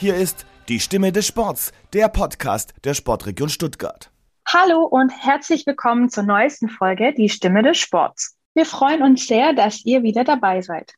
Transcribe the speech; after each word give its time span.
Hier 0.00 0.16
ist 0.16 0.46
die 0.70 0.80
Stimme 0.80 1.12
des 1.12 1.26
Sports, 1.26 1.72
der 1.92 2.08
Podcast 2.08 2.72
der 2.84 2.94
Sportregion 2.94 3.50
Stuttgart. 3.50 4.10
Hallo 4.48 4.86
und 4.86 5.10
herzlich 5.10 5.66
willkommen 5.66 6.08
zur 6.08 6.22
neuesten 6.22 6.70
Folge 6.70 7.12
Die 7.12 7.28
Stimme 7.28 7.62
des 7.62 7.76
Sports. 7.76 8.34
Wir 8.54 8.64
freuen 8.64 9.02
uns 9.02 9.26
sehr, 9.26 9.52
dass 9.52 9.84
ihr 9.84 10.02
wieder 10.02 10.24
dabei 10.24 10.62
seid. 10.62 10.94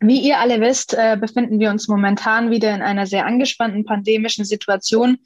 Wie 0.00 0.18
ihr 0.18 0.40
alle 0.40 0.60
wisst, 0.60 0.94
äh, 0.94 1.16
befinden 1.16 1.60
wir 1.60 1.70
uns 1.70 1.86
momentan 1.86 2.50
wieder 2.50 2.74
in 2.74 2.82
einer 2.82 3.06
sehr 3.06 3.24
angespannten 3.24 3.84
pandemischen 3.84 4.44
Situation, 4.44 5.18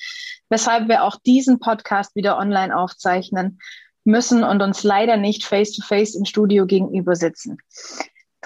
weshalb 0.50 0.86
wir 0.88 1.04
auch 1.04 1.16
diesen 1.24 1.60
Podcast 1.60 2.14
wieder 2.14 2.36
online 2.36 2.76
aufzeichnen 2.76 3.58
müssen 4.04 4.44
und 4.44 4.60
uns 4.60 4.82
leider 4.82 5.16
nicht 5.16 5.44
face-to-face 5.44 6.10
-face 6.10 6.18
im 6.18 6.24
Studio 6.26 6.66
gegenüber 6.66 7.16
sitzen. 7.16 7.56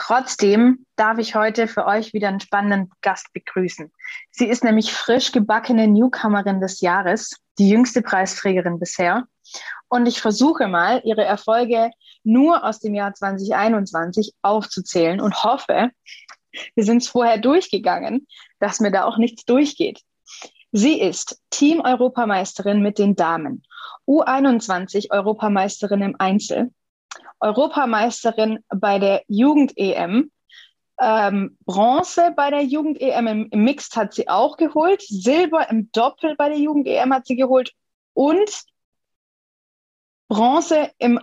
Trotzdem 0.00 0.86
darf 0.94 1.18
ich 1.18 1.34
heute 1.34 1.66
für 1.66 1.84
euch 1.84 2.12
wieder 2.12 2.28
einen 2.28 2.38
spannenden 2.38 2.92
Gast 3.02 3.32
begrüßen. 3.32 3.92
Sie 4.30 4.46
ist 4.46 4.62
nämlich 4.62 4.92
frisch 4.92 5.32
gebackene 5.32 5.88
Newcomerin 5.88 6.60
des 6.60 6.80
Jahres, 6.80 7.34
die 7.58 7.68
jüngste 7.68 8.00
Preisträgerin 8.00 8.78
bisher. 8.78 9.24
Und 9.88 10.06
ich 10.06 10.20
versuche 10.20 10.68
mal, 10.68 11.02
ihre 11.04 11.24
Erfolge 11.24 11.90
nur 12.22 12.62
aus 12.62 12.78
dem 12.78 12.94
Jahr 12.94 13.12
2021 13.12 14.34
aufzuzählen 14.40 15.20
und 15.20 15.42
hoffe, 15.42 15.90
wir 16.76 16.84
sind 16.84 17.02
es 17.02 17.08
vorher 17.08 17.38
durchgegangen, 17.38 18.28
dass 18.60 18.78
mir 18.78 18.92
da 18.92 19.02
auch 19.02 19.18
nichts 19.18 19.46
durchgeht. 19.46 20.02
Sie 20.70 21.00
ist 21.00 21.40
Team-Europameisterin 21.50 22.82
mit 22.82 22.98
den 22.98 23.16
Damen, 23.16 23.64
U21-Europameisterin 24.06 26.02
im 26.02 26.14
Einzel, 26.20 26.70
Europameisterin 27.40 28.64
bei 28.68 28.98
der 28.98 29.22
Jugend-EM, 29.28 30.30
ähm, 31.00 31.56
Bronze 31.64 32.32
bei 32.36 32.50
der 32.50 32.62
Jugend-EM 32.62 33.26
im, 33.26 33.48
im 33.50 33.64
Mixed 33.64 33.96
hat 33.96 34.14
sie 34.14 34.28
auch 34.28 34.56
geholt, 34.56 35.02
Silber 35.02 35.70
im 35.70 35.90
Doppel 35.92 36.34
bei 36.36 36.48
der 36.48 36.58
Jugend-EM 36.58 37.12
hat 37.12 37.26
sie 37.26 37.36
geholt 37.36 37.72
und 38.14 38.50
Bronze 40.28 40.90
im 40.98 41.20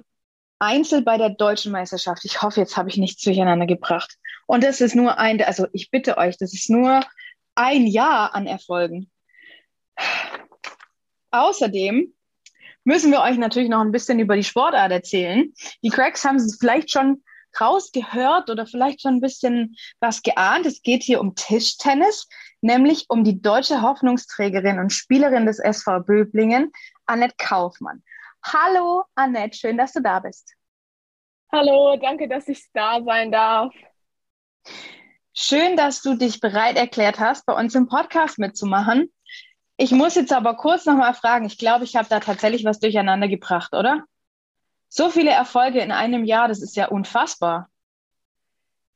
Einzel 0.59 1.01
bei 1.01 1.17
der 1.17 1.29
deutschen 1.29 1.71
Meisterschaft. 1.71 2.23
Ich 2.25 2.41
hoffe, 2.41 2.61
jetzt 2.61 2.77
habe 2.77 2.89
ich 2.89 2.97
nichts 2.97 3.21
durcheinander 3.23 3.65
gebracht. 3.65 4.17
Und 4.47 4.63
das 4.63 4.81
ist 4.81 4.95
nur 4.95 5.17
ein, 5.17 5.41
also 5.43 5.67
ich 5.73 5.91
bitte 5.91 6.17
euch, 6.17 6.37
das 6.37 6.53
ist 6.53 6.69
nur 6.69 7.01
ein 7.55 7.85
Jahr 7.85 8.33
an 8.33 8.47
Erfolgen. 8.47 9.11
Außerdem 11.31 12.13
müssen 12.85 13.11
wir 13.11 13.21
euch 13.21 13.37
natürlich 13.37 13.69
noch 13.69 13.81
ein 13.81 13.91
bisschen 13.91 14.19
über 14.19 14.35
die 14.35 14.43
Sportart 14.43 14.91
erzählen. 14.91 15.53
Die 15.83 15.89
Cracks 15.89 16.23
haben 16.23 16.37
es 16.37 16.57
vielleicht 16.59 16.91
schon 16.91 17.23
rausgehört 17.59 18.49
oder 18.49 18.65
vielleicht 18.65 19.01
schon 19.01 19.15
ein 19.15 19.21
bisschen 19.21 19.75
was 19.99 20.21
geahnt. 20.21 20.65
Es 20.65 20.81
geht 20.81 21.03
hier 21.03 21.19
um 21.19 21.35
Tischtennis, 21.35 22.27
nämlich 22.61 23.05
um 23.09 23.23
die 23.23 23.41
deutsche 23.41 23.81
Hoffnungsträgerin 23.81 24.79
und 24.79 24.91
Spielerin 24.91 25.45
des 25.45 25.59
SV 25.59 26.01
Böblingen, 26.01 26.71
Annette 27.05 27.35
Kaufmann. 27.37 28.03
Hallo 28.43 29.03
Annette, 29.15 29.57
schön, 29.57 29.77
dass 29.77 29.93
du 29.93 30.01
da 30.01 30.19
bist. 30.19 30.53
Hallo, 31.51 31.97
danke, 31.97 32.27
dass 32.27 32.47
ich 32.47 32.63
da 32.73 33.01
sein 33.03 33.31
darf. 33.31 33.73
Schön, 35.33 35.75
dass 35.75 36.01
du 36.01 36.15
dich 36.15 36.39
bereit 36.39 36.77
erklärt 36.77 37.19
hast, 37.19 37.45
bei 37.45 37.53
uns 37.53 37.75
im 37.75 37.87
Podcast 37.87 38.39
mitzumachen. 38.39 39.11
Ich 39.77 39.91
muss 39.91 40.15
jetzt 40.15 40.31
aber 40.31 40.55
kurz 40.55 40.85
nochmal 40.85 41.13
fragen. 41.13 41.45
Ich 41.45 41.57
glaube, 41.57 41.83
ich 41.83 41.95
habe 41.95 42.07
da 42.09 42.19
tatsächlich 42.19 42.63
was 42.63 42.79
durcheinander 42.79 43.27
gebracht, 43.27 43.73
oder? 43.73 44.05
So 44.87 45.09
viele 45.09 45.31
Erfolge 45.31 45.79
in 45.79 45.91
einem 45.91 46.23
Jahr, 46.23 46.47
das 46.47 46.61
ist 46.61 46.75
ja 46.75 46.87
unfassbar. 46.87 47.69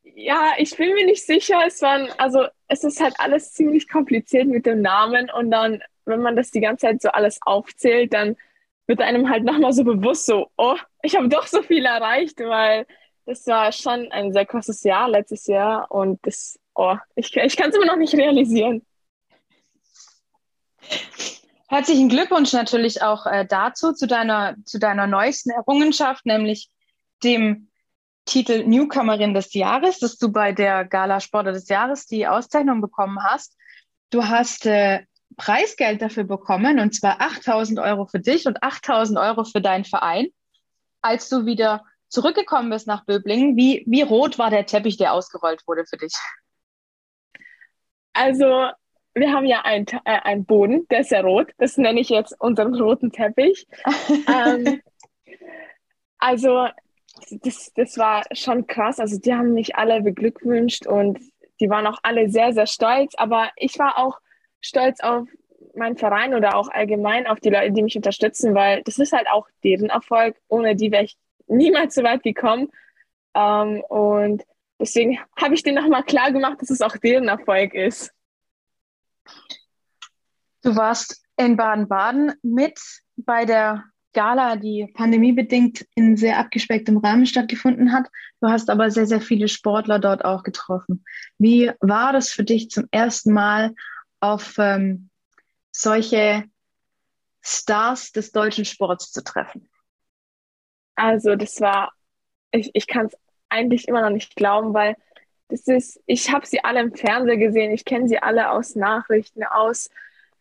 Ja, 0.03 0.53
ich 0.57 0.75
bin 0.78 0.94
mir 0.94 1.06
nicht 1.06 1.25
sicher. 1.25 1.62
Es 1.68 1.81
waren, 1.81 2.09
also 2.18 2.45
es 2.68 2.84
ist 2.84 3.01
halt 3.01 3.16
alles 3.19 3.53
ziemlich 3.53 3.89
kompliziert 3.89 4.47
mit 4.47 4.66
dem 4.66 4.81
Namen 4.81 5.29
und 5.29 5.51
dann, 5.51 5.81
wenn 6.06 6.22
man 6.22 6.35
das 6.35 6.51
die 6.51 6.62
ganze 6.62 6.88
Zeit 6.88 7.01
so 7.01 7.09
alles 7.09 7.39
aufzählt, 7.41 8.13
dann 8.13 8.38
wird 8.88 9.01
einem 9.01 9.29
halt 9.29 9.44
nochmal 9.44 9.73
so 9.73 9.84
bewusst 9.84 10.25
so, 10.25 10.50
oh, 10.57 10.78
ich 11.03 11.16
habe 11.16 11.29
doch 11.29 11.45
so 11.45 11.62
viel 11.62 11.85
erreicht, 11.85 12.39
weil 12.39 12.88
das 13.25 13.45
war 13.47 13.72
schon 13.72 14.12
ein 14.12 14.34
sehr 14.34 14.45
krasses 14.45 14.84
Jahr 14.84 15.09
letztes 15.09 15.45
Jahr 15.47 15.91
und 15.91 16.19
das, 16.25 16.59
oh, 16.73 16.95
ich, 17.16 17.35
ich 17.35 17.57
kann 17.57 17.69
es 17.69 17.75
immer 17.75 17.85
noch 17.85 17.97
nicht 17.97 18.16
realisieren. 18.16 18.84
Herzlichen 21.67 22.09
Glückwunsch 22.09 22.51
natürlich 22.53 23.03
auch 23.03 23.25
äh, 23.27 23.45
dazu, 23.45 23.94
zu 23.94 24.07
deiner, 24.07 24.55
zu 24.66 24.79
deiner 24.79 25.05
neuesten 25.05 25.51
Errungenschaft, 25.51 26.25
nämlich 26.25 26.69
dem 27.23 27.69
Titel 28.25 28.63
Newcomerin 28.63 29.33
des 29.33 29.53
Jahres, 29.53 30.00
dass 30.00 30.17
du 30.17 30.31
bei 30.31 30.51
der 30.51 30.85
Gala 30.85 31.19
Sportler 31.19 31.51
des 31.51 31.69
Jahres 31.69 32.05
die 32.05 32.27
Auszeichnung 32.27 32.81
bekommen 32.81 33.23
hast. 33.23 33.55
Du 34.09 34.27
hast 34.27 34.66
äh, 34.66 35.03
Preisgeld 35.38 36.01
dafür 36.01 36.23
bekommen, 36.23 36.79
und 36.79 36.94
zwar 36.94 37.21
8000 37.21 37.79
Euro 37.79 38.07
für 38.07 38.19
dich 38.19 38.45
und 38.45 38.61
8000 38.61 39.17
Euro 39.19 39.44
für 39.44 39.61
deinen 39.61 39.85
Verein. 39.85 40.27
Als 41.01 41.29
du 41.29 41.45
wieder 41.45 41.85
zurückgekommen 42.07 42.69
bist 42.69 42.88
nach 42.88 43.06
Böblingen, 43.06 43.56
wie, 43.56 43.83
wie 43.88 44.01
rot 44.01 44.38
war 44.38 44.50
der 44.50 44.66
Teppich, 44.66 44.97
der 44.97 45.13
ausgerollt 45.13 45.61
wurde 45.67 45.85
für 45.85 45.97
dich? 45.97 46.13
Also 48.13 48.69
wir 49.14 49.34
haben 49.34 49.46
ja 49.46 49.62
einen, 49.62 49.86
äh, 50.06 50.20
einen 50.24 50.46
Boden, 50.46 50.88
der 50.90 51.02
ist 51.02 51.12
ja 51.12 51.22
rot. 51.22 51.52
Das 51.58 51.78
nenne 51.78 52.00
ich 52.00 52.09
jetzt 52.09 52.40
unseren 52.40 52.75
roten 52.75 53.12
Teppich. 53.12 53.68
ähm, 54.28 54.81
also, 56.18 56.68
das, 57.31 57.74
das 57.75 57.98
war 57.98 58.24
schon 58.34 58.68
krass. 58.68 59.00
Also, 59.00 59.19
die 59.19 59.34
haben 59.34 59.53
mich 59.53 59.75
alle 59.75 60.02
beglückwünscht 60.02 60.88
und 60.88 61.19
die 61.59 61.69
waren 61.69 61.88
auch 61.88 62.00
alle 62.03 62.30
sehr, 62.30 62.53
sehr 62.53 62.68
stolz. 62.68 63.14
Aber 63.18 63.50
ich 63.56 63.78
war 63.80 63.98
auch 63.98 64.19
stolz 64.62 65.00
auf 65.02 65.28
meinen 65.75 65.98
Verein 65.98 66.34
oder 66.34 66.56
auch 66.56 66.69
allgemein 66.69 67.28
auf 67.28 67.40
die 67.40 67.50
Leute, 67.50 67.72
die 67.72 67.84
mich 67.84 67.96
unterstützen, 67.96 68.56
weil 68.56 68.81
das 68.84 68.98
ist 68.98 69.14
halt 69.14 69.28
auch 69.30 69.48
deren 69.64 69.90
Erfolg. 69.90 70.38
Ohne 70.48 70.75
die 70.75 70.92
wäre 70.92 71.03
ich 71.03 71.18
niemals 71.48 71.96
so 71.96 72.03
weit 72.03 72.24
gekommen. 72.24 72.69
Ähm, 73.36 73.81
und 73.90 74.44
deswegen 74.80 75.19
habe 75.40 75.53
ich 75.53 75.64
denen 75.64 75.84
nochmal 75.84 76.03
klar 76.03 76.31
gemacht, 76.31 76.62
dass 76.62 76.69
es 76.69 76.81
auch 76.81 76.96
deren 76.98 77.28
Erfolg 77.28 77.74
ist. 77.74 78.14
Du 80.62 80.75
warst 80.75 81.23
in 81.38 81.56
Baden-Baden 81.56 82.34
mit 82.41 82.79
bei 83.16 83.45
der 83.45 83.84
Gala, 84.13 84.56
die 84.56 84.88
pandemiebedingt 84.94 85.85
in 85.95 86.17
sehr 86.17 86.40
abgespecktem 86.40 86.97
Rahmen 86.97 87.25
stattgefunden 87.25 87.94
hat. 87.94 88.07
Du 88.41 88.47
hast 88.50 88.69
aber 88.69 88.89
sehr, 88.89 89.06
sehr 89.06 89.22
viele 89.22 89.47
Sportler 89.47 90.00
dort 90.00 90.25
auch 90.25 90.44
getroffen. 90.44 91.06
Wie 91.38 91.72
war 91.79 92.12
das 92.12 92.29
für 92.29 92.44
dich 92.44 92.69
zum 92.69 92.88
ersten 92.91 93.34
Mal 93.34 93.73
auf 94.19 94.56
ähm, 94.57 95.09
solche 95.72 96.44
Stars 97.41 98.12
des 98.12 98.31
deutschen 98.31 98.66
Sports 98.66 99.12
zu 99.12 99.23
treffen? 99.23 99.69
Also 100.95 101.35
das 101.35 101.62
war, 101.62 101.91
ich, 102.51 102.72
ich 102.73 102.88
kann 102.88 103.06
es 103.06 103.13
eigentlich 103.47 103.88
immer 103.88 104.01
noch 104.01 104.09
nicht 104.09 104.35
glauben, 104.35 104.73
weil 104.73 104.95
das 105.50 105.68
ist, 105.68 106.00
ich 106.06 106.32
habe 106.32 106.46
sie 106.46 106.64
alle 106.64 106.80
im 106.80 106.94
Fernsehen 106.94 107.40
gesehen, 107.40 107.72
ich 107.72 107.84
kenne 107.84 108.08
sie 108.08 108.20
alle 108.20 108.52
aus 108.52 108.76
Nachrichten, 108.76 109.44
aus 109.44 109.90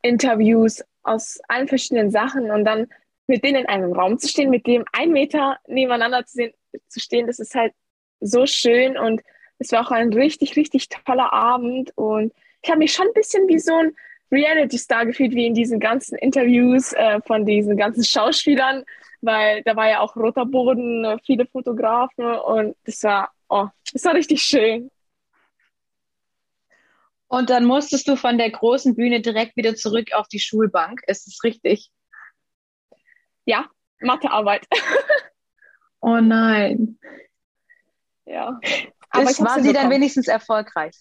Interviews, 0.03 0.85
aus 1.03 1.41
allen 1.49 1.67
verschiedenen 1.67 2.11
Sachen. 2.11 2.51
Und 2.51 2.65
dann 2.65 2.89
mit 3.27 3.43
denen 3.43 3.61
in 3.61 3.67
einem 3.67 3.93
Raum 3.93 4.19
zu 4.19 4.29
stehen, 4.29 4.51
mit 4.51 4.67
dem 4.67 4.85
ein 4.93 5.11
Meter 5.11 5.59
nebeneinander 5.67 6.25
zu, 6.27 6.35
sehen, 6.35 6.53
zu 6.89 7.01
stehen, 7.01 7.27
das 7.27 7.39
ist 7.39 7.55
halt 7.55 7.73
so 8.21 8.47
schön. 8.47 8.99
Und 8.99 9.23
es 9.59 9.73
war 9.73 9.87
auch 9.87 9.91
ein 9.91 10.13
richtig, 10.13 10.57
richtig 10.57 10.89
toller 10.89 11.33
Abend. 11.33 11.91
Und 11.97 12.33
ich 12.63 12.71
habe 12.71 12.79
mich 12.79 12.93
schon 12.93 13.07
ein 13.07 13.15
bisschen 13.15 13.49
wie 13.49 13.59
so 13.59 13.75
ein 13.75 13.97
Reality-Star 14.31 15.07
gefühlt, 15.07 15.33
wie 15.33 15.47
in 15.47 15.55
diesen 15.55 15.81
ganzen 15.81 16.19
Interviews 16.19 16.93
äh, 16.93 17.21
von 17.23 17.47
diesen 17.47 17.79
ganzen 17.79 18.05
Schauspielern, 18.05 18.85
weil 19.23 19.63
da 19.63 19.75
war 19.75 19.89
ja 19.89 20.01
auch 20.01 20.17
roter 20.17 20.45
Boden, 20.45 21.19
viele 21.25 21.47
Fotografen. 21.47 22.27
Und 22.27 22.77
das 22.85 23.03
war, 23.05 23.31
oh, 23.49 23.69
das 23.93 24.05
war 24.05 24.15
richtig 24.15 24.43
schön. 24.43 24.91
Und 27.29 27.51
dann 27.51 27.67
musstest 27.67 28.09
du 28.09 28.17
von 28.17 28.39
der 28.39 28.51
großen 28.51 28.97
Bühne 28.97 29.21
direkt 29.21 29.57
wieder 29.57 29.75
zurück 29.75 30.13
auf 30.15 30.29
die 30.29 30.41
Schulbank. 30.41 31.03
Ist 31.07 31.29
es 31.29 31.45
richtig? 31.45 31.91
Ja, 33.45 33.71
Mathearbeit. 34.01 34.67
oh 36.01 36.21
nein. 36.21 36.99
Ja. 38.25 38.59
Aber 39.11 39.31
ich 39.31 39.41
war 39.41 39.61
sie 39.61 39.73
dann 39.73 39.91
wenigstens 39.91 40.29
erfolgreich? 40.29 40.95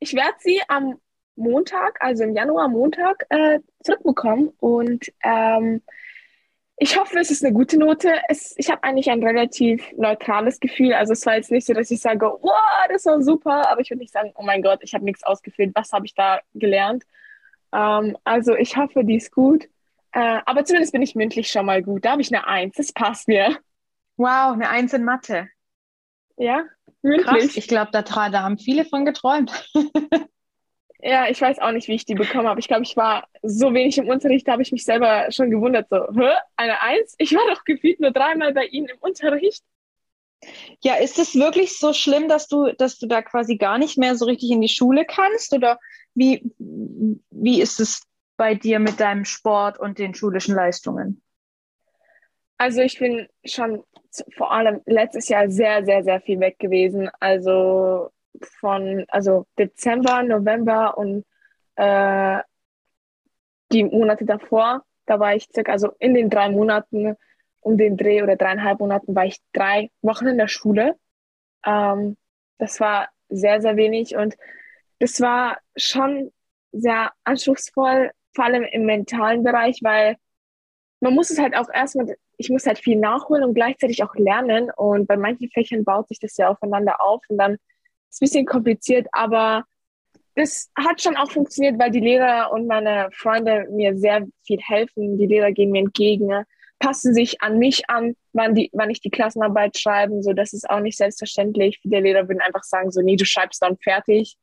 Ich 0.00 0.14
werde 0.14 0.36
sie 0.40 0.60
am 0.68 1.00
Montag, 1.36 2.00
also 2.00 2.24
im 2.24 2.34
Januar 2.34 2.68
Montag, 2.68 3.24
äh, 3.30 3.60
zurückbekommen. 3.82 4.48
Und 4.58 5.12
ähm, 5.22 5.82
ich 6.82 6.98
hoffe, 6.98 7.16
es 7.20 7.30
ist 7.30 7.44
eine 7.44 7.54
gute 7.54 7.78
Note. 7.78 8.12
Es, 8.28 8.54
ich 8.56 8.68
habe 8.68 8.82
eigentlich 8.82 9.08
ein 9.08 9.22
relativ 9.22 9.92
neutrales 9.96 10.58
Gefühl. 10.58 10.94
Also 10.94 11.12
es 11.12 11.24
war 11.24 11.36
jetzt 11.36 11.52
nicht 11.52 11.64
so, 11.64 11.72
dass 11.74 11.92
ich 11.92 12.00
sage, 12.00 12.26
wow, 12.26 12.88
das 12.88 13.06
war 13.06 13.22
super, 13.22 13.70
aber 13.70 13.80
ich 13.82 13.90
würde 13.90 14.00
nicht 14.00 14.12
sagen, 14.12 14.32
oh 14.34 14.42
mein 14.42 14.62
Gott, 14.62 14.80
ich 14.82 14.92
habe 14.92 15.04
nichts 15.04 15.22
ausgefüllt. 15.22 15.70
Was 15.76 15.92
habe 15.92 16.06
ich 16.06 16.14
da 16.14 16.40
gelernt? 16.54 17.04
Ähm, 17.72 18.18
also 18.24 18.56
ich 18.56 18.76
hoffe, 18.76 19.04
die 19.04 19.14
ist 19.14 19.30
gut. 19.30 19.66
Äh, 20.10 20.40
aber 20.44 20.64
zumindest 20.64 20.92
bin 20.92 21.02
ich 21.02 21.14
mündlich 21.14 21.52
schon 21.52 21.66
mal 21.66 21.84
gut. 21.84 22.04
Da 22.04 22.10
habe 22.12 22.22
ich 22.22 22.34
eine 22.34 22.48
Eins. 22.48 22.74
Das 22.74 22.92
passt 22.92 23.28
mir. 23.28 23.56
Wow, 24.16 24.54
eine 24.54 24.68
Eins 24.68 24.92
in 24.92 25.04
Mathe. 25.04 25.48
Ja, 26.36 26.64
mündlich. 27.02 27.26
Krass. 27.26 27.56
Ich 27.56 27.68
glaube, 27.68 27.92
da, 27.92 28.02
da 28.02 28.42
haben 28.42 28.58
viele 28.58 28.84
von 28.84 29.04
geträumt. 29.04 29.52
Ja, 31.04 31.28
ich 31.28 31.40
weiß 31.40 31.58
auch 31.58 31.72
nicht, 31.72 31.88
wie 31.88 31.94
ich 31.94 32.04
die 32.04 32.14
bekommen 32.14 32.46
habe. 32.46 32.60
Ich 32.60 32.68
glaube, 32.68 32.84
ich 32.84 32.96
war 32.96 33.26
so 33.42 33.74
wenig 33.74 33.98
im 33.98 34.08
Unterricht, 34.08 34.46
da 34.46 34.52
habe 34.52 34.62
ich 34.62 34.70
mich 34.70 34.84
selber 34.84 35.26
schon 35.32 35.50
gewundert, 35.50 35.88
so, 35.90 35.96
hä, 35.96 36.30
eine 36.56 36.80
Eins? 36.80 37.16
Ich 37.18 37.34
war 37.34 37.44
doch 37.52 37.64
gefühlt 37.64 37.98
nur 37.98 38.12
dreimal 38.12 38.54
bei 38.54 38.66
Ihnen 38.66 38.88
im 38.88 38.98
Unterricht. 39.00 39.64
Ja, 40.80 40.94
ist 40.94 41.18
es 41.18 41.34
wirklich 41.34 41.76
so 41.76 41.92
schlimm, 41.92 42.28
dass 42.28 42.46
du, 42.46 42.72
dass 42.72 43.00
du 43.00 43.06
da 43.06 43.20
quasi 43.20 43.56
gar 43.56 43.78
nicht 43.78 43.98
mehr 43.98 44.14
so 44.14 44.26
richtig 44.26 44.50
in 44.52 44.60
die 44.60 44.68
Schule 44.68 45.04
kannst? 45.04 45.52
Oder 45.52 45.80
wie, 46.14 46.52
wie 46.58 47.60
ist 47.60 47.80
es 47.80 48.02
bei 48.36 48.54
dir 48.54 48.78
mit 48.78 49.00
deinem 49.00 49.24
Sport 49.24 49.80
und 49.80 49.98
den 49.98 50.14
schulischen 50.14 50.54
Leistungen? 50.54 51.20
Also 52.58 52.80
ich 52.80 52.96
bin 53.00 53.26
schon 53.44 53.82
vor 54.36 54.52
allem 54.52 54.82
letztes 54.86 55.28
Jahr 55.28 55.50
sehr, 55.50 55.84
sehr, 55.84 56.04
sehr 56.04 56.20
viel 56.20 56.38
weg 56.38 56.60
gewesen. 56.60 57.10
Also 57.18 58.11
von 58.60 59.04
also 59.08 59.46
Dezember, 59.58 60.22
November 60.22 60.96
und 60.96 61.24
äh, 61.76 62.38
die 63.72 63.84
Monate 63.84 64.24
davor, 64.24 64.84
da 65.06 65.18
war 65.18 65.34
ich 65.34 65.48
circa, 65.52 65.72
also 65.72 65.92
in 65.98 66.14
den 66.14 66.30
drei 66.30 66.50
Monaten 66.50 67.16
um 67.60 67.78
den 67.78 67.96
Dreh 67.96 68.22
oder 68.22 68.36
dreieinhalb 68.36 68.80
Monaten 68.80 69.14
war 69.14 69.24
ich 69.24 69.38
drei 69.52 69.90
Wochen 70.02 70.26
in 70.26 70.38
der 70.38 70.48
Schule. 70.48 70.96
Ähm, 71.64 72.16
das 72.58 72.80
war 72.80 73.08
sehr, 73.28 73.60
sehr 73.60 73.76
wenig 73.76 74.16
und 74.16 74.36
das 74.98 75.20
war 75.20 75.58
schon 75.76 76.32
sehr 76.72 77.12
anspruchsvoll, 77.24 78.10
vor 78.34 78.44
allem 78.44 78.64
im 78.64 78.84
mentalen 78.84 79.42
Bereich, 79.42 79.78
weil 79.82 80.16
man 81.00 81.14
muss 81.14 81.30
es 81.30 81.38
halt 81.38 81.56
auch 81.56 81.68
erstmal, 81.72 82.16
ich 82.36 82.50
muss 82.50 82.66
halt 82.66 82.78
viel 82.78 82.96
nachholen 82.96 83.44
und 83.44 83.54
gleichzeitig 83.54 84.02
auch 84.02 84.14
lernen 84.14 84.70
und 84.76 85.06
bei 85.06 85.16
manchen 85.16 85.50
Fächern 85.50 85.84
baut 85.84 86.08
sich 86.08 86.18
das 86.18 86.36
ja 86.36 86.48
aufeinander 86.48 87.00
auf 87.00 87.22
und 87.28 87.38
dann 87.38 87.58
ist 88.12 88.22
ein 88.22 88.26
bisschen 88.26 88.46
kompliziert, 88.46 89.06
aber 89.12 89.64
das 90.34 90.70
hat 90.76 91.02
schon 91.02 91.16
auch 91.16 91.30
funktioniert, 91.30 91.78
weil 91.78 91.90
die 91.90 92.00
Lehrer 92.00 92.52
und 92.52 92.66
meine 92.66 93.10
Freunde 93.12 93.66
mir 93.70 93.96
sehr 93.96 94.26
viel 94.46 94.60
helfen. 94.60 95.18
Die 95.18 95.26
Lehrer 95.26 95.52
gehen 95.52 95.70
mir 95.70 95.80
entgegen 95.80 96.44
passen 96.82 97.14
sich 97.14 97.40
an 97.40 97.58
mich 97.58 97.88
an, 97.88 98.16
wann, 98.32 98.54
die, 98.54 98.68
wann 98.72 98.90
ich 98.90 99.00
die 99.00 99.10
Klassenarbeit 99.10 99.78
schreibe. 99.78 100.20
So, 100.22 100.32
das 100.32 100.52
ist 100.52 100.68
auch 100.68 100.80
nicht 100.80 100.98
selbstverständlich. 100.98 101.78
Viele 101.80 102.00
Lehrer 102.00 102.28
würden 102.28 102.40
einfach 102.40 102.64
sagen, 102.64 102.90
so, 102.90 103.00
nee, 103.00 103.16
du 103.16 103.24
schreibst 103.24 103.62
dann 103.62 103.78
fertig. 103.78 104.36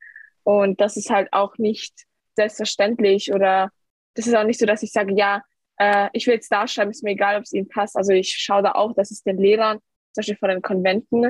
Und 0.43 0.79
das 0.79 0.95
ist 0.95 1.09
halt 1.09 1.27
auch 1.33 1.57
nicht 1.57 2.05
selbstverständlich. 2.35 3.33
Oder 3.33 3.71
das 4.15 4.25
ist 4.25 4.35
auch 4.35 4.45
nicht 4.45 4.59
so, 4.59 4.65
dass 4.65 4.83
ich 4.83 4.91
sage, 4.91 5.13
ja, 5.15 5.43
äh, 5.77 6.07
ich 6.13 6.25
will 6.27 6.35
jetzt 6.35 6.51
da 6.51 6.65
schreiben, 6.65 6.91
ist 6.91 7.03
mir 7.03 7.11
egal, 7.11 7.35
ob 7.35 7.43
es 7.43 7.51
ihnen 7.51 7.67
passt. 7.67 7.97
Also 7.97 8.13
ich 8.13 8.29
schaue 8.29 8.63
da 8.63 8.71
auch, 8.71 8.93
dass 8.93 9.11
es 9.11 9.21
den 9.21 9.37
Lehrern, 9.37 9.79
zum 10.13 10.21
Beispiel 10.21 10.37
von 10.37 10.49
den 10.49 10.61
Konventen, 10.61 11.25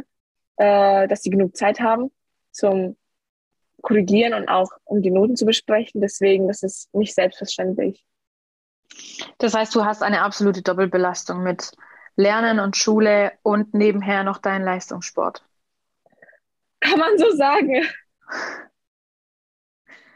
äh, 0.58 1.08
dass 1.08 1.24
sie 1.24 1.32
genug 1.32 1.58
Zeit 1.58 1.80
haben 1.80 2.12
zum 2.60 2.98
Korrigieren 3.82 4.34
und 4.34 4.50
auch 4.50 4.70
um 4.84 5.02
die 5.02 5.12
Noten 5.12 5.36
zu 5.36 5.46
besprechen. 5.46 6.02
Deswegen, 6.02 6.48
das 6.48 6.64
ist 6.64 6.94
nicht 6.94 7.16
selbstverständlich. 7.16 8.04
Das 9.38 9.54
heißt, 9.54 9.74
du 9.76 9.86
hast 9.86 10.04
eine 10.04 10.22
absolute 10.22 10.62
Doppelbelastung 10.62 11.44
mit 11.44 11.72
Lernen 12.16 12.60
und 12.60 12.76
Schule 12.76 13.32
und 13.44 13.74
nebenher 13.74 14.24
noch 14.24 14.40
deinen 14.40 14.66
Leistungssport. 14.66 15.44
Kann 16.82 17.00
man 17.00 17.18
so 17.18 17.32
sagen. 17.36 17.88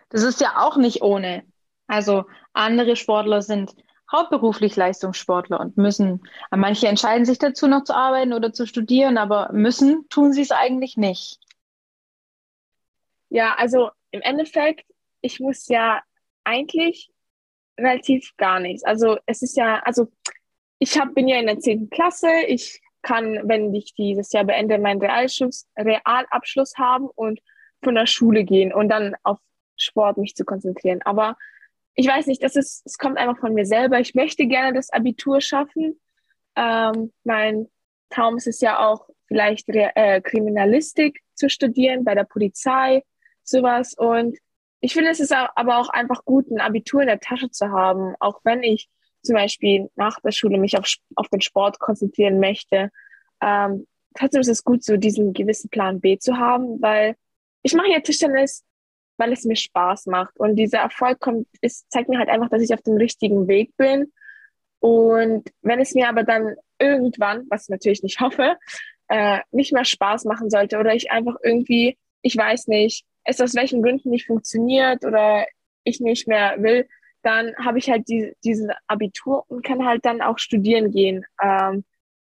Das 0.09 0.23
ist 0.23 0.41
ja 0.41 0.57
auch 0.57 0.77
nicht 0.77 1.01
ohne. 1.01 1.43
Also 1.87 2.25
andere 2.53 2.95
Sportler 2.95 3.41
sind 3.41 3.75
hauptberuflich 4.11 4.75
Leistungssportler 4.75 5.59
und 5.59 5.77
müssen, 5.77 6.21
manche 6.51 6.87
entscheiden 6.87 7.25
sich 7.25 7.39
dazu 7.39 7.67
noch 7.67 7.83
zu 7.83 7.95
arbeiten 7.95 8.33
oder 8.33 8.53
zu 8.53 8.67
studieren, 8.67 9.17
aber 9.17 9.49
müssen 9.51 10.07
tun 10.09 10.33
sie 10.33 10.41
es 10.41 10.51
eigentlich 10.51 10.97
nicht. 10.97 11.39
Ja, 13.33 13.55
also 13.55 13.89
im 14.11 14.21
Endeffekt, 14.21 14.85
ich 15.21 15.39
muss 15.39 15.67
ja 15.67 16.03
eigentlich 16.43 17.09
relativ 17.79 18.31
gar 18.37 18.59
nichts. 18.59 18.83
Also 18.83 19.17
es 19.25 19.41
ist 19.41 19.57
ja, 19.57 19.79
also 19.79 20.07
ich 20.77 20.99
hab, 20.99 21.15
bin 21.15 21.27
ja 21.27 21.39
in 21.39 21.47
der 21.47 21.57
zehnten 21.57 21.89
Klasse, 21.89 22.29
ich 22.47 22.79
kann, 23.01 23.41
wenn 23.45 23.73
ich 23.73 23.95
dieses 23.95 24.31
Jahr 24.33 24.43
beende, 24.43 24.77
meinen 24.77 25.01
Realschluss, 25.01 25.67
Realabschluss 25.75 26.77
haben 26.77 27.07
und 27.07 27.39
von 27.83 27.95
der 27.95 28.05
Schule 28.05 28.43
gehen 28.43 28.71
und 28.71 28.89
dann 28.89 29.15
auf 29.23 29.39
Sport 29.77 30.17
mich 30.17 30.35
zu 30.35 30.45
konzentrieren. 30.45 31.01
Aber 31.01 31.35
ich 31.95 32.07
weiß 32.07 32.27
nicht, 32.27 32.43
das 32.43 32.55
ist, 32.55 32.85
es 32.85 32.99
kommt 32.99 33.17
einfach 33.17 33.39
von 33.39 33.55
mir 33.55 33.65
selber. 33.65 33.99
Ich 33.99 34.13
möchte 34.13 34.45
gerne 34.45 34.73
das 34.73 34.91
Abitur 34.91 35.41
schaffen. 35.41 35.99
Ähm, 36.55 37.11
mein 37.23 37.67
Traum 38.11 38.37
ist 38.37 38.45
es 38.45 38.61
ja 38.61 38.77
auch, 38.77 39.09
vielleicht 39.25 39.69
äh, 39.69 40.21
Kriminalistik 40.21 41.23
zu 41.33 41.49
studieren 41.49 42.03
bei 42.03 42.13
der 42.13 42.25
Polizei, 42.25 43.01
sowas. 43.43 43.93
Und 43.93 44.37
ich 44.81 44.93
finde, 44.93 45.11
es 45.11 45.19
ist 45.19 45.33
aber 45.33 45.77
auch 45.77 45.89
einfach 45.89 46.25
gut, 46.25 46.49
ein 46.51 46.59
Abitur 46.59 47.01
in 47.01 47.07
der 47.07 47.19
Tasche 47.19 47.49
zu 47.49 47.69
haben, 47.69 48.15
auch 48.19 48.41
wenn 48.43 48.63
ich 48.63 48.89
zum 49.21 49.35
Beispiel 49.35 49.89
nach 49.95 50.19
der 50.19 50.31
Schule 50.31 50.57
mich 50.57 50.77
auf, 50.77 50.93
auf 51.15 51.29
den 51.29 51.41
Sport 51.41 51.79
konzentrieren 51.79 52.39
möchte. 52.39 52.91
Ähm, 53.41 53.87
trotzdem 54.15 54.41
ist 54.41 54.49
es 54.49 54.63
gut, 54.63 54.83
so 54.83 54.97
diesen 54.97 55.33
gewissen 55.33 55.69
Plan 55.69 56.01
B 56.01 56.17
zu 56.17 56.37
haben, 56.37 56.81
weil 56.81 57.15
ich 57.61 57.73
mache 57.73 57.89
ja 57.89 58.01
Tischtennis, 58.01 58.63
weil 59.17 59.31
es 59.31 59.45
mir 59.45 59.55
Spaß 59.55 60.07
macht. 60.07 60.37
Und 60.37 60.57
dieser 60.57 60.79
Erfolg 60.79 61.19
kommt, 61.19 61.47
ist, 61.61 61.89
zeigt 61.89 62.09
mir 62.09 62.19
halt 62.19 62.29
einfach, 62.29 62.49
dass 62.49 62.61
ich 62.61 62.73
auf 62.73 62.81
dem 62.81 62.97
richtigen 62.97 63.47
Weg 63.47 63.75
bin. 63.77 64.11
Und 64.79 65.49
wenn 65.61 65.79
es 65.79 65.93
mir 65.93 66.09
aber 66.09 66.23
dann 66.23 66.55
irgendwann, 66.77 67.45
was 67.49 67.63
ich 67.63 67.69
natürlich 67.69 68.03
nicht 68.03 68.19
hoffe, 68.19 68.57
äh, 69.07 69.39
nicht 69.51 69.71
mehr 69.71 69.85
Spaß 69.85 70.25
machen 70.25 70.49
sollte 70.49 70.77
oder 70.77 70.93
ich 70.93 71.11
einfach 71.11 71.35
irgendwie, 71.41 71.97
ich 72.21 72.35
weiß 72.35 72.67
nicht, 72.67 73.05
es 73.23 73.41
aus 73.41 73.55
welchen 73.55 73.81
Gründen 73.81 74.09
nicht 74.09 74.27
funktioniert 74.27 75.05
oder 75.05 75.45
ich 75.83 75.99
nicht 75.99 76.27
mehr 76.27 76.55
will, 76.61 76.87
dann 77.21 77.55
habe 77.57 77.79
ich 77.79 77.89
halt 77.89 78.07
die, 78.09 78.33
dieses 78.43 78.67
Abitur 78.87 79.45
und 79.47 79.65
kann 79.65 79.85
halt 79.85 80.05
dann 80.05 80.21
auch 80.21 80.37
studieren 80.37 80.91
gehen. 80.91 81.25
Ähm, 81.41 81.83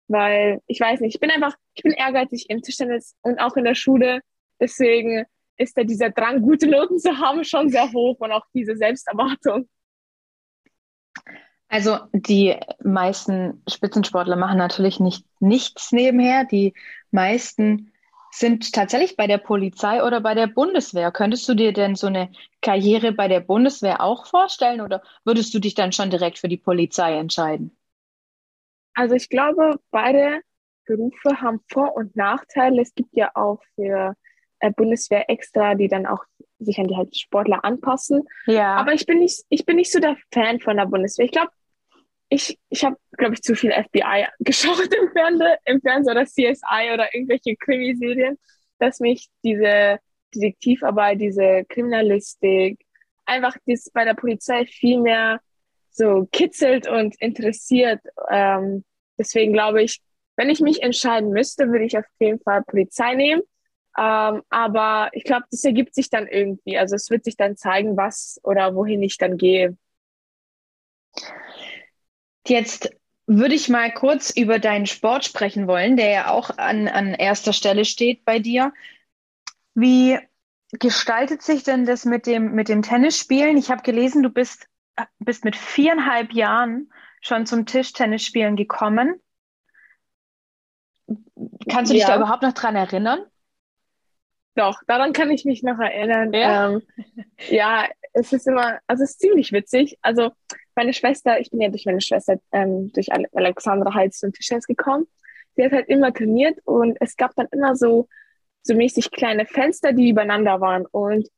weil 0.08 0.60
ich 0.66 0.80
weiß 0.80 1.00
nicht, 1.00 1.14
ich 1.14 1.20
bin 1.20 1.30
einfach, 1.30 1.56
ich 1.74 1.82
bin 1.82 1.92
ehrgeizig 1.92 2.46
im 2.48 2.62
Tischtennis 2.62 3.16
und 3.22 3.38
auch 3.40 3.56
in 3.56 3.64
der 3.64 3.74
Schule. 3.74 4.20
Deswegen 4.60 5.24
ist 5.56 5.76
da 5.76 5.82
dieser 5.82 6.10
Drang, 6.10 6.42
gute 6.42 6.66
Noten 6.68 6.98
zu 6.98 7.18
haben, 7.18 7.44
schon 7.44 7.70
sehr 7.70 7.90
hoch 7.92 8.18
und 8.20 8.32
auch 8.32 8.44
diese 8.54 8.76
Selbsterwartung. 8.76 9.68
Also 11.68 11.98
die 12.12 12.56
meisten 12.84 13.62
Spitzensportler 13.68 14.36
machen 14.36 14.58
natürlich 14.58 15.00
nicht 15.00 15.26
nichts 15.40 15.90
nebenher. 15.90 16.44
Die 16.44 16.74
meisten 17.10 17.92
sind 18.36 18.72
tatsächlich 18.72 19.16
bei 19.16 19.26
der 19.26 19.38
Polizei 19.38 20.02
oder 20.02 20.20
bei 20.20 20.34
der 20.34 20.48
Bundeswehr. 20.48 21.12
Könntest 21.12 21.48
du 21.48 21.54
dir 21.54 21.72
denn 21.72 21.94
so 21.94 22.08
eine 22.08 22.30
Karriere 22.60 23.12
bei 23.12 23.28
der 23.28 23.40
Bundeswehr 23.40 24.00
auch 24.00 24.26
vorstellen 24.26 24.80
oder 24.80 25.02
würdest 25.24 25.54
du 25.54 25.60
dich 25.60 25.74
dann 25.74 25.92
schon 25.92 26.10
direkt 26.10 26.38
für 26.38 26.48
die 26.48 26.56
Polizei 26.56 27.16
entscheiden? 27.16 27.76
Also 28.94 29.14
ich 29.14 29.28
glaube, 29.28 29.78
beide 29.90 30.40
Berufe 30.84 31.40
haben 31.40 31.60
Vor- 31.68 31.96
und 31.96 32.16
Nachteile. 32.16 32.82
Es 32.82 32.94
gibt 32.94 33.16
ja 33.16 33.30
auch 33.34 33.60
für 33.76 34.14
äh, 34.58 34.70
Bundeswehr 34.72 35.30
extra, 35.30 35.74
die 35.74 35.88
dann 35.88 36.06
auch 36.06 36.24
sich 36.58 36.78
an 36.78 36.88
die 36.88 36.96
halt 36.96 37.16
Sportler 37.16 37.64
anpassen. 37.64 38.22
Ja. 38.46 38.74
Aber 38.76 38.92
ich 38.92 39.06
bin 39.06 39.18
nicht, 39.18 39.44
ich 39.48 39.64
bin 39.64 39.76
nicht 39.76 39.92
so 39.92 40.00
der 40.00 40.16
Fan 40.32 40.60
von 40.60 40.76
der 40.76 40.86
Bundeswehr. 40.86 41.26
Ich 41.26 41.32
glaube, 41.32 41.50
ich, 42.34 42.58
ich 42.68 42.84
habe, 42.84 42.96
glaube 43.16 43.34
ich, 43.34 43.42
zu 43.42 43.54
viel 43.54 43.72
FBI 43.72 44.26
geschaut 44.40 44.92
im 44.94 45.10
Fernsehen, 45.12 45.56
im 45.64 45.80
Fernsehen 45.80 46.12
oder 46.12 46.26
CSI 46.26 46.92
oder 46.92 47.14
irgendwelche 47.14 47.56
Krimiserien, 47.56 48.38
dass 48.78 49.00
mich 49.00 49.28
diese 49.42 49.98
Detektivarbeit, 50.34 51.20
diese 51.20 51.64
Kriminalistik, 51.68 52.80
einfach 53.24 53.56
das 53.66 53.90
bei 53.92 54.04
der 54.04 54.14
Polizei 54.14 54.66
viel 54.66 55.00
mehr 55.00 55.40
so 55.90 56.28
kitzelt 56.32 56.88
und 56.88 57.14
interessiert. 57.20 58.00
Ähm, 58.28 58.84
deswegen 59.16 59.52
glaube 59.52 59.82
ich, 59.82 60.00
wenn 60.36 60.50
ich 60.50 60.60
mich 60.60 60.82
entscheiden 60.82 61.30
müsste, 61.30 61.68
würde 61.68 61.84
ich 61.84 61.96
auf 61.96 62.04
jeden 62.18 62.40
Fall 62.40 62.64
Polizei 62.64 63.14
nehmen. 63.14 63.42
Ähm, 63.96 64.42
aber 64.50 65.10
ich 65.12 65.22
glaube, 65.22 65.44
das 65.52 65.64
ergibt 65.64 65.94
sich 65.94 66.10
dann 66.10 66.26
irgendwie. 66.26 66.76
Also 66.76 66.96
es 66.96 67.10
wird 67.10 67.24
sich 67.24 67.36
dann 67.36 67.56
zeigen, 67.56 67.96
was 67.96 68.40
oder 68.42 68.74
wohin 68.74 69.02
ich 69.04 69.18
dann 69.18 69.36
gehe. 69.36 69.76
Jetzt 72.46 72.90
würde 73.26 73.54
ich 73.54 73.68
mal 73.68 73.92
kurz 73.92 74.30
über 74.30 74.58
deinen 74.58 74.86
Sport 74.86 75.24
sprechen 75.24 75.66
wollen, 75.66 75.96
der 75.96 76.10
ja 76.10 76.30
auch 76.30 76.50
an, 76.58 76.88
an 76.88 77.14
erster 77.14 77.52
Stelle 77.52 77.84
steht 77.84 78.24
bei 78.24 78.38
dir. 78.38 78.72
Wie 79.74 80.18
gestaltet 80.72 81.42
sich 81.42 81.62
denn 81.62 81.86
das 81.86 82.04
mit 82.04 82.26
dem, 82.26 82.52
mit 82.52 82.68
dem 82.68 82.82
Tennisspielen? 82.82 83.56
Ich 83.56 83.70
habe 83.70 83.82
gelesen, 83.82 84.22
du 84.22 84.28
bist, 84.28 84.68
bist 85.18 85.44
mit 85.44 85.56
viereinhalb 85.56 86.32
Jahren 86.32 86.92
schon 87.20 87.46
zum 87.46 87.64
Tischtennisspielen 87.64 88.56
gekommen. 88.56 89.20
Kannst 91.68 91.90
du 91.90 91.94
dich 91.94 92.04
da 92.04 92.16
überhaupt 92.16 92.42
noch 92.42 92.52
dran 92.52 92.76
erinnern? 92.76 93.24
Doch, 94.54 94.80
daran 94.86 95.12
kann 95.12 95.30
ich 95.30 95.44
mich 95.44 95.62
noch 95.62 95.78
erinnern. 95.78 96.32
Ja, 96.32 96.70
ähm, 96.70 96.82
ja 97.48 97.88
es 98.12 98.32
ist 98.32 98.46
immer, 98.46 98.78
also 98.86 99.02
es 99.02 99.12
ist 99.12 99.20
ziemlich 99.20 99.52
witzig. 99.52 99.98
Also 100.02 100.32
meine 100.76 100.92
Schwester, 100.92 101.40
ich 101.40 101.50
bin 101.50 101.60
ja 101.60 101.68
durch 101.68 101.86
meine 101.86 102.00
Schwester, 102.00 102.38
ähm, 102.52 102.92
durch 102.92 103.08
Alexandra 103.12 103.94
Heitz 103.94 104.18
zum 104.20 104.32
Tischtennis 104.32 104.66
gekommen. 104.66 105.06
Sie 105.56 105.64
hat 105.64 105.72
halt 105.72 105.88
immer 105.88 106.12
trainiert 106.12 106.58
und 106.64 106.96
es 107.00 107.16
gab 107.16 107.34
dann 107.36 107.46
immer 107.52 107.76
so, 107.76 108.08
so 108.62 108.74
mäßig 108.74 109.10
kleine 109.10 109.46
Fenster, 109.46 109.92
die 109.92 110.10
übereinander 110.10 110.60
waren. 110.60 110.86
Und 110.86 111.28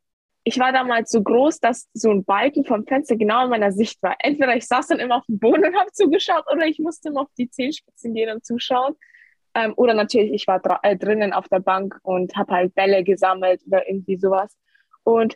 ich 0.44 0.58
war 0.58 0.72
damals 0.72 1.10
so 1.10 1.22
groß, 1.22 1.58
dass 1.60 1.88
so 1.92 2.10
ein 2.10 2.24
Balken 2.24 2.64
vom 2.64 2.86
Fenster 2.86 3.16
genau 3.16 3.44
in 3.44 3.50
meiner 3.50 3.72
Sicht 3.72 4.02
war. 4.02 4.14
Entweder 4.20 4.56
ich 4.56 4.66
saß 4.66 4.86
dann 4.86 5.00
immer 5.00 5.16
auf 5.16 5.26
dem 5.26 5.38
Boden 5.38 5.64
und 5.64 5.76
habe 5.76 5.90
zugeschaut 5.92 6.44
oder 6.50 6.66
ich 6.66 6.78
musste 6.78 7.08
immer 7.08 7.22
auf 7.22 7.34
die 7.36 7.50
Zehenspitzen 7.50 8.14
gehen 8.14 8.32
und 8.32 8.44
zuschauen. 8.44 8.94
Ähm, 9.54 9.74
oder 9.76 9.94
natürlich, 9.94 10.32
ich 10.32 10.46
war 10.46 10.60
äh, 10.82 10.96
drinnen 10.96 11.32
auf 11.32 11.48
der 11.48 11.60
Bank 11.60 11.98
und 12.02 12.36
habe 12.36 12.54
halt 12.54 12.74
Bälle 12.74 13.02
gesammelt 13.02 13.62
oder 13.66 13.88
irgendwie 13.88 14.16
sowas. 14.18 14.56
Und 15.02 15.34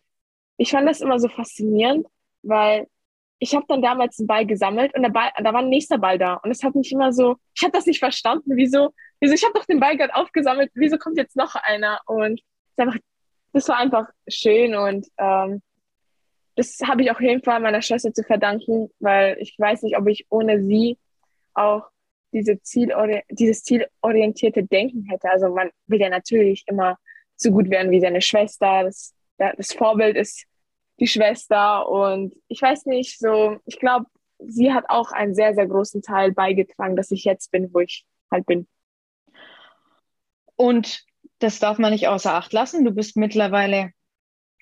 ich 0.59 0.71
fand 0.71 0.89
das 0.89 1.01
immer 1.01 1.19
so 1.19 1.29
faszinierend, 1.29 2.07
weil 2.43 2.87
ich 3.41 3.55
habe 3.55 3.65
dann 3.69 3.83
damals 3.83 4.19
einen 4.19 4.29
Ball 4.29 4.47
gesammelt 4.47 4.95
und 4.95 5.03
der 5.03 5.11
Ball, 5.11 5.31
da 5.43 5.53
war 5.53 5.61
ein 5.61 5.69
nächster 5.69 5.99
Ball 5.99 6.19
da. 6.19 6.35
Und 6.35 6.51
es 6.51 6.63
hat 6.63 6.75
mich 6.75 6.93
immer 6.93 7.13
so, 7.13 7.37
ich 7.55 7.63
habe 7.63 7.73
das 7.73 7.87
nicht 7.87 7.99
verstanden, 7.99 8.53
wieso, 8.55 8.91
wieso, 9.19 9.35
ich 9.35 9.43
habe 9.43 9.55
doch 9.55 9.65
den 9.65 9.81
Ball 9.81 9.97
gerade 9.97 10.15
aufgesammelt, 10.15 10.71
wieso 10.75 10.99
kommt 10.99 11.17
jetzt 11.17 11.37
noch 11.37 11.55
einer? 11.57 12.01
Und 12.07 12.41
einfach 12.77 12.97
das 13.53 13.69
war 13.69 13.79
einfach 13.79 14.09
schön 14.29 14.75
und 14.75 15.07
ähm, 15.19 15.63
das 16.57 16.79
habe 16.87 17.03
ich 17.03 17.11
auf 17.11 17.21
jeden 17.21 17.43
Fall 17.43 17.61
meiner 17.61 17.83
Schwester 17.83 18.13
zu 18.13 18.23
verdanken, 18.23 18.91
weil 18.99 19.37
ich 19.41 19.57
weiß 19.59 19.83
nicht, 19.83 19.97
ob 19.97 20.07
ich 20.09 20.27
ohne 20.29 20.63
sie 20.63 20.99
auch 21.55 21.85
diese 22.33 22.61
Zielori 22.61 23.23
dieses 23.31 23.65
zielorientierte 23.65 24.65
Denken 24.65 25.05
hätte. 25.07 25.31
Also 25.31 25.49
man 25.49 25.71
will 25.87 26.01
ja 26.01 26.11
natürlich 26.11 26.65
immer 26.67 26.97
so 27.37 27.51
gut 27.51 27.71
werden 27.71 27.91
wie 27.91 28.01
seine 28.01 28.21
Schwester. 28.21 28.85
Das, 28.85 29.15
das 29.39 29.73
Vorbild 29.73 30.17
ist 30.17 30.45
die 31.01 31.07
Schwester 31.07 31.89
und 31.89 32.35
ich 32.49 32.61
weiß 32.61 32.87
nicht, 32.87 33.19
so, 33.19 33.59
ich 33.65 33.79
glaube, 33.79 34.07
sie 34.39 34.73
hat 34.73 34.85
auch 34.89 35.13
einen 35.13 35.35
sehr, 35.35 35.55
sehr 35.55 35.67
großen 35.67 36.03
Teil 36.03 36.33
beigetragen, 36.33 36.95
dass 36.95 37.11
ich 37.11 37.25
jetzt 37.25 37.51
bin, 37.51 37.73
wo 37.73 37.81
ich 37.81 38.07
halt 38.31 38.47
bin. 38.47 38.69
Und 40.57 41.05
das 41.39 41.59
darf 41.59 41.79
man 41.79 41.93
nicht 41.93 42.07
außer 42.07 42.35
Acht 42.35 42.53
lassen. 42.53 42.85
Du 42.85 42.91
bist 42.91 43.17
mittlerweile 43.17 43.93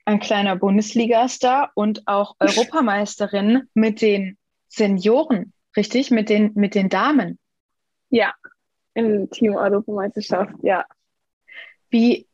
ein 0.05 0.21
kleiner 0.21 0.57
Bundesliga-Star 0.57 1.73
und 1.75 2.07
auch 2.07 2.37
Europameisterin 2.41 3.69
mit 3.75 4.01
den 4.01 4.39
Senioren, 4.69 5.53
richtig? 5.77 6.11
Mit 6.11 6.29
den, 6.29 6.53
mit 6.55 6.75
den 6.75 6.89
Damen. 6.89 7.39
Ja, 8.11 8.33
im 8.95 9.29
Team 9.31 9.55
Europameisterschaft, 9.55 10.55
ja. 10.63 10.87
Wie 11.91 12.27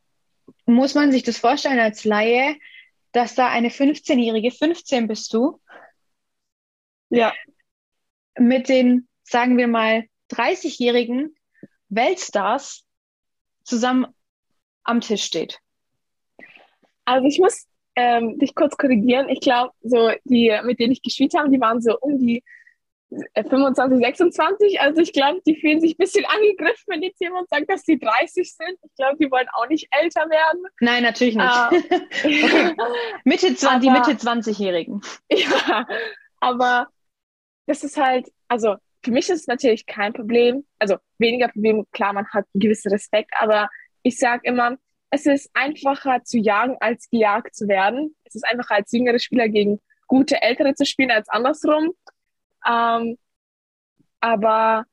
muss 0.65 0.95
man 0.95 1.11
sich 1.11 1.23
das 1.23 1.37
vorstellen 1.37 1.79
als 1.79 2.05
Laie, 2.05 2.55
dass 3.15 3.33
da 3.33 3.47
eine 3.47 3.69
15-Jährige, 3.69 4.51
15 4.51 5.07
bist 5.07 5.33
du? 5.33 5.61
Ja. 7.09 7.33
Mit 8.37 8.67
den, 8.67 9.07
sagen 9.23 9.57
wir 9.57 9.67
mal, 9.67 10.03
30-jährigen 10.31 11.33
Weltstars 11.87 12.83
zusammen 13.63 14.07
am 14.83 14.99
Tisch 14.99 15.23
steht? 15.23 15.59
Also 17.05 17.25
ich 17.27 17.39
muss 17.39 17.67
ähm, 17.95 18.37
dich 18.37 18.53
kurz 18.53 18.75
korrigieren. 18.75 19.29
Ich 19.29 19.39
glaube, 19.39 19.71
so 19.81 20.11
die, 20.25 20.53
mit 20.65 20.79
denen 20.79 20.91
ich 20.91 21.01
gespielt 21.01 21.33
habe, 21.37 21.49
die 21.49 21.61
waren 21.61 21.81
so 21.81 21.97
um 21.97 22.19
die 22.19 22.43
25, 23.09 23.97
äh, 23.97 24.05
26. 24.05 24.81
Also 24.81 25.01
ich 25.01 25.13
glaube, 25.13 25.41
die 25.45 25.55
fühlen 25.55 25.79
sich 25.79 25.93
ein 25.93 25.97
bisschen 25.97 26.25
angegriffen, 26.25 26.83
wenn 26.87 27.01
jetzt 27.01 27.21
jemand 27.21 27.49
sagt, 27.49 27.69
dass 27.69 27.83
die 27.83 27.99
30 27.99 28.55
sind. 28.55 28.77
Ich 28.83 28.95
glaube, 28.95 29.17
die 29.17 29.29
wollen 29.31 29.47
auch 29.53 29.67
nicht 29.67 29.87
älter 29.91 30.29
werden. 30.29 30.63
Nein, 30.79 31.03
natürlich 31.03 31.35
nicht. 31.35 31.55
Okay. 31.67 32.75
Mitte 33.23 33.55
20, 33.55 33.67
aber, 33.67 33.79
die 33.79 33.89
Mitte 33.89 34.11
20-Jährigen. 34.11 35.01
Ja, 35.31 35.87
aber 36.39 36.87
das 37.67 37.83
ist 37.83 37.97
halt, 37.97 38.27
also 38.47 38.75
für 39.03 39.11
mich 39.11 39.29
ist 39.29 39.41
es 39.41 39.47
natürlich 39.47 39.85
kein 39.85 40.13
Problem. 40.13 40.65
Also 40.79 40.97
weniger 41.19 41.47
Problem, 41.47 41.85
klar, 41.91 42.13
man 42.13 42.27
hat 42.27 42.45
einen 42.53 42.61
gewissen 42.61 42.91
Respekt, 42.91 43.31
aber 43.39 43.69
ich 44.03 44.17
sage 44.17 44.41
immer, 44.43 44.77
es 45.11 45.25
ist 45.25 45.49
einfacher 45.53 46.23
zu 46.23 46.37
jagen, 46.37 46.75
als 46.79 47.09
gejagt 47.09 47.55
zu 47.55 47.67
werden. 47.67 48.15
Es 48.23 48.35
ist 48.35 48.43
einfacher 48.43 48.75
als 48.75 48.91
jüngere 48.91 49.19
Spieler 49.19 49.47
gegen 49.47 49.79
gute 50.07 50.41
Ältere 50.41 50.73
zu 50.73 50.85
spielen, 50.85 51.11
als 51.11 51.29
andersrum. 51.29 51.93
Ähm, 52.67 53.17
aber 54.19 54.85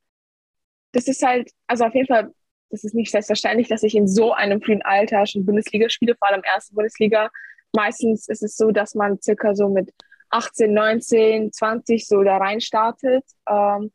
das 0.92 1.08
ist 1.08 1.22
halt, 1.22 1.50
also 1.66 1.84
auf 1.84 1.94
jeden 1.94 2.06
Fall, 2.06 2.32
das 2.70 2.84
ist 2.84 2.94
nicht 2.94 3.10
selbstverständlich, 3.10 3.68
dass 3.68 3.82
ich 3.82 3.94
in 3.94 4.08
so 4.08 4.32
einem 4.32 4.60
frühen 4.62 4.82
Alter 4.82 5.26
schon 5.26 5.46
Bundesliga 5.46 5.88
spiele, 5.88 6.14
vor 6.16 6.28
allem 6.28 6.42
erste 6.44 6.74
Bundesliga. 6.74 7.30
Meistens 7.74 8.28
ist 8.28 8.42
es 8.42 8.56
so, 8.56 8.70
dass 8.70 8.94
man 8.94 9.20
circa 9.20 9.54
so 9.54 9.68
mit 9.68 9.92
18, 10.30 10.72
19, 10.72 11.52
20 11.52 12.06
so 12.06 12.22
da 12.22 12.38
rein 12.38 12.60
startet. 12.60 13.24
Ähm, 13.48 13.92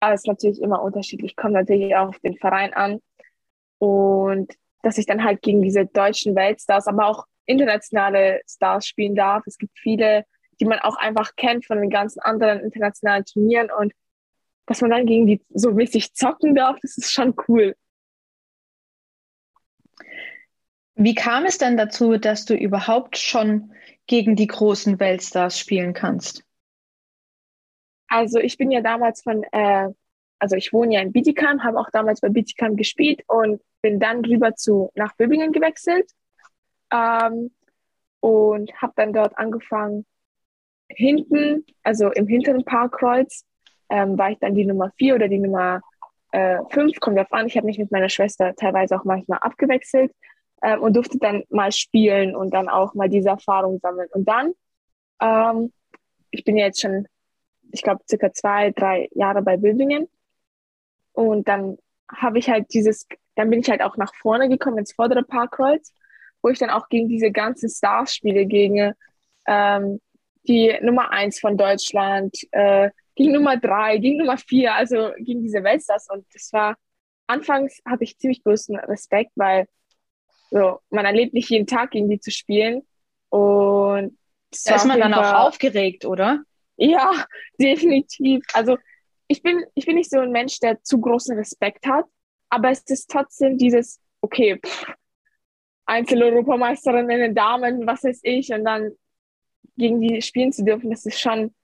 aber 0.00 0.14
es 0.14 0.22
ist 0.22 0.26
natürlich 0.26 0.60
immer 0.62 0.82
unterschiedlich, 0.82 1.36
kommt 1.36 1.54
natürlich 1.54 1.94
auch 1.94 2.08
auf 2.08 2.18
den 2.20 2.36
Verein 2.36 2.72
an. 2.72 3.00
Und 3.78 4.52
dass 4.82 4.98
ich 4.98 5.06
dann 5.06 5.24
halt 5.24 5.42
gegen 5.42 5.62
diese 5.62 5.86
deutschen 5.86 6.34
Weltstars, 6.34 6.86
aber 6.86 7.06
auch 7.06 7.24
internationale 7.46 8.40
Stars 8.48 8.86
spielen 8.86 9.14
darf. 9.14 9.42
Es 9.46 9.58
gibt 9.58 9.78
viele, 9.78 10.24
die 10.60 10.64
man 10.64 10.78
auch 10.80 10.96
einfach 10.96 11.34
kennt 11.36 11.66
von 11.66 11.80
den 11.80 11.90
ganzen 11.90 12.20
anderen 12.20 12.60
internationalen 12.60 13.24
Turnieren 13.24 13.70
und 13.70 13.92
dass 14.66 14.80
man 14.80 14.90
dann 14.90 15.06
gegen 15.06 15.26
die 15.26 15.42
so 15.48 15.72
mäßig 15.72 16.14
zocken 16.14 16.54
darf, 16.54 16.78
das 16.80 16.96
ist 16.96 17.12
schon 17.12 17.34
cool. 17.48 17.74
Wie 20.94 21.14
kam 21.14 21.46
es 21.46 21.58
denn 21.58 21.76
dazu, 21.76 22.18
dass 22.18 22.44
du 22.44 22.54
überhaupt 22.54 23.16
schon 23.16 23.72
gegen 24.06 24.36
die 24.36 24.46
großen 24.46 25.00
Weltstars 25.00 25.58
spielen 25.58 25.94
kannst? 25.94 26.44
Also 28.08 28.38
ich 28.38 28.58
bin 28.58 28.70
ja 28.70 28.80
damals 28.80 29.22
von 29.22 29.42
äh, 29.52 29.88
also 30.40 30.56
ich 30.56 30.72
wohne 30.72 30.94
ja 30.94 31.00
in 31.00 31.12
Bietigheim, 31.12 31.62
habe 31.62 31.78
auch 31.78 31.90
damals 31.90 32.20
bei 32.20 32.30
Bietigheim 32.30 32.76
gespielt 32.76 33.22
und 33.28 33.62
bin 33.82 34.00
dann 34.00 34.24
rüber 34.24 34.56
zu 34.56 34.90
nach 34.94 35.14
Böbingen 35.16 35.52
gewechselt 35.52 36.10
ähm, 36.90 37.54
und 38.20 38.72
habe 38.80 38.94
dann 38.96 39.12
dort 39.12 39.36
angefangen 39.38 40.06
hinten, 40.96 41.64
also 41.82 42.10
im 42.10 42.26
hinteren 42.26 42.64
Parkkreuz, 42.64 43.44
ähm, 43.88 44.18
war 44.18 44.30
ich 44.30 44.38
dann 44.38 44.54
die 44.54 44.64
Nummer 44.64 44.90
vier 44.96 45.14
oder 45.14 45.28
die 45.28 45.38
Nummer 45.38 45.80
äh, 46.32 46.58
fünf, 46.70 47.00
kommt 47.00 47.18
drauf 47.18 47.32
an. 47.32 47.46
Ich 47.46 47.56
habe 47.56 47.66
mich 47.66 47.78
mit 47.78 47.90
meiner 47.90 48.08
Schwester 48.08 48.54
teilweise 48.54 48.96
auch 48.98 49.04
manchmal 49.04 49.38
abgewechselt 49.40 50.12
ähm, 50.62 50.80
und 50.80 50.94
durfte 50.94 51.18
dann 51.18 51.44
mal 51.48 51.72
spielen 51.72 52.36
und 52.36 52.54
dann 52.54 52.68
auch 52.68 52.94
mal 52.94 53.08
diese 53.08 53.30
Erfahrung 53.30 53.80
sammeln. 53.80 54.08
Und 54.12 54.28
dann, 54.28 54.52
ähm, 55.20 55.72
ich 56.30 56.44
bin 56.44 56.56
ja 56.56 56.66
jetzt 56.66 56.80
schon, 56.80 57.06
ich 57.72 57.82
glaube, 57.82 58.02
circa 58.08 58.32
zwei, 58.32 58.70
drei 58.70 59.08
Jahre 59.12 59.42
bei 59.42 59.56
Böbingen 59.56 60.08
und 61.12 61.48
dann 61.48 61.76
habe 62.08 62.38
ich 62.38 62.48
halt 62.48 62.72
dieses, 62.72 63.06
dann 63.34 63.50
bin 63.50 63.60
ich 63.60 63.70
halt 63.70 63.82
auch 63.82 63.96
nach 63.96 64.14
vorne 64.14 64.48
gekommen 64.48 64.78
ins 64.78 64.92
vordere 64.92 65.22
Parkkreuz, 65.22 65.92
wo 66.42 66.48
ich 66.48 66.58
dann 66.58 66.70
auch 66.70 66.88
gegen 66.88 67.08
diese 67.08 67.30
ganzen 67.30 67.68
Stars 67.68 68.14
spiele, 68.14 68.46
gegen 68.46 68.92
ähm, 69.46 70.00
die 70.44 70.76
Nummer 70.82 71.10
eins 71.10 71.40
von 71.40 71.56
Deutschland, 71.56 72.36
äh, 72.52 72.90
gegen 73.14 73.32
Nummer 73.32 73.56
drei, 73.56 73.98
gegen 73.98 74.18
Nummer 74.18 74.38
vier, 74.38 74.74
also 74.74 75.10
gegen 75.18 75.42
diese 75.42 75.62
Weltstars. 75.62 76.08
Und 76.10 76.24
das 76.32 76.52
war, 76.52 76.76
anfangs 77.26 77.80
hatte 77.84 78.04
ich 78.04 78.18
ziemlich 78.18 78.42
großen 78.42 78.76
Respekt, 78.76 79.32
weil 79.36 79.66
so, 80.50 80.80
man 80.90 81.04
erlebt 81.04 81.34
nicht 81.34 81.50
jeden 81.50 81.66
Tag 81.66 81.90
gegen 81.90 82.08
die 82.08 82.20
zu 82.20 82.30
spielen. 82.30 82.82
Und 83.28 84.18
da 84.64 84.74
ist 84.74 84.86
man 84.86 84.98
dann 84.98 85.14
auch 85.14 85.46
aufgeregt, 85.46 86.04
oder? 86.04 86.42
Ja, 86.76 87.12
definitiv. 87.60 88.44
Also 88.52 88.78
ich 89.28 89.42
bin, 89.42 89.64
ich 89.74 89.86
bin 89.86 89.96
nicht 89.96 90.10
so 90.10 90.18
ein 90.18 90.32
Mensch, 90.32 90.58
der 90.58 90.82
zu 90.82 91.00
großen 91.00 91.36
Respekt 91.36 91.86
hat, 91.86 92.06
aber 92.48 92.70
es 92.70 92.82
ist 92.86 93.10
trotzdem 93.10 93.58
dieses, 93.58 94.00
okay, 94.22 94.58
pff, 94.64 94.86
Einzel-Europameisterin 95.86 97.10
in 97.10 97.20
den 97.20 97.34
Damen, 97.34 97.86
was 97.86 98.02
weiß 98.04 98.20
ich, 98.22 98.52
und 98.52 98.64
dann 98.64 98.92
gegen 99.80 100.00
die 100.00 100.22
spielen 100.22 100.52
zu 100.52 100.64
dürfen, 100.64 100.90
das 100.90 101.04
ist 101.06 101.20
schon 101.20 101.54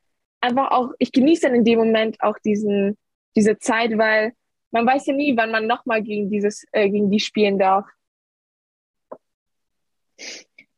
einfach 0.40 0.70
auch, 0.70 0.90
ich 0.99 1.12
genieße 1.12 1.42
dann 1.42 1.54
in 1.54 1.64
dem 1.64 1.78
Moment 1.78 2.20
auch 2.20 2.38
diesen, 2.44 2.99
diese 3.37 3.58
Zeit, 3.58 3.96
weil 3.96 4.32
man 4.70 4.87
weiß 4.87 5.06
ja 5.06 5.14
nie, 5.14 5.37
wann 5.37 5.50
man 5.50 5.66
nochmal 5.66 6.02
gegen 6.02 6.30
dieses, 6.30 6.64
äh, 6.73 6.90
gegen 6.90 7.11
die 7.11 7.20
spielen 7.20 7.58
darf. 7.58 7.87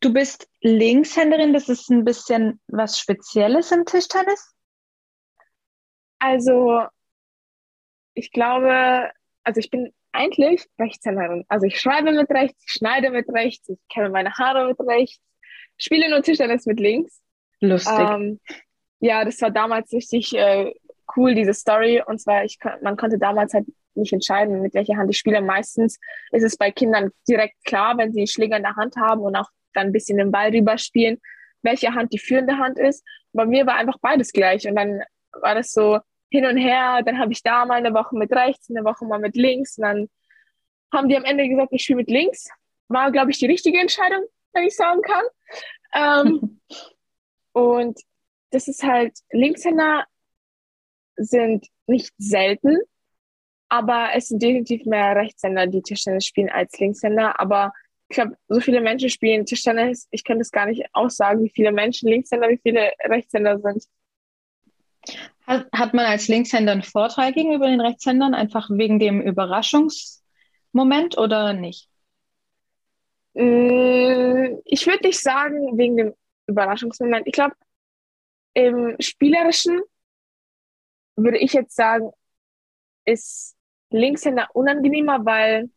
Du 0.01 0.13
bist 0.13 0.49
Linkshänderin, 0.61 1.53
das 1.53 1.69
ist 1.69 1.89
ein 1.91 2.05
bisschen 2.05 2.61
was 2.69 2.99
Spezielles 2.99 3.73
im 3.73 3.85
Tischtennis? 3.85 4.55
Also, 6.21 6.83
ich 8.15 8.31
glaube, 8.31 9.11
also 9.45 9.61
ich 9.61 9.71
bin 9.71 9.93
eigentlich 10.13 10.67
Rechtshänderin. 10.79 11.45
Also 11.49 11.67
ich 11.67 11.81
schreibe 11.81 12.13
mit 12.13 12.31
rechts, 12.31 12.63
ich 12.67 12.73
schneide 12.73 13.11
mit 13.11 13.29
rechts, 13.29 13.69
ich 13.69 13.79
kämme 13.89 14.11
meine 14.11 14.33
Haare 14.35 14.69
mit 14.69 14.81
rechts, 14.81 15.23
spiele 15.77 16.11
nur 16.11 16.23
Tischtennis 16.23 16.67
mit 16.67 16.81
links. 16.81 17.23
Lustig. 17.61 17.99
Ähm, 17.99 18.41
ja, 19.01 19.25
das 19.25 19.41
war 19.41 19.51
damals 19.51 19.93
richtig 19.93 20.35
äh, 20.35 20.73
cool, 21.17 21.35
diese 21.35 21.55
Story. 21.55 22.03
Und 22.05 22.21
zwar, 22.21 22.45
ich, 22.45 22.59
man 22.83 22.97
konnte 22.97 23.19
damals 23.19 23.55
halt 23.55 23.67
nicht 23.95 24.13
entscheiden, 24.13 24.63
mit 24.63 24.75
welcher 24.75 24.97
Hand 24.97 25.11
ich 25.11 25.19
spiele. 25.19 25.41
Meistens 25.41 25.99
ist 26.33 26.45
es 26.45 26.57
bei 26.57 26.71
Kindern 26.71 27.11
direkt 27.29 27.57
klar, 27.65 27.97
wenn 27.99 28.13
sie 28.13 28.21
einen 28.21 28.27
Schläger 28.27 28.57
in 28.57 28.63
der 28.63 28.77
Hand 28.77 28.97
haben 28.97 29.23
und 29.23 29.37
auch 29.37 29.49
dann 29.75 29.89
ein 29.89 29.93
bisschen 29.93 30.19
den 30.19 30.31
Ball 30.31 30.51
rüberspielen, 30.51 31.21
welche 31.63 31.95
Hand 31.95 32.13
die 32.13 32.19
führende 32.19 32.59
Hand 32.59 32.79
ist. 32.79 33.05
Bei 33.33 33.45
mir 33.45 33.67
war 33.67 33.77
einfach 33.77 33.99
beides 34.01 34.33
gleich. 34.33 34.67
Und 34.69 34.77
dann 34.77 35.03
war 35.33 35.55
das 35.55 35.73
so 35.73 35.99
hin 36.31 36.47
und 36.47 36.57
her. 36.57 37.03
Dann 37.05 37.19
habe 37.19 37.33
ich 37.33 37.43
da 37.43 37.65
mal 37.65 37.75
eine 37.75 37.93
Woche 37.93 38.17
mit 38.17 38.33
rechts, 38.33 38.71
eine 38.71 38.85
Woche 38.85 39.05
mal 39.05 39.19
mit 39.19 39.37
links. 39.37 39.79
Und 39.79 39.85
dann 39.85 40.09
haben 40.93 41.09
die 41.09 41.17
am 41.17 41.25
Ende 41.25 41.49
gesagt, 41.49 41.73
ich 41.73 41.83
spiele 41.83 41.99
mit 41.99 42.11
links. 42.11 42.49
War, 42.89 43.13
glaube 43.13 43.31
ich, 43.31 43.39
die 43.39 43.47
richtige 43.47 43.79
Entscheidung. 43.79 44.25
wenn 44.53 44.65
ich 44.65 44.77
sagen 44.77 45.03
kann. 45.03 45.25
Ähm, 45.95 46.61
und 47.59 47.99
das 48.51 48.69
ist 48.69 48.83
halt, 48.83 49.19
Linkshänder 49.31 50.05
sind 51.17 51.67
nicht 51.87 52.13
selten, 52.19 52.79
aber 53.69 54.11
es 54.15 54.29
sind 54.29 54.43
definitiv 54.43 54.87
mehr 54.87 55.15
Rechtshänder, 55.17 55.67
die 55.67 55.83
Tischtennis 55.83 56.27
spielen 56.27 56.49
als 56.49 56.79
Linkshänder. 56.79 57.39
Aber 57.41 57.73
ich 58.09 58.15
glaube, 58.15 58.37
so 58.49 58.61
viele 58.61 58.81
Menschen 58.81 59.11
spielen 59.11 59.45
Tischtennis, 59.45 60.09
ich 60.11 60.25
kann 60.25 60.39
das 60.39 60.51
gar 60.51 60.67
nicht 60.67 60.87
aussagen, 60.93 61.45
wie 61.45 61.53
viele 61.55 61.73
Menschen 61.73 62.09
Linkshänder, 62.09 62.49
wie 62.49 62.61
viele 62.63 62.93
Rechtshänder 63.05 63.59
sind. 63.59 63.85
Hat, 65.47 65.67
hat 65.73 65.95
man 65.95 66.07
als 66.07 66.29
Linkshänder 66.29 66.73
einen 66.73 66.83
Vorteil 66.83 67.33
gegenüber 67.33 67.67
den 67.67 67.81
Rechtshändern, 67.81 68.35
einfach 68.35 68.69
wegen 68.71 68.99
dem 68.99 69.21
Überraschungsmoment 69.21 71.19
oder 71.19 71.53
nicht? 71.53 71.89
Mm, 73.35 74.59
ich 74.65 74.87
würde 74.87 75.07
nicht 75.07 75.21
sagen 75.21 75.79
wegen 75.79 75.97
dem 75.97 76.15
Überraschungsmoment. 76.49 77.27
Ich 77.27 77.33
glaube, 77.33 77.55
im 78.55 78.97
Spielerischen 78.99 79.81
würde 81.17 81.39
ich 81.39 81.53
jetzt 81.53 81.77
sagen, 81.77 82.11
ist 83.05 83.57
Linkshänder 83.91 84.49
unangenehmer, 84.55 85.25
weil 85.25 85.71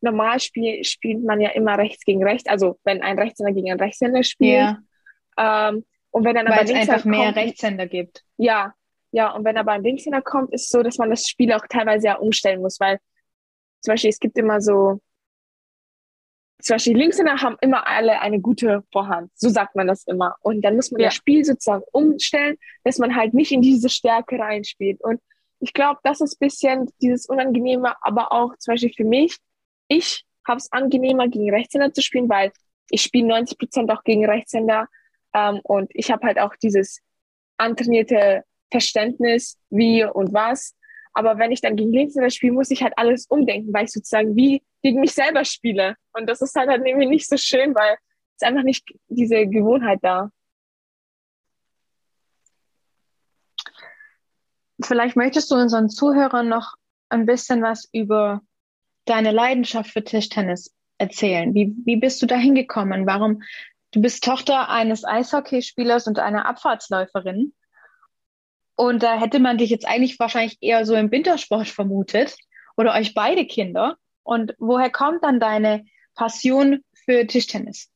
normal 0.00 0.38
spiel, 0.40 0.84
spielt 0.84 1.24
man 1.24 1.40
ja 1.40 1.50
immer 1.50 1.78
rechts 1.78 2.04
gegen 2.04 2.22
rechts. 2.22 2.48
Also 2.48 2.78
wenn 2.84 3.02
ein 3.02 3.18
Rechtshänder 3.18 3.52
gegen 3.52 3.70
einen 3.70 3.80
Rechtshänder 3.80 4.22
spielt. 4.22 4.76
Ja. 5.36 5.68
Ähm, 5.68 5.84
und 6.10 6.24
wenn 6.24 6.36
dann 6.36 6.46
weil 6.46 6.60
aber 6.60 6.64
es 6.64 6.70
einfach 6.70 7.04
mehr 7.04 7.24
kommt, 7.24 7.36
Rechtshänder 7.36 7.86
gibt. 7.86 8.24
Ja, 8.36 8.74
ja. 9.10 9.30
Und 9.32 9.44
wenn 9.44 9.56
aber 9.56 9.72
ein 9.72 9.82
Linkshänder 9.82 10.22
kommt, 10.22 10.52
ist 10.52 10.64
es 10.64 10.68
so, 10.68 10.82
dass 10.82 10.98
man 10.98 11.10
das 11.10 11.26
Spiel 11.28 11.52
auch 11.52 11.66
teilweise 11.68 12.06
ja 12.06 12.16
umstellen 12.16 12.60
muss, 12.60 12.78
weil 12.78 12.98
zum 13.80 13.92
Beispiel 13.92 14.10
es 14.10 14.20
gibt 14.20 14.38
immer 14.38 14.60
so 14.60 15.00
zum 16.60 16.74
Beispiel 16.74 16.96
Linkshänder 16.96 17.36
haben 17.42 17.56
immer 17.60 17.86
alle 17.86 18.20
eine 18.20 18.40
gute 18.40 18.84
Vorhand. 18.92 19.30
So 19.34 19.48
sagt 19.48 19.76
man 19.76 19.86
das 19.86 20.06
immer. 20.06 20.36
Und 20.40 20.64
dann 20.64 20.76
muss 20.76 20.90
man 20.90 21.00
ja. 21.00 21.08
das 21.08 21.14
Spiel 21.14 21.44
sozusagen 21.44 21.82
umstellen, 21.92 22.56
dass 22.84 22.98
man 22.98 23.14
halt 23.14 23.34
nicht 23.34 23.52
in 23.52 23.60
diese 23.60 23.88
Stärke 23.88 24.38
reinspielt. 24.38 25.02
Und 25.02 25.20
ich 25.60 25.72
glaube, 25.72 26.00
das 26.04 26.20
ist 26.20 26.38
bisschen 26.38 26.90
dieses 27.00 27.26
Unangenehme, 27.26 27.94
aber 28.02 28.32
auch 28.32 28.56
zum 28.58 28.72
Beispiel 28.72 28.92
für 28.94 29.04
mich, 29.04 29.36
ich 29.88 30.24
habe 30.46 30.58
es 30.58 30.70
angenehmer, 30.72 31.28
gegen 31.28 31.50
Rechtshänder 31.50 31.92
zu 31.92 32.02
spielen, 32.02 32.28
weil 32.28 32.52
ich 32.90 33.02
spiele 33.02 33.28
90 33.28 33.58
Prozent 33.58 33.90
auch 33.90 34.04
gegen 34.04 34.24
Rechtshänder 34.26 34.88
ähm, 35.34 35.60
und 35.64 35.90
ich 35.94 36.10
habe 36.10 36.26
halt 36.26 36.38
auch 36.38 36.54
dieses 36.56 37.00
antrainierte 37.56 38.44
Verständnis, 38.70 39.58
wie 39.70 40.04
und 40.04 40.32
was. 40.32 40.74
Aber 41.14 41.38
wenn 41.38 41.52
ich 41.52 41.60
dann 41.60 41.76
gegen 41.76 41.92
Linkshänder 41.92 42.30
spiele, 42.30 42.52
muss 42.52 42.70
ich 42.70 42.82
halt 42.82 42.94
alles 42.96 43.26
umdenken, 43.26 43.72
weil 43.72 43.84
ich 43.84 43.92
sozusagen 43.92 44.34
wie 44.36 44.62
gegen 44.82 45.00
mich 45.00 45.12
selber 45.12 45.44
spiele. 45.44 45.96
Und 46.12 46.28
das 46.28 46.42
ist 46.42 46.54
halt, 46.56 46.68
halt 46.68 46.84
irgendwie 46.84 47.06
nicht 47.06 47.28
so 47.28 47.36
schön, 47.36 47.74
weil 47.74 47.96
es 48.36 48.46
einfach 48.46 48.64
nicht 48.64 48.84
diese 49.08 49.46
Gewohnheit 49.46 50.00
da. 50.02 50.30
Vielleicht 54.82 55.16
möchtest 55.16 55.50
du 55.50 55.54
unseren 55.54 55.88
Zuhörern 55.88 56.48
noch 56.48 56.74
ein 57.08 57.26
bisschen 57.26 57.62
was 57.62 57.88
über 57.92 58.42
deine 59.04 59.30
Leidenschaft 59.30 59.90
für 59.90 60.02
Tischtennis 60.02 60.74
erzählen. 60.98 61.54
Wie, 61.54 61.74
wie 61.84 61.96
bist 61.96 62.20
du 62.22 62.26
da 62.26 62.36
hingekommen? 62.36 63.06
Warum? 63.06 63.42
Du 63.92 64.00
bist 64.00 64.24
Tochter 64.24 64.68
eines 64.68 65.04
Eishockeyspielers 65.04 66.08
und 66.08 66.18
einer 66.18 66.46
Abfahrtsläuferin. 66.46 67.54
Und 68.76 69.02
da 69.02 69.18
hätte 69.18 69.38
man 69.38 69.58
dich 69.58 69.70
jetzt 69.70 69.86
eigentlich 69.86 70.18
wahrscheinlich 70.18 70.58
eher 70.60 70.84
so 70.84 70.94
im 70.94 71.10
Wintersport 71.10 71.68
vermutet 71.68 72.36
oder 72.76 72.94
euch 72.94 73.14
beide 73.14 73.46
Kinder. 73.46 73.96
Und 74.22 74.54
woher 74.58 74.90
kommt 74.90 75.22
dann 75.22 75.38
deine 75.38 75.84
Passion 76.16 76.82
für 77.04 77.26
Tischtennis? 77.26 77.90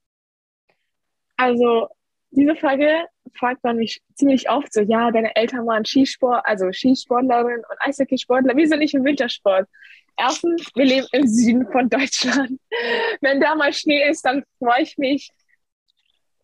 Also, 1.36 1.88
diese 2.30 2.54
Frage 2.56 3.06
fragt 3.34 3.64
man 3.64 3.76
mich 3.76 4.02
ziemlich 4.14 4.50
oft 4.50 4.72
so, 4.72 4.80
ja, 4.80 5.10
deine 5.10 5.34
Eltern 5.36 5.66
waren 5.66 5.84
Skisport, 5.84 6.44
also 6.44 6.70
Skisportlerin 6.72 7.58
und 7.58 7.76
Eishockeysportler. 7.80 8.54
Sind 8.66 8.78
nicht 8.78 8.94
im 8.94 9.04
Wintersport. 9.04 9.68
Erstens, 10.16 10.70
wir 10.74 10.84
leben 10.84 11.06
im 11.12 11.26
Süden 11.26 11.70
von 11.70 11.88
Deutschland. 11.88 12.60
Wenn 13.20 13.40
da 13.40 13.54
mal 13.54 13.72
Schnee 13.72 14.08
ist, 14.08 14.24
dann 14.24 14.44
freue 14.58 14.82
ich 14.82 14.98
mich 14.98 15.30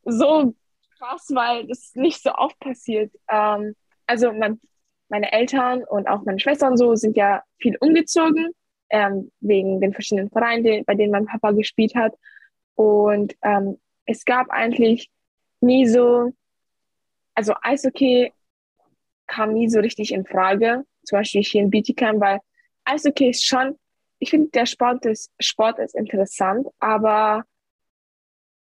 so 0.05 0.55
krass, 0.99 1.27
weil 1.31 1.67
das 1.67 1.93
nicht 1.95 2.23
so 2.23 2.33
oft 2.35 2.59
passiert. 2.61 3.13
Ähm, 3.29 3.75
also 4.07 4.33
man, 4.33 4.61
meine 5.09 5.33
Eltern 5.33 5.85
und 5.85 6.09
auch 6.09 6.25
meine 6.25 6.41
Schwestern 6.41 6.77
so 6.77 6.95
sind 6.97 7.17
ja 7.17 7.43
viel 7.59 7.77
umgezogen 7.81 8.51
ähm, 8.91 9.31
wegen 9.41 9.81
den 9.81 9.93
verschiedenen 9.93 10.31
Vereinen, 10.31 10.65
die, 10.65 10.83
bei 10.85 10.95
denen 10.95 11.13
mein 11.13 11.27
Papa 11.27 11.53
gespielt 11.53 11.95
hat. 11.95 12.15
Und 12.75 13.35
ähm, 13.43 13.79
es 14.07 14.25
gab 14.25 14.51
eigentlich 14.51 15.11
nie 15.61 15.87
so, 15.87 16.33
also 17.35 17.55
Eishockey 17.63 18.33
kam 19.27 19.53
nie 19.55 19.69
so 19.69 19.81
richtig 19.81 20.13
in 20.13 20.27
Frage, 20.27 20.85
zum 21.05 21.19
Beispiel 21.19 21.43
hier 21.43 21.63
in 21.63 21.71
Bietigheim, 21.71 22.21
weil 22.21 22.41
Eishockey 22.85 23.31
ist 23.31 23.47
schon, 23.47 23.79
ich 24.19 24.31
finde, 24.31 24.51
der 24.51 24.67
Sport 24.67 25.07
ist, 25.07 25.33
Sport 25.41 25.79
ist 25.79 25.95
interessant, 25.95 26.67
aber 26.79 27.45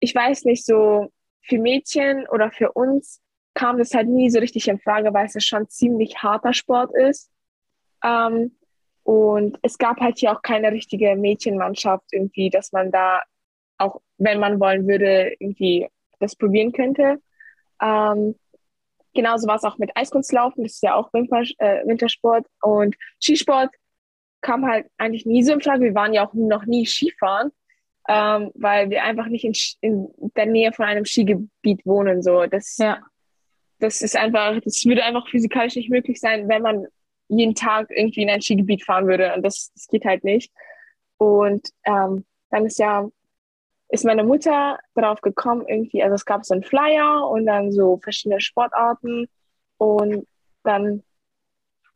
ich 0.00 0.14
weiß 0.14 0.44
nicht, 0.44 0.64
so 0.64 1.12
für 1.42 1.58
Mädchen 1.58 2.26
oder 2.28 2.50
für 2.50 2.72
uns 2.72 3.21
kam 3.54 3.78
das 3.78 3.94
halt 3.94 4.08
nie 4.08 4.30
so 4.30 4.38
richtig 4.38 4.68
in 4.68 4.78
Frage, 4.80 5.12
weil 5.12 5.26
es 5.26 5.44
schon 5.44 5.68
ziemlich 5.68 6.22
harter 6.22 6.52
Sport 6.52 6.94
ist. 6.94 7.30
Ähm, 8.04 8.56
und 9.04 9.58
es 9.62 9.78
gab 9.78 10.00
halt 10.00 10.18
hier 10.18 10.32
auch 10.32 10.42
keine 10.42 10.72
richtige 10.72 11.16
Mädchenmannschaft 11.16 12.06
irgendwie, 12.12 12.50
dass 12.50 12.72
man 12.72 12.90
da 12.90 13.22
auch, 13.78 14.00
wenn 14.18 14.38
man 14.38 14.60
wollen 14.60 14.86
würde, 14.86 15.34
irgendwie 15.38 15.88
das 16.20 16.36
probieren 16.36 16.72
könnte. 16.72 17.20
Ähm, 17.80 18.36
genauso 19.12 19.46
war 19.48 19.56
es 19.56 19.64
auch 19.64 19.78
mit 19.78 19.96
Eiskunstlaufen, 19.96 20.62
das 20.62 20.74
ist 20.74 20.82
ja 20.82 20.94
auch 20.94 21.12
Winter, 21.12 21.42
äh, 21.58 21.86
Wintersport. 21.86 22.46
Und 22.62 22.96
Skisport 23.20 23.70
kam 24.40 24.66
halt 24.66 24.86
eigentlich 24.98 25.26
nie 25.26 25.42
so 25.42 25.52
in 25.52 25.60
Frage. 25.60 25.82
Wir 25.82 25.94
waren 25.94 26.12
ja 26.12 26.26
auch 26.26 26.34
noch 26.34 26.64
nie 26.64 26.86
Skifahren, 26.86 27.50
ähm, 28.08 28.50
weil 28.54 28.90
wir 28.90 29.02
einfach 29.02 29.26
nicht 29.26 29.44
in, 29.44 29.54
in 29.80 30.12
der 30.36 30.46
Nähe 30.46 30.72
von 30.72 30.86
einem 30.86 31.04
Skigebiet 31.04 31.84
wohnen. 31.84 32.22
So, 32.22 32.46
das, 32.46 32.76
ja. 32.78 33.00
Das 33.82 34.00
ist 34.00 34.16
einfach, 34.16 34.60
das 34.60 34.84
würde 34.84 35.02
einfach 35.02 35.28
physikalisch 35.28 35.74
nicht 35.74 35.90
möglich 35.90 36.20
sein, 36.20 36.48
wenn 36.48 36.62
man 36.62 36.86
jeden 37.28 37.54
Tag 37.54 37.90
irgendwie 37.90 38.22
in 38.22 38.30
ein 38.30 38.40
Skigebiet 38.40 38.84
fahren 38.84 39.08
würde. 39.08 39.34
Und 39.34 39.42
das, 39.42 39.72
das 39.74 39.88
geht 39.88 40.04
halt 40.04 40.22
nicht. 40.22 40.52
Und 41.18 41.68
ähm, 41.84 42.24
dann 42.50 42.66
ist 42.66 42.78
ja, 42.78 43.08
ist 43.88 44.04
meine 44.04 44.22
Mutter 44.22 44.78
darauf 44.94 45.20
gekommen, 45.20 45.66
irgendwie, 45.66 46.02
also 46.02 46.14
es 46.14 46.24
gab 46.24 46.44
so 46.44 46.54
einen 46.54 46.62
Flyer 46.62 47.28
und 47.28 47.46
dann 47.46 47.72
so 47.72 47.98
verschiedene 47.98 48.40
Sportarten. 48.40 49.28
Und 49.78 50.28
dann 50.62 51.02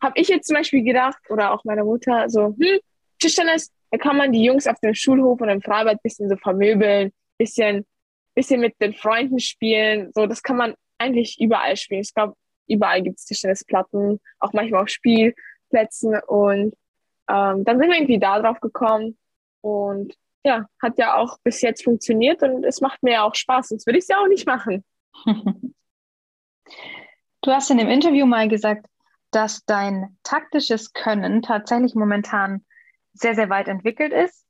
habe 0.03 0.21
ich 0.21 0.29
jetzt 0.29 0.49
zum 0.49 0.57
Beispiel 0.57 0.83
gedacht, 0.83 1.19
oder 1.31 1.53
auch 1.53 1.63
meine 1.65 1.85
Mutter, 1.85 2.29
so, 2.29 2.47
hm, 2.59 2.81
Tischtennis, 3.21 3.71
da 3.93 3.99
kann 3.99 4.17
man 4.17 4.33
die 4.33 4.43
Jungs 4.43 4.67
auf 4.67 4.81
dem 4.81 4.95
Schulhof 4.95 5.41
und 5.41 5.49
im 5.49 5.63
Freibad 5.63 6.03
bisschen 6.03 6.29
so 6.29 6.37
vermöbeln, 6.37 7.13
bisschen, 7.39 7.87
bisschen 8.35 8.61
mit 8.61 8.75
den 8.81 8.93
Freunden 8.93 9.39
spielen. 9.39 10.11
So, 10.15 10.27
das 10.27 10.43
kann 10.43 10.57
man 10.57 10.75
eigentlich 11.07 11.41
überall 11.41 11.77
spielen. 11.77 12.03
Ich 12.03 12.15
glaube, 12.15 12.35
überall 12.69 13.03
gibt 13.03 13.19
es 13.19 13.25
Tischtennisplatten, 13.25 14.21
auch 14.39 14.53
manchmal 14.53 14.83
auf 14.83 14.89
Spielplätzen. 14.89 16.19
Und 16.27 16.75
ähm, 17.29 17.65
dann 17.65 17.79
sind 17.79 17.89
wir 17.89 17.97
irgendwie 17.97 18.19
da 18.19 18.41
drauf 18.41 18.61
gekommen. 18.61 19.19
Und 19.61 20.15
ja, 20.45 20.67
hat 20.81 20.99
ja 20.99 21.17
auch 21.17 21.39
bis 21.43 21.61
jetzt 21.61 21.83
funktioniert 21.83 22.43
und 22.43 22.65
es 22.65 22.81
macht 22.81 23.03
mir 23.03 23.15
ja 23.15 23.23
auch 23.25 23.35
Spaß, 23.35 23.69
sonst 23.69 23.87
würde 23.87 23.99
ich 23.99 24.05
es 24.05 24.09
ja 24.09 24.19
auch 24.19 24.29
nicht 24.29 24.47
machen. 24.47 24.85
Du 27.43 27.53
hast 27.53 27.71
in 27.71 27.79
dem 27.79 27.89
Interview 27.89 28.27
mal 28.27 28.49
gesagt, 28.49 28.87
dass 29.31 29.65
dein 29.67 30.19
taktisches 30.25 30.93
Können 30.93 31.43
tatsächlich 31.43 31.95
momentan 31.95 32.65
sehr, 33.13 33.37
sehr 33.37 33.49
weit 33.49 33.69
entwickelt 33.69 34.13
ist 34.13 34.45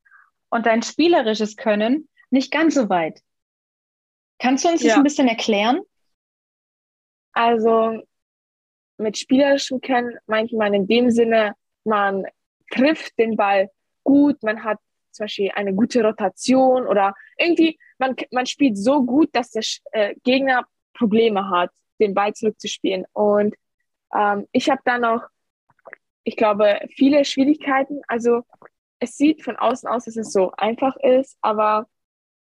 und 0.49 0.65
dein 0.65 0.83
spielerisches 0.83 1.57
Können 1.57 2.09
nicht 2.31 2.51
ganz 2.51 2.75
so 2.75 2.89
weit. 2.89 3.21
Kannst 4.39 4.65
du 4.65 4.71
uns 4.71 4.83
ja. 4.83 4.89
das 4.89 4.97
ein 4.97 5.03
bisschen 5.03 5.29
erklären? 5.29 5.83
Also 7.37 8.03
mit 8.97 9.19
spielerischem 9.19 9.83
Können 9.83 10.17
meint 10.27 10.53
man 10.53 10.73
in 10.73 10.87
dem 10.87 11.11
Sinne, 11.11 11.55
man 11.85 12.25
trifft 12.71 13.19
den 13.19 13.37
Ball 13.37 13.71
gut, 14.05 14.43
man 14.43 14.65
hat 14.65 14.79
zum 15.13 15.25
Beispiel 15.25 15.51
eine 15.55 15.75
gute 15.75 16.03
Rotation 16.03 16.87
oder 16.87 17.15
irgendwie, 17.37 17.79
man, 17.99 18.17
man 18.33 18.47
spielt 18.47 18.79
so 18.79 19.05
gut, 19.05 19.29
dass 19.35 19.51
der 19.51 19.63
äh, 19.93 20.15
Gegner 20.25 20.67
Probleme 20.95 21.51
hat, 21.51 21.71
den 22.01 22.15
Ball 22.15 22.33
zurückzuspielen. 22.33 23.05
Und 23.13 23.55
ähm, 24.15 24.47
ich 24.53 24.71
habe 24.71 24.81
da 24.87 24.97
noch, 24.97 25.23
ich 26.25 26.37
glaube, 26.37 26.81
viele 26.89 27.27
Schwierigkeiten. 27.27 28.01
Also 28.09 28.45
es 28.99 29.19
sieht 29.19 29.45
von 29.45 29.57
außen 29.57 29.91
aus, 29.91 30.07
dass 30.07 30.17
es 30.17 30.33
so 30.33 30.53
einfach 30.57 30.97
ist, 30.97 31.37
aber 31.43 31.87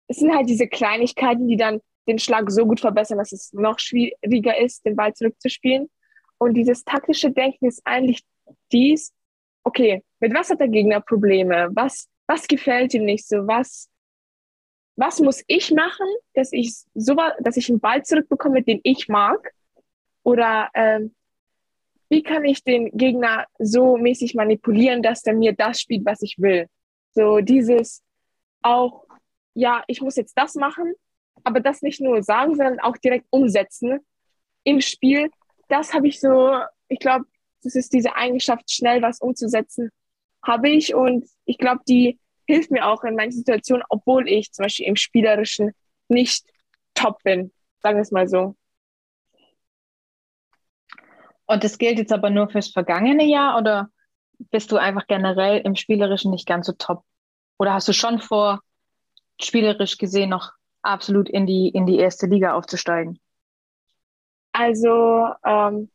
es 0.08 0.18
sind 0.18 0.36
halt 0.36 0.50
diese 0.50 0.68
Kleinigkeiten, 0.68 1.48
die 1.48 1.58
dann 1.58 1.80
den 2.10 2.20
Schlag 2.20 2.50
so 2.52 2.66
gut 2.66 2.80
verbessern, 2.80 3.20
dass 3.20 3.32
es 3.32 3.54
noch 3.54 3.80
schwieriger 3.80 4.58
ist, 4.58 4.86
den 4.86 4.96
Ball 4.96 5.14
zurückzuspielen. 5.14 5.90
Und 6.38 6.56
dieses 6.56 6.84
taktische 6.84 7.32
Denken 7.32 7.68
ist 7.68 7.82
eigentlich 7.86 8.22
dies, 8.72 9.14
okay, 9.64 10.04
mit 10.20 10.34
was 10.34 10.50
hat 10.50 10.60
der 10.60 10.68
Gegner 10.68 11.02
Probleme? 11.02 11.70
Was, 11.74 12.08
was 12.28 12.48
gefällt 12.48 12.94
ihm 12.94 13.06
nicht 13.06 13.28
so? 13.28 13.48
Was, 13.48 13.90
was 14.96 15.20
muss 15.20 15.44
ich 15.48 15.72
machen, 15.72 16.08
dass 16.34 16.52
ich 16.52 16.74
so, 16.94 17.16
dass 17.40 17.58
ich 17.58 17.70
einen 17.70 17.80
Ball 17.80 18.04
zurückbekomme, 18.04 18.64
den 18.64 18.80
ich 18.84 19.08
mag? 19.08 19.54
Oder 20.24 20.70
ähm, 20.74 21.16
wie 22.10 22.24
kann 22.24 22.44
ich 22.44 22.64
den 22.64 22.90
Gegner 22.98 23.46
so 23.60 23.98
mäßig 23.98 24.34
manipulieren, 24.34 25.04
dass 25.04 25.22
der 25.22 25.36
mir 25.36 25.54
das 25.54 25.82
spielt, 25.82 26.06
was 26.06 26.22
ich 26.22 26.36
will? 26.40 26.68
So 27.12 27.40
dieses 27.40 28.04
auch, 28.62 29.06
ja, 29.54 29.84
ich 29.88 30.02
muss 30.02 30.16
jetzt 30.16 30.38
das 30.38 30.56
machen, 30.56 30.94
aber 31.44 31.60
das 31.60 31.82
nicht 31.82 32.02
nur 32.02 32.24
sagen, 32.24 32.56
sondern 32.56 32.80
auch 32.80 32.98
direkt 32.98 33.28
umsetzen 33.30 34.00
im 34.64 34.82
Spiel. 34.82 35.30
Das 35.68 35.94
habe 35.94 36.08
ich 36.08 36.20
so, 36.20 36.58
ich 36.88 37.00
glaube, 37.00 37.26
das 37.64 37.76
ist 37.76 37.94
diese 37.94 38.16
Eigenschaft, 38.16 38.72
schnell 38.72 39.02
was 39.02 39.20
umzusetzen, 39.20 39.92
habe 40.46 40.70
ich. 40.70 40.96
Und 40.96 41.28
ich 41.46 41.58
glaube, 41.58 41.82
die 41.88 42.20
hilft 42.48 42.72
mir 42.72 42.88
auch 42.88 43.04
in 43.04 43.16
manchen 43.16 43.38
Situationen, 43.38 43.84
obwohl 43.90 44.28
ich 44.28 44.52
zum 44.52 44.64
Beispiel 44.64 44.88
im 44.88 44.96
Spielerischen 44.96 45.72
nicht 46.08 46.46
top 46.94 47.22
bin. 47.24 47.52
Sagen 47.82 47.98
wir 47.98 48.02
es 48.02 48.12
mal 48.12 48.28
so. 48.28 48.56
Und 51.46 51.64
das 51.64 51.78
gilt 51.78 51.98
jetzt 51.98 52.12
aber 52.12 52.30
nur 52.30 52.50
fürs 52.50 52.70
vergangene 52.70 53.26
Jahr 53.26 53.58
oder 53.58 53.90
bist 54.52 54.72
du 54.72 54.78
einfach 54.78 55.08
generell 55.08 55.62
im 55.62 55.76
Spielerischen 55.76 56.32
nicht 56.32 56.48
ganz 56.48 56.68
so 56.68 56.74
top? 56.74 57.04
Oder 57.58 57.74
hast 57.74 57.88
du 57.88 57.94
schon 57.94 58.20
vor, 58.20 58.62
spielerisch 59.42 59.98
gesehen 59.98 60.30
noch 60.30 60.54
absolut 60.82 61.30
in 61.30 61.46
die, 61.46 61.70
in 61.70 61.86
die 61.86 61.98
erste 61.98 62.28
Liga 62.28 62.54
aufzusteigen? 62.54 63.20
Also 64.52 65.30
ähm, 65.46 65.90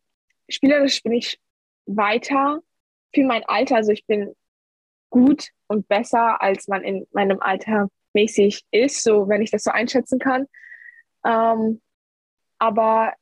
spielerisch 0.48 1.02
bin 1.02 1.12
ich 1.12 1.40
weiter 1.86 2.60
für 3.14 3.24
mein 3.24 3.44
Alter. 3.44 3.76
Also 3.76 3.92
ich 3.92 4.06
bin 4.06 4.34
gut 5.10 5.50
und 5.66 5.88
besser, 5.88 6.40
als 6.42 6.68
man 6.68 6.82
in 6.82 7.06
meinem 7.12 7.40
Alter 7.40 7.88
mäßig 8.12 8.64
ist, 8.70 9.02
so 9.02 9.28
wenn 9.28 9.42
ich 9.42 9.50
das 9.50 9.64
so 9.64 9.70
einschätzen 9.70 10.18
kann. 10.18 10.46
Ähm, 11.24 11.80
aber 12.58 13.12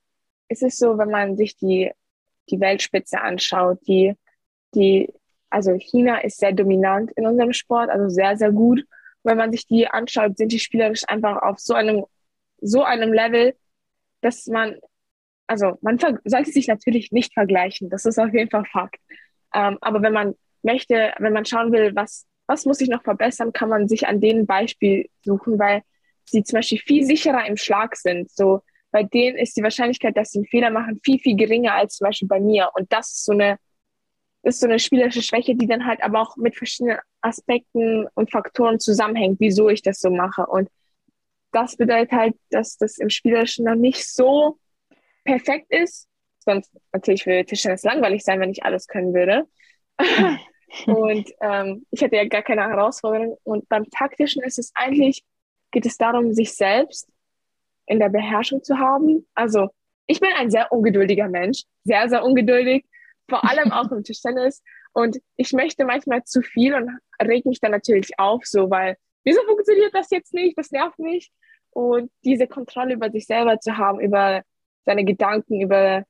es 0.48 0.62
ist 0.62 0.79
so, 0.79 0.98
wenn 0.98 1.11
man 1.11 1.37
sich 1.37 1.57
die, 1.57 1.90
die 2.51 2.61
Weltspitze 2.61 3.20
anschaut, 3.20 3.79
die, 3.87 4.14
die, 4.75 5.12
also 5.51 5.72
China 5.75 6.18
ist 6.18 6.38
sehr 6.38 6.53
dominant 6.53 7.11
in 7.12 7.27
unserem 7.27 7.53
Sport, 7.53 7.90
also 7.90 8.09
sehr, 8.09 8.37
sehr 8.37 8.53
gut. 8.53 8.85
Wenn 9.24 9.37
man 9.37 9.52
sich 9.52 9.66
die 9.66 9.87
anschaut, 9.87 10.37
sind 10.37 10.52
die 10.52 10.58
spielerisch 10.58 11.02
einfach 11.06 11.42
auf 11.42 11.58
so 11.58 11.74
einem, 11.74 12.04
so 12.61 12.82
einem 12.82 13.12
Level, 13.12 13.54
dass 14.20 14.46
man, 14.46 14.78
also 15.46 15.78
man 15.80 15.98
sollte 15.98 16.50
sich 16.50 16.68
natürlich 16.68 17.12
nicht 17.12 17.35
vergleichen, 17.35 17.90
das 17.90 18.04
ist 18.04 18.18
auf 18.18 18.32
jeden 18.32 18.50
Fall 18.50 18.64
Fakt. 18.64 19.00
Ähm, 19.54 19.78
aber 19.80 20.02
wenn 20.02 20.12
man 20.12 20.35
möchte, 20.62 21.12
wenn 21.18 21.32
man 21.32 21.44
schauen 21.44 21.72
will, 21.72 21.94
was, 21.94 22.26
was 22.46 22.64
muss 22.64 22.80
ich 22.80 22.88
noch 22.88 23.02
verbessern, 23.02 23.52
kann 23.52 23.68
man 23.68 23.88
sich 23.88 24.06
an 24.06 24.20
denen 24.20 24.46
Beispiel 24.46 25.08
suchen, 25.24 25.58
weil 25.58 25.82
sie 26.24 26.42
zum 26.42 26.58
Beispiel 26.58 26.78
viel 26.78 27.04
sicherer 27.04 27.46
im 27.46 27.56
Schlag 27.56 27.96
sind. 27.96 28.30
So, 28.30 28.62
bei 28.90 29.02
denen 29.02 29.37
ist 29.37 29.56
die 29.56 29.62
Wahrscheinlichkeit, 29.62 30.16
dass 30.16 30.30
sie 30.30 30.38
einen 30.38 30.46
Fehler 30.46 30.70
machen, 30.70 31.00
viel, 31.02 31.18
viel 31.18 31.37
geringer 31.37 31.74
als 31.74 31.96
zum 31.96 32.06
Beispiel 32.06 32.28
bei 32.28 32.40
mir. 32.40 32.70
Und 32.74 32.92
das 32.92 33.12
ist 33.12 33.24
so 33.24 33.32
eine, 33.32 33.58
ist 34.42 34.61
so 34.61 34.66
eine 34.66 34.78
spielerische 34.78 35.22
Schwäche, 35.22 35.54
die 35.54 35.66
dann 35.66 35.87
halt 35.87 36.02
aber 36.02 36.20
auch 36.20 36.37
mit 36.37 36.56
verschiedenen 36.56 36.98
Aspekten 37.22 38.06
und 38.14 38.30
Faktoren 38.30 38.80
zusammenhängt, 38.80 39.40
wieso 39.40 39.68
ich 39.68 39.82
das 39.82 40.00
so 40.00 40.11
mache. 40.11 40.46
Und 40.46 40.68
das 41.52 41.76
bedeutet 41.76 42.12
halt, 42.12 42.35
dass 42.50 42.76
das 42.76 42.98
im 42.98 43.11
Spielerischen 43.11 43.64
noch 43.64 43.74
nicht 43.74 44.06
so 44.06 44.58
perfekt 45.24 45.66
ist. 45.70 46.08
Sonst 46.40 46.72
natürlich 46.92 47.26
würde 47.26 47.44
Tischtennis 47.44 47.85
langweilig 47.85 48.24
sein, 48.24 48.40
wenn 48.40 48.50
ich 48.50 48.64
alles 48.64 48.87
können 48.87 49.14
würde. 49.14 49.46
Und 50.87 51.30
ähm, 51.42 51.87
ich 51.90 52.02
hatte 52.02 52.16
ja 52.16 52.24
gar 52.24 52.42
keine 52.42 52.62
Herausforderung. 52.62 53.38
Und 53.44 53.68
beim 53.68 53.88
Taktischen 53.90 54.42
ist 54.42 54.58
es 54.58 54.72
eigentlich, 54.74 55.22
geht 55.70 55.87
es 55.87 55.98
darum, 55.98 56.32
sich 56.32 56.54
selbst 56.54 57.08
in 57.87 57.98
der 57.98 58.08
Beherrschung 58.08 58.62
zu 58.62 58.78
haben. 58.78 59.26
Also 59.35 59.68
ich 60.06 60.20
bin 60.20 60.30
ein 60.37 60.50
sehr 60.50 60.72
ungeduldiger 60.72 61.28
Mensch, 61.28 61.64
sehr, 61.85 62.08
sehr 62.08 62.24
ungeduldig, 62.24 62.85
vor 63.28 63.48
allem 63.48 63.70
auch 63.70 63.90
im 63.92 64.02
Tischtennis. 64.04 64.62
Und 64.92 65.18
ich 65.37 65.52
möchte 65.52 65.85
manchmal 65.85 66.24
zu 66.24 66.42
viel 66.42 66.74
und 66.74 66.90
reg 67.20 67.46
mich 67.46 67.61
dann 67.61 67.70
natürlich 67.70 68.18
auf, 68.18 68.44
so, 68.44 68.70
weil 68.70 68.96
wieso 69.24 69.42
funktioniert 69.44 69.94
das 69.94 70.11
jetzt 70.11 70.35
nicht? 70.35 70.59
Das 70.59 70.70
nervt 70.70 70.98
mich. 70.98 71.31
Und 71.70 72.11
diese 72.24 72.46
Kontrolle 72.46 72.94
über 72.94 73.11
sich 73.11 73.26
selber 73.26 73.59
zu 73.59 73.78
haben, 73.78 74.00
über 74.00 74.42
seine 74.85 75.05
Gedanken, 75.05 75.61
über, 75.62 76.05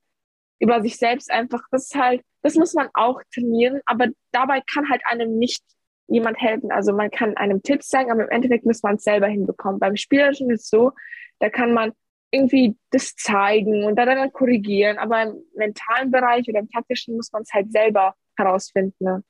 über 0.59 0.81
sich 0.81 0.97
selbst 0.97 1.31
einfach, 1.31 1.61
das 1.71 1.85
ist 1.85 1.95
halt 1.95 2.21
das 2.43 2.55
muss 2.55 2.73
man 2.73 2.89
auch 2.93 3.21
trainieren, 3.33 3.81
aber 3.85 4.07
dabei 4.31 4.61
kann 4.61 4.89
halt 4.89 5.01
einem 5.05 5.37
nicht 5.37 5.63
jemand 6.07 6.39
helfen. 6.39 6.71
Also 6.71 6.93
man 6.93 7.09
kann 7.09 7.35
einem 7.37 7.63
Tipps 7.63 7.89
sagen, 7.89 8.11
aber 8.11 8.23
im 8.23 8.29
Endeffekt 8.29 8.65
muss 8.65 8.83
man 8.83 8.95
es 8.95 9.03
selber 9.03 9.27
hinbekommen. 9.27 9.79
Beim 9.79 9.95
Spielerischen 9.95 10.51
ist 10.51 10.63
es 10.63 10.69
so, 10.69 10.91
da 11.39 11.49
kann 11.49 11.73
man 11.73 11.93
irgendwie 12.31 12.75
das 12.91 13.15
zeigen 13.15 13.85
und 13.85 13.95
dann 13.95 14.31
korrigieren, 14.33 14.97
aber 14.97 15.23
im 15.23 15.43
mentalen 15.55 16.11
Bereich 16.11 16.47
oder 16.49 16.59
im 16.59 16.69
taktischen 16.69 17.15
muss 17.15 17.31
man 17.31 17.43
es 17.43 17.53
halt 17.53 17.71
selber 17.71 18.15
herausfinden. 18.37 18.95
Ne? 18.99 19.23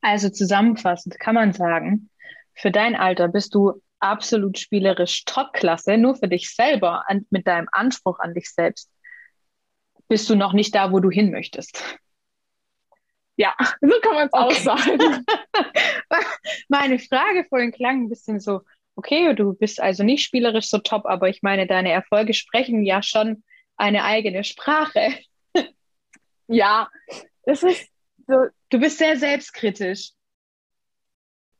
Also 0.00 0.30
zusammenfassend 0.30 1.18
kann 1.18 1.34
man 1.34 1.52
sagen, 1.52 2.10
für 2.54 2.70
dein 2.70 2.96
Alter 2.96 3.28
bist 3.28 3.54
du 3.54 3.82
absolut 4.00 4.58
spielerisch 4.58 5.24
Topklasse, 5.24 5.98
nur 5.98 6.16
für 6.16 6.28
dich 6.28 6.54
selber 6.54 7.04
und 7.08 7.30
mit 7.30 7.46
deinem 7.46 7.68
Anspruch 7.70 8.18
an 8.18 8.34
dich 8.34 8.50
selbst 8.50 8.90
bist 10.08 10.28
du 10.28 10.34
noch 10.34 10.52
nicht 10.52 10.74
da, 10.74 10.90
wo 10.92 11.00
du 11.00 11.10
hin 11.10 11.30
möchtest. 11.30 11.98
Ja, 13.36 13.54
so 13.80 14.00
kann 14.02 14.14
man 14.14 14.26
es 14.26 14.32
okay. 14.32 14.42
auch 14.42 14.52
sagen. 14.52 15.24
Meine 16.68 16.98
Frage 16.98 17.46
vorhin 17.48 17.72
klang 17.72 18.04
ein 18.04 18.08
bisschen 18.08 18.40
so, 18.40 18.62
okay, 18.96 19.34
du 19.34 19.54
bist 19.54 19.80
also 19.80 20.02
nicht 20.02 20.24
spielerisch 20.24 20.68
so 20.68 20.78
top, 20.78 21.06
aber 21.06 21.28
ich 21.28 21.42
meine, 21.42 21.66
deine 21.66 21.90
Erfolge 21.90 22.34
sprechen 22.34 22.84
ja 22.84 23.02
schon 23.02 23.44
eine 23.76 24.04
eigene 24.04 24.44
Sprache. 24.44 25.14
Ja, 26.52 26.90
das 27.44 27.62
ist 27.62 27.88
so. 28.26 28.46
Du 28.70 28.80
bist 28.80 28.98
sehr 28.98 29.16
selbstkritisch. 29.16 30.10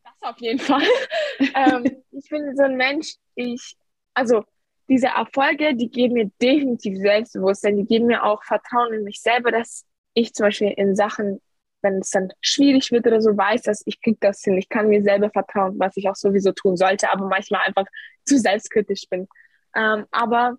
Das 0.02 0.22
auf 0.22 0.38
jeden 0.40 0.58
Fall. 0.58 0.82
ähm, 1.54 2.02
ich 2.10 2.28
bin 2.28 2.56
so 2.56 2.64
ein 2.64 2.76
Mensch, 2.76 3.14
ich, 3.36 3.76
also 4.14 4.44
diese 4.88 5.06
Erfolge, 5.06 5.76
die 5.76 5.90
geben 5.90 6.14
mir 6.14 6.30
definitiv 6.42 6.98
Selbstbewusstsein, 6.98 7.76
die 7.76 7.84
geben 7.84 8.06
mir 8.06 8.24
auch 8.24 8.42
Vertrauen 8.42 8.92
in 8.92 9.04
mich 9.04 9.20
selber, 9.20 9.52
dass 9.52 9.84
ich 10.14 10.34
zum 10.34 10.46
Beispiel 10.46 10.74
in 10.76 10.96
Sachen, 10.96 11.40
wenn 11.82 11.98
es 11.98 12.10
dann 12.10 12.32
schwierig 12.40 12.90
wird 12.90 13.06
oder 13.06 13.20
so, 13.20 13.36
weiß, 13.36 13.62
dass 13.62 13.82
ich 13.86 14.00
krieg 14.02 14.18
das 14.20 14.42
hin. 14.42 14.58
Ich 14.58 14.68
kann 14.68 14.88
mir 14.88 15.02
selber 15.02 15.30
vertrauen, 15.30 15.78
was 15.78 15.96
ich 15.96 16.08
auch 16.08 16.16
sowieso 16.16 16.50
tun 16.50 16.76
sollte, 16.76 17.10
aber 17.12 17.28
manchmal 17.28 17.62
einfach 17.64 17.86
zu 18.24 18.38
selbstkritisch 18.38 19.08
bin. 19.08 19.28
Ähm, 19.76 20.06
aber 20.10 20.58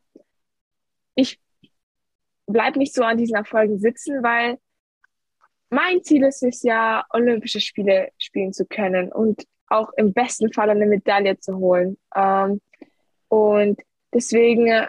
ich 1.15 1.41
bleib 2.51 2.75
nicht 2.75 2.93
so 2.93 3.03
an 3.03 3.17
diesen 3.17 3.35
Erfolgen 3.35 3.79
sitzen, 3.79 4.23
weil 4.23 4.57
mein 5.69 6.03
Ziel 6.03 6.23
ist 6.23 6.43
es 6.43 6.63
ja, 6.63 7.05
Olympische 7.11 7.61
Spiele 7.61 8.09
spielen 8.17 8.53
zu 8.53 8.65
können 8.65 9.11
und 9.11 9.45
auch 9.67 9.91
im 9.95 10.13
besten 10.13 10.51
Fall 10.51 10.69
eine 10.69 10.85
Medaille 10.85 11.39
zu 11.39 11.57
holen. 11.57 11.97
Ähm, 12.13 12.59
und 13.29 13.81
Deswegen 14.13 14.67
äh, 14.67 14.87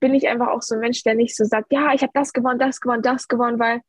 bin 0.00 0.14
ich 0.14 0.28
einfach 0.28 0.48
auch 0.48 0.62
so 0.62 0.74
ein 0.74 0.80
Mensch, 0.80 1.02
der 1.02 1.14
nicht 1.14 1.36
so 1.36 1.44
sagt, 1.44 1.72
ja, 1.72 1.92
ich 1.94 2.02
habe 2.02 2.12
das 2.14 2.32
gewonnen, 2.32 2.58
das 2.58 2.80
gewonnen, 2.80 3.02
das 3.02 3.28
gewonnen, 3.28 3.58
weil 3.58 3.80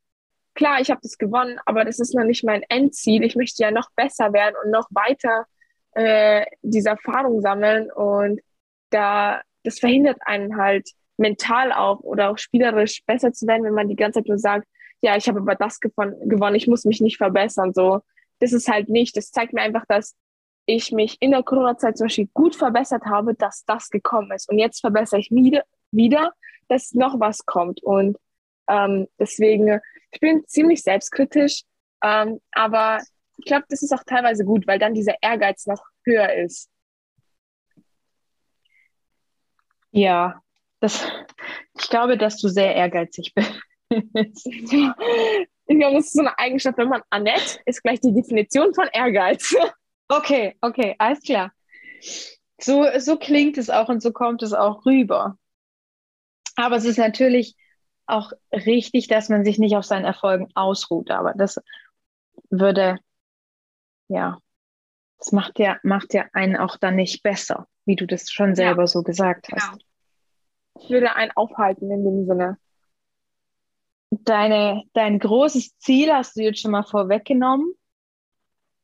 klar, 0.54 0.80
ich 0.80 0.90
habe 0.90 1.00
das 1.02 1.18
gewonnen, 1.18 1.58
aber 1.66 1.84
das 1.84 1.98
ist 2.00 2.14
noch 2.14 2.24
nicht 2.24 2.44
mein 2.44 2.62
Endziel. 2.68 3.24
Ich 3.24 3.36
möchte 3.36 3.62
ja 3.62 3.70
noch 3.70 3.90
besser 3.96 4.32
werden 4.32 4.54
und 4.64 4.70
noch 4.70 4.88
weiter 4.90 5.46
äh, 5.92 6.44
diese 6.62 6.90
Erfahrung 6.90 7.40
sammeln 7.40 7.90
und 7.90 8.40
da 8.90 9.42
das 9.62 9.78
verhindert 9.78 10.18
einen 10.22 10.56
halt 10.56 10.88
mental 11.20 11.72
auch 11.72 12.00
oder 12.00 12.30
auch 12.30 12.38
spielerisch 12.38 13.02
besser 13.06 13.32
zu 13.32 13.46
werden, 13.46 13.64
wenn 13.64 13.74
man 13.74 13.88
die 13.88 13.96
ganze 13.96 14.20
Zeit 14.20 14.28
nur 14.28 14.38
sagt, 14.38 14.66
ja, 15.02 15.16
ich 15.16 15.28
habe 15.28 15.40
aber 15.40 15.54
das 15.54 15.80
gewonnen, 15.80 16.54
ich 16.54 16.66
muss 16.66 16.84
mich 16.84 17.00
nicht 17.00 17.16
verbessern. 17.16 17.72
So, 17.72 18.00
das 18.38 18.52
ist 18.52 18.68
halt 18.68 18.88
nicht. 18.88 19.16
Das 19.16 19.30
zeigt 19.30 19.52
mir 19.52 19.62
einfach, 19.62 19.84
dass 19.86 20.16
ich 20.66 20.92
mich 20.92 21.16
in 21.20 21.30
der 21.30 21.42
Corona-Zeit 21.42 21.96
zum 21.96 22.06
Beispiel 22.06 22.28
gut 22.34 22.54
verbessert 22.54 23.04
habe, 23.06 23.34
dass 23.34 23.64
das 23.64 23.88
gekommen 23.88 24.30
ist. 24.32 24.50
Und 24.50 24.58
jetzt 24.58 24.80
verbessere 24.80 25.20
ich 25.20 25.30
wieder, 25.30 25.64
wieder 25.90 26.32
dass 26.70 26.94
noch 26.94 27.18
was 27.18 27.44
kommt. 27.44 27.82
Und 27.82 28.16
ähm, 28.68 29.08
deswegen, 29.18 29.80
ich 30.12 30.20
bin 30.20 30.46
ziemlich 30.46 30.82
selbstkritisch, 30.82 31.64
ähm, 32.02 32.40
aber 32.52 33.00
ich 33.36 33.44
glaube, 33.44 33.64
das 33.68 33.82
ist 33.82 33.92
auch 33.92 34.04
teilweise 34.04 34.44
gut, 34.44 34.66
weil 34.66 34.78
dann 34.78 34.94
dieser 34.94 35.14
Ehrgeiz 35.20 35.66
noch 35.66 35.82
höher 36.04 36.32
ist. 36.32 36.70
Ja, 39.90 40.40
das, 40.80 41.06
ich 41.80 41.88
glaube, 41.88 42.18
dass 42.18 42.38
du 42.38 42.48
sehr 42.48 42.74
ehrgeizig 42.74 43.34
bist. 43.34 44.46
ich 44.46 44.70
glaube, 44.70 45.96
das 45.96 46.06
ist 46.06 46.14
so 46.14 46.20
eine 46.20 46.38
Eigenschaft, 46.38 46.78
wenn 46.78 46.88
man 46.88 47.02
Annette 47.10 47.60
ist 47.66 47.82
gleich 47.82 48.00
die 48.00 48.14
Definition 48.14 48.74
von 48.74 48.88
Ehrgeiz. 48.92 49.54
Okay, 50.12 50.56
okay, 50.60 50.96
alles 50.98 51.20
klar. 51.22 51.52
So, 52.60 52.84
so 52.98 53.16
klingt 53.16 53.58
es 53.58 53.70
auch 53.70 53.88
und 53.88 54.02
so 54.02 54.12
kommt 54.12 54.42
es 54.42 54.52
auch 54.52 54.84
rüber. 54.84 55.38
Aber 56.56 56.76
es 56.76 56.84
ist 56.84 56.98
natürlich 56.98 57.56
auch 58.06 58.32
richtig, 58.52 59.08
dass 59.08 59.28
man 59.28 59.44
sich 59.44 59.58
nicht 59.58 59.76
auf 59.76 59.84
seinen 59.84 60.04
Erfolgen 60.04 60.48
ausruht. 60.54 61.10
Aber 61.12 61.34
das 61.34 61.60
würde, 62.50 62.98
ja, 64.08 64.38
Das 65.18 65.32
macht 65.32 65.58
ja, 65.60 65.78
macht 65.84 66.14
ja 66.14 66.26
einen 66.32 66.56
auch 66.56 66.76
dann 66.76 66.96
nicht 66.96 67.22
besser, 67.22 67.68
wie 67.86 67.96
du 67.96 68.06
das 68.06 68.30
schon 68.30 68.54
selber 68.56 68.82
ja, 68.82 68.86
so 68.88 69.02
gesagt 69.02 69.48
hast. 69.52 69.72
Genau. 69.72 69.84
Würde 70.88 71.14
einen 71.14 71.30
aufhalten 71.34 71.90
in 71.90 72.04
dem 72.04 72.26
Sinne. 72.26 72.58
Deine, 74.10 74.84
dein 74.92 75.18
großes 75.18 75.78
Ziel 75.78 76.12
hast 76.12 76.36
du 76.36 76.42
jetzt 76.42 76.60
schon 76.60 76.72
mal 76.72 76.82
vorweggenommen. 76.82 77.74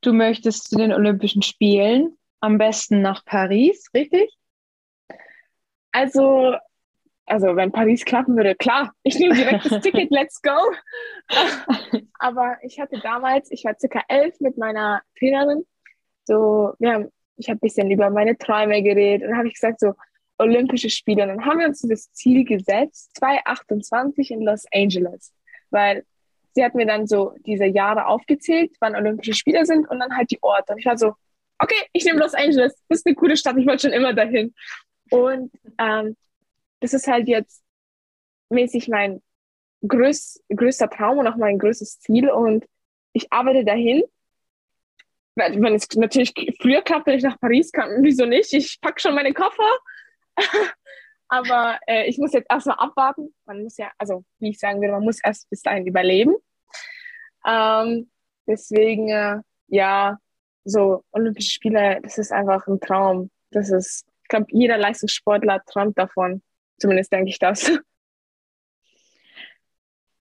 Du 0.00 0.12
möchtest 0.12 0.70
zu 0.70 0.76
den 0.76 0.92
Olympischen 0.92 1.42
Spielen, 1.42 2.16
am 2.40 2.58
besten 2.58 3.02
nach 3.02 3.24
Paris, 3.24 3.90
richtig? 3.92 4.30
Also, 5.90 6.54
also 7.24 7.56
wenn 7.56 7.72
Paris 7.72 8.04
klappen 8.04 8.36
würde, 8.36 8.54
klar, 8.54 8.92
ich 9.02 9.18
nehme 9.18 9.34
direkt 9.34 9.64
das 9.64 9.82
Ticket, 9.82 10.10
let's 10.10 10.40
go. 10.42 10.56
Aber 12.18 12.56
ich 12.62 12.78
hatte 12.78 13.00
damals, 13.00 13.50
ich 13.50 13.64
war 13.64 13.74
circa 13.78 14.02
elf 14.08 14.38
mit 14.40 14.58
meiner 14.58 15.02
Trainerin, 15.18 15.64
so, 16.26 16.74
wir 16.78 16.92
haben, 16.92 17.12
ich 17.36 17.48
habe 17.48 17.58
ein 17.58 17.60
bisschen 17.60 17.90
über 17.90 18.10
meine 18.10 18.36
Träume 18.36 18.82
geredet 18.82 19.28
und 19.28 19.36
habe 19.36 19.48
ich 19.48 19.54
gesagt, 19.54 19.80
so, 19.80 19.94
Olympische 20.38 20.90
Spiele. 20.90 21.22
Und 21.22 21.28
dann 21.28 21.44
haben 21.44 21.58
wir 21.58 21.66
uns 21.66 21.80
das 21.82 22.12
Ziel 22.12 22.44
gesetzt, 22.44 23.16
2028 23.16 24.30
in 24.30 24.42
Los 24.42 24.64
Angeles, 24.72 25.32
weil 25.70 26.04
sie 26.54 26.64
hat 26.64 26.74
mir 26.74 26.86
dann 26.86 27.06
so 27.06 27.34
diese 27.46 27.66
Jahre 27.66 28.06
aufgezählt, 28.06 28.72
wann 28.80 28.96
Olympische 28.96 29.34
Spiele 29.34 29.64
sind 29.66 29.88
und 29.88 29.98
dann 29.98 30.16
halt 30.16 30.30
die 30.30 30.42
Orte. 30.42 30.72
Und 30.72 30.78
ich 30.78 30.86
war 30.86 30.96
so, 30.96 31.14
okay, 31.58 31.82
ich 31.92 32.04
nehme 32.04 32.18
Los 32.18 32.34
Angeles, 32.34 32.74
das 32.88 33.00
ist 33.00 33.06
eine 33.06 33.14
coole 33.14 33.36
Stadt, 33.36 33.56
ich 33.56 33.66
wollte 33.66 33.88
schon 33.88 33.92
immer 33.92 34.12
dahin. 34.12 34.54
Und 35.10 35.52
ähm, 35.78 36.16
das 36.80 36.94
ist 36.94 37.06
halt 37.06 37.28
jetzt 37.28 37.62
mäßig 38.50 38.88
mein 38.88 39.22
größ, 39.86 40.42
größter 40.54 40.90
Traum 40.90 41.18
und 41.18 41.26
auch 41.26 41.36
mein 41.36 41.58
größtes 41.58 42.00
Ziel. 42.00 42.30
Und 42.30 42.66
ich 43.12 43.32
arbeite 43.32 43.64
dahin. 43.64 44.02
Wenn 45.34 45.74
es 45.74 45.88
natürlich 45.94 46.32
früher 46.62 46.80
klappt, 46.80 47.06
wenn 47.06 47.18
ich 47.18 47.22
nach 47.22 47.38
Paris 47.38 47.70
kann, 47.70 48.02
wieso 48.02 48.24
nicht? 48.24 48.54
Ich 48.54 48.80
packe 48.80 49.00
schon 49.00 49.14
meine 49.14 49.34
Koffer. 49.34 49.68
Aber 51.28 51.78
äh, 51.86 52.06
ich 52.08 52.18
muss 52.18 52.32
jetzt 52.32 52.50
erstmal 52.50 52.76
abwarten. 52.78 53.34
Man 53.46 53.62
muss 53.62 53.76
ja, 53.76 53.90
also 53.98 54.24
wie 54.38 54.50
ich 54.50 54.58
sagen 54.58 54.80
würde, 54.80 54.92
man 54.92 55.04
muss 55.04 55.20
erst 55.22 55.50
bis 55.50 55.62
dahin 55.62 55.86
überleben. 55.86 56.36
Ähm, 57.44 58.10
deswegen, 58.46 59.08
äh, 59.08 59.40
ja, 59.68 60.18
so 60.64 61.04
Olympische 61.10 61.50
Spiele, 61.50 62.00
das 62.02 62.18
ist 62.18 62.32
einfach 62.32 62.66
ein 62.66 62.80
Traum. 62.80 63.30
Das 63.50 63.70
ist 63.70 64.06
ich 64.26 64.28
glaube, 64.28 64.46
jeder 64.48 64.76
Leistungssportler 64.76 65.62
träumt 65.66 65.96
davon. 65.96 66.42
Zumindest 66.80 67.12
denke 67.12 67.30
ich 67.30 67.38
das. 67.38 67.70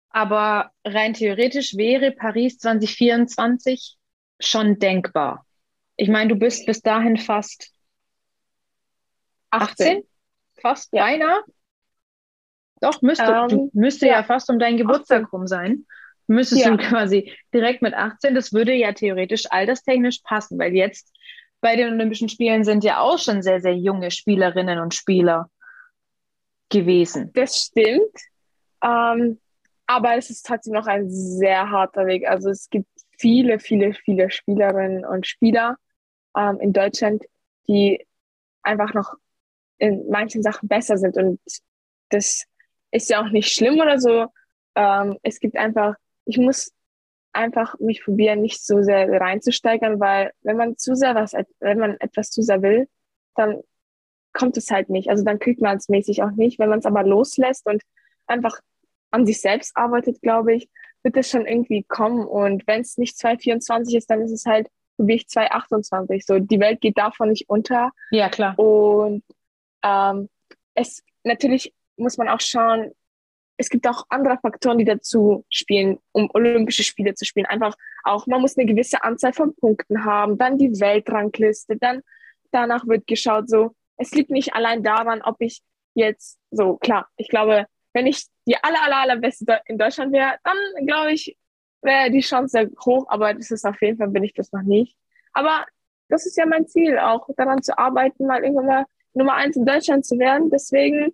Aber 0.09 0.71
rein 0.83 1.13
theoretisch 1.13 1.77
wäre 1.77 2.11
Paris 2.11 2.57
2024 2.57 3.95
schon 4.41 4.77
denkbar. 4.77 5.45
Ich 5.95 6.09
meine, 6.09 6.27
du 6.27 6.35
bist 6.35 6.65
bis 6.65 6.81
dahin 6.81 7.15
fast 7.15 7.71
18, 9.53 9.87
18? 9.87 10.03
fast 10.61 10.93
ja. 10.93 11.03
beinahe. 11.03 11.41
Doch, 12.81 13.01
müsste, 13.01 13.23
ähm, 13.23 13.47
du, 13.47 13.69
müsste 13.73 14.07
ja. 14.07 14.13
ja. 14.13 14.23
fast 14.23 14.49
um 14.49 14.59
deinen 14.59 14.77
Geburtstag 14.77 15.31
rum 15.31 15.47
sein. 15.47 15.85
Müsstest 16.27 16.65
ja. 16.65 16.71
du 16.71 16.77
quasi 16.77 17.33
direkt 17.53 17.81
mit 17.81 17.93
18, 17.93 18.35
das 18.35 18.53
würde 18.53 18.73
ja 18.73 18.93
theoretisch 18.93 19.43
alterstechnisch 19.49 20.19
passen, 20.23 20.57
weil 20.57 20.73
jetzt 20.73 21.13
bei 21.61 21.75
den 21.75 21.93
Olympischen 21.93 22.29
Spielen 22.29 22.63
sind 22.63 22.83
ja 22.83 22.99
auch 22.99 23.17
schon 23.17 23.41
sehr, 23.41 23.61
sehr 23.61 23.75
junge 23.75 24.11
Spielerinnen 24.11 24.79
und 24.79 24.93
Spieler 24.93 25.49
gewesen. 26.69 27.31
Das 27.33 27.57
stimmt. 27.57 28.17
Ähm, 28.83 29.39
aber 29.85 30.15
es 30.17 30.29
ist 30.29 30.45
trotzdem 30.45 30.73
noch 30.73 30.87
ein 30.87 31.09
sehr 31.09 31.69
harter 31.69 32.05
Weg. 32.05 32.27
Also 32.27 32.49
es 32.49 32.69
gibt 32.69 32.89
viele, 33.17 33.59
viele, 33.59 33.93
viele 33.93 34.29
Spielerinnen 34.29 35.05
und 35.05 35.27
Spieler 35.27 35.77
ähm, 36.37 36.59
in 36.59 36.73
Deutschland, 36.73 37.23
die 37.67 38.05
einfach 38.63 38.93
noch 38.93 39.13
in 39.83 40.07
manchen 40.09 40.41
Sachen 40.41 40.69
besser 40.69 40.97
sind. 40.97 41.17
Und 41.17 41.41
das 42.09 42.45
ist 42.91 43.09
ja 43.09 43.21
auch 43.21 43.29
nicht 43.29 43.51
schlimm 43.51 43.81
oder 43.81 43.99
so. 43.99 44.27
Ähm, 44.75 45.17
es 45.23 45.41
gibt 45.41 45.57
einfach, 45.57 45.95
ich 46.23 46.37
muss 46.37 46.71
einfach 47.33 47.77
mich 47.79 48.01
probieren, 48.01 48.41
nicht 48.41 48.65
so 48.65 48.81
sehr 48.81 49.09
reinzusteigern, 49.19 49.99
weil 49.99 50.31
wenn 50.41 50.55
man 50.55 50.77
zu 50.77 50.95
sehr 50.95 51.15
was, 51.15 51.33
wenn 51.59 51.79
man 51.79 51.97
etwas 51.99 52.29
zu 52.29 52.41
sehr 52.41 52.61
will, 52.61 52.87
dann 53.35 53.61
kommt 54.31 54.55
es 54.55 54.71
halt 54.71 54.89
nicht. 54.89 55.09
Also 55.09 55.25
dann 55.25 55.39
kriegt 55.39 55.61
man 55.61 55.75
es 55.75 55.89
mäßig 55.89 56.23
auch 56.23 56.31
nicht. 56.31 56.59
Wenn 56.59 56.69
man 56.69 56.79
es 56.79 56.85
aber 56.85 57.03
loslässt 57.03 57.65
und 57.65 57.83
einfach 58.25 58.57
an 59.11 59.25
sich 59.25 59.41
selbst 59.41 59.75
arbeitet, 59.75 60.21
glaube 60.21 60.55
ich, 60.55 60.69
wird 61.03 61.17
es 61.17 61.29
schon 61.29 61.45
irgendwie 61.45 61.83
kommen. 61.83 62.25
Und 62.25 62.65
wenn 62.67 62.81
es 62.81 62.97
nicht 62.97 63.17
224 63.17 63.95
ist, 63.95 64.09
dann 64.09 64.21
ist 64.21 64.31
es 64.31 64.45
halt 64.45 64.69
wie 64.97 65.15
ich 65.15 65.27
228. 65.27 66.25
So, 66.25 66.39
die 66.39 66.59
Welt 66.61 66.79
geht 66.79 66.97
davon 66.97 67.29
nicht 67.29 67.49
unter. 67.49 67.91
Ja, 68.11 68.29
klar. 68.29 68.57
Und 68.57 69.23
ähm, 69.83 70.29
es 70.75 71.03
natürlich 71.23 71.73
muss 71.97 72.17
man 72.17 72.29
auch 72.29 72.41
schauen, 72.41 72.91
es 73.57 73.69
gibt 73.69 73.87
auch 73.87 74.05
andere 74.09 74.37
Faktoren, 74.37 74.79
die 74.79 74.85
dazu 74.85 75.45
spielen, 75.49 75.99
um 76.11 76.29
Olympische 76.33 76.83
Spiele 76.83 77.13
zu 77.13 77.25
spielen. 77.25 77.45
Einfach 77.45 77.75
auch, 78.03 78.25
man 78.27 78.41
muss 78.41 78.57
eine 78.57 78.65
gewisse 78.65 79.03
Anzahl 79.03 79.33
von 79.33 79.55
Punkten 79.55 80.03
haben, 80.05 80.37
dann 80.37 80.57
die 80.57 80.79
Weltrangliste, 80.79 81.77
dann 81.77 82.01
danach 82.51 82.87
wird 82.87 83.07
geschaut, 83.07 83.49
so, 83.49 83.75
es 83.97 84.11
liegt 84.11 84.31
nicht 84.31 84.53
allein 84.53 84.83
daran, 84.83 85.21
ob 85.21 85.37
ich 85.39 85.61
jetzt, 85.93 86.39
so, 86.51 86.77
klar, 86.77 87.07
ich 87.17 87.29
glaube, 87.29 87.67
wenn 87.93 88.07
ich 88.07 88.25
die 88.47 88.57
aller, 88.61 88.81
aller, 88.83 88.97
allerbeste 88.97 89.61
in 89.65 89.77
Deutschland 89.77 90.11
wäre, 90.11 90.35
dann 90.43 90.57
glaube 90.85 91.13
ich, 91.13 91.37
wäre 91.81 92.09
die 92.09 92.21
Chance 92.21 92.49
sehr 92.49 92.69
hoch, 92.85 93.05
aber 93.07 93.33
das 93.33 93.51
ist 93.51 93.65
auf 93.65 93.79
jeden 93.81 93.97
Fall, 93.97 94.09
bin 94.09 94.23
ich 94.23 94.33
das 94.33 94.51
noch 94.51 94.63
nicht. 94.63 94.97
Aber 95.33 95.65
das 96.09 96.25
ist 96.25 96.37
ja 96.37 96.45
mein 96.45 96.67
Ziel, 96.67 96.97
auch 96.97 97.27
daran 97.37 97.61
zu 97.61 97.77
arbeiten, 97.77 98.25
mal 98.25 98.43
irgendwann 98.43 98.65
mal 98.65 98.85
Nummer 99.13 99.35
eins 99.35 99.55
in 99.55 99.65
Deutschland 99.65 100.05
zu 100.05 100.17
werden. 100.19 100.49
Deswegen 100.49 101.13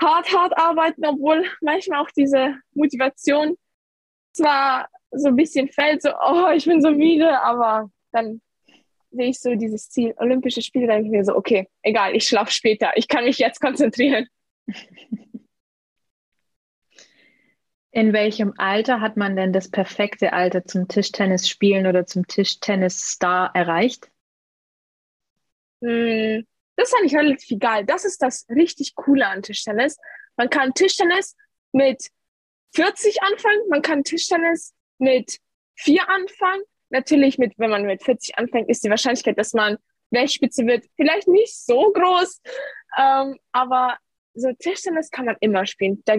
hart, 0.00 0.32
hart 0.32 0.56
arbeiten, 0.58 1.04
obwohl 1.06 1.44
manchmal 1.60 2.02
auch 2.02 2.10
diese 2.10 2.56
Motivation 2.74 3.56
zwar 4.32 4.88
so 5.10 5.28
ein 5.28 5.36
bisschen 5.36 5.68
fällt, 5.68 6.02
so, 6.02 6.10
oh, 6.10 6.50
ich 6.50 6.64
bin 6.64 6.82
so 6.82 6.90
müde, 6.90 7.40
aber 7.40 7.90
dann 8.12 8.40
sehe 9.10 9.28
ich 9.28 9.38
so 9.40 9.54
dieses 9.54 9.88
Ziel, 9.90 10.14
Olympische 10.16 10.60
Spiele, 10.60 10.88
dann 10.88 10.96
denke 10.96 11.08
ich 11.08 11.12
mir 11.12 11.24
so, 11.24 11.36
okay, 11.36 11.68
egal, 11.82 12.16
ich 12.16 12.26
schlafe 12.26 12.50
später, 12.50 12.90
ich 12.96 13.06
kann 13.08 13.24
mich 13.24 13.38
jetzt 13.38 13.60
konzentrieren. 13.60 14.26
In 17.92 18.12
welchem 18.12 18.54
Alter 18.58 19.00
hat 19.00 19.16
man 19.16 19.36
denn 19.36 19.52
das 19.52 19.70
perfekte 19.70 20.32
Alter 20.32 20.64
zum 20.64 20.88
Tischtennis 20.88 21.48
spielen 21.48 21.86
oder 21.86 22.06
zum 22.06 22.26
Tischtennis-Star 22.26 23.54
erreicht? 23.54 24.10
Hm, 25.80 26.44
das 26.76 26.88
ist 26.88 26.94
eigentlich 26.98 27.16
relativ 27.16 27.50
egal. 27.50 27.84
Das 27.84 28.04
ist 28.04 28.22
das 28.22 28.46
richtig 28.48 28.94
Coole 28.94 29.26
an 29.26 29.42
Tischtennis. 29.42 29.96
Man 30.36 30.50
kann 30.50 30.74
Tischtennis 30.74 31.36
mit 31.72 32.08
40 32.74 33.22
anfangen, 33.22 33.60
man 33.68 33.82
kann 33.82 34.04
Tischtennis 34.04 34.74
mit 34.98 35.38
4 35.76 36.08
anfangen. 36.08 36.62
Natürlich, 36.90 37.38
mit, 37.38 37.58
wenn 37.58 37.70
man 37.70 37.84
mit 37.84 38.02
40 38.02 38.38
anfängt, 38.38 38.68
ist 38.68 38.84
die 38.84 38.90
Wahrscheinlichkeit, 38.90 39.38
dass 39.38 39.52
man 39.52 39.78
Weltspitze 40.10 40.66
wird, 40.66 40.84
vielleicht 40.96 41.28
nicht 41.28 41.54
so 41.56 41.92
groß. 41.92 42.40
Ähm, 42.98 43.38
aber 43.52 43.96
so 44.34 44.52
Tischtennis 44.52 45.10
kann 45.10 45.26
man 45.26 45.36
immer 45.40 45.66
spielen. 45.66 46.02
Da, 46.04 46.16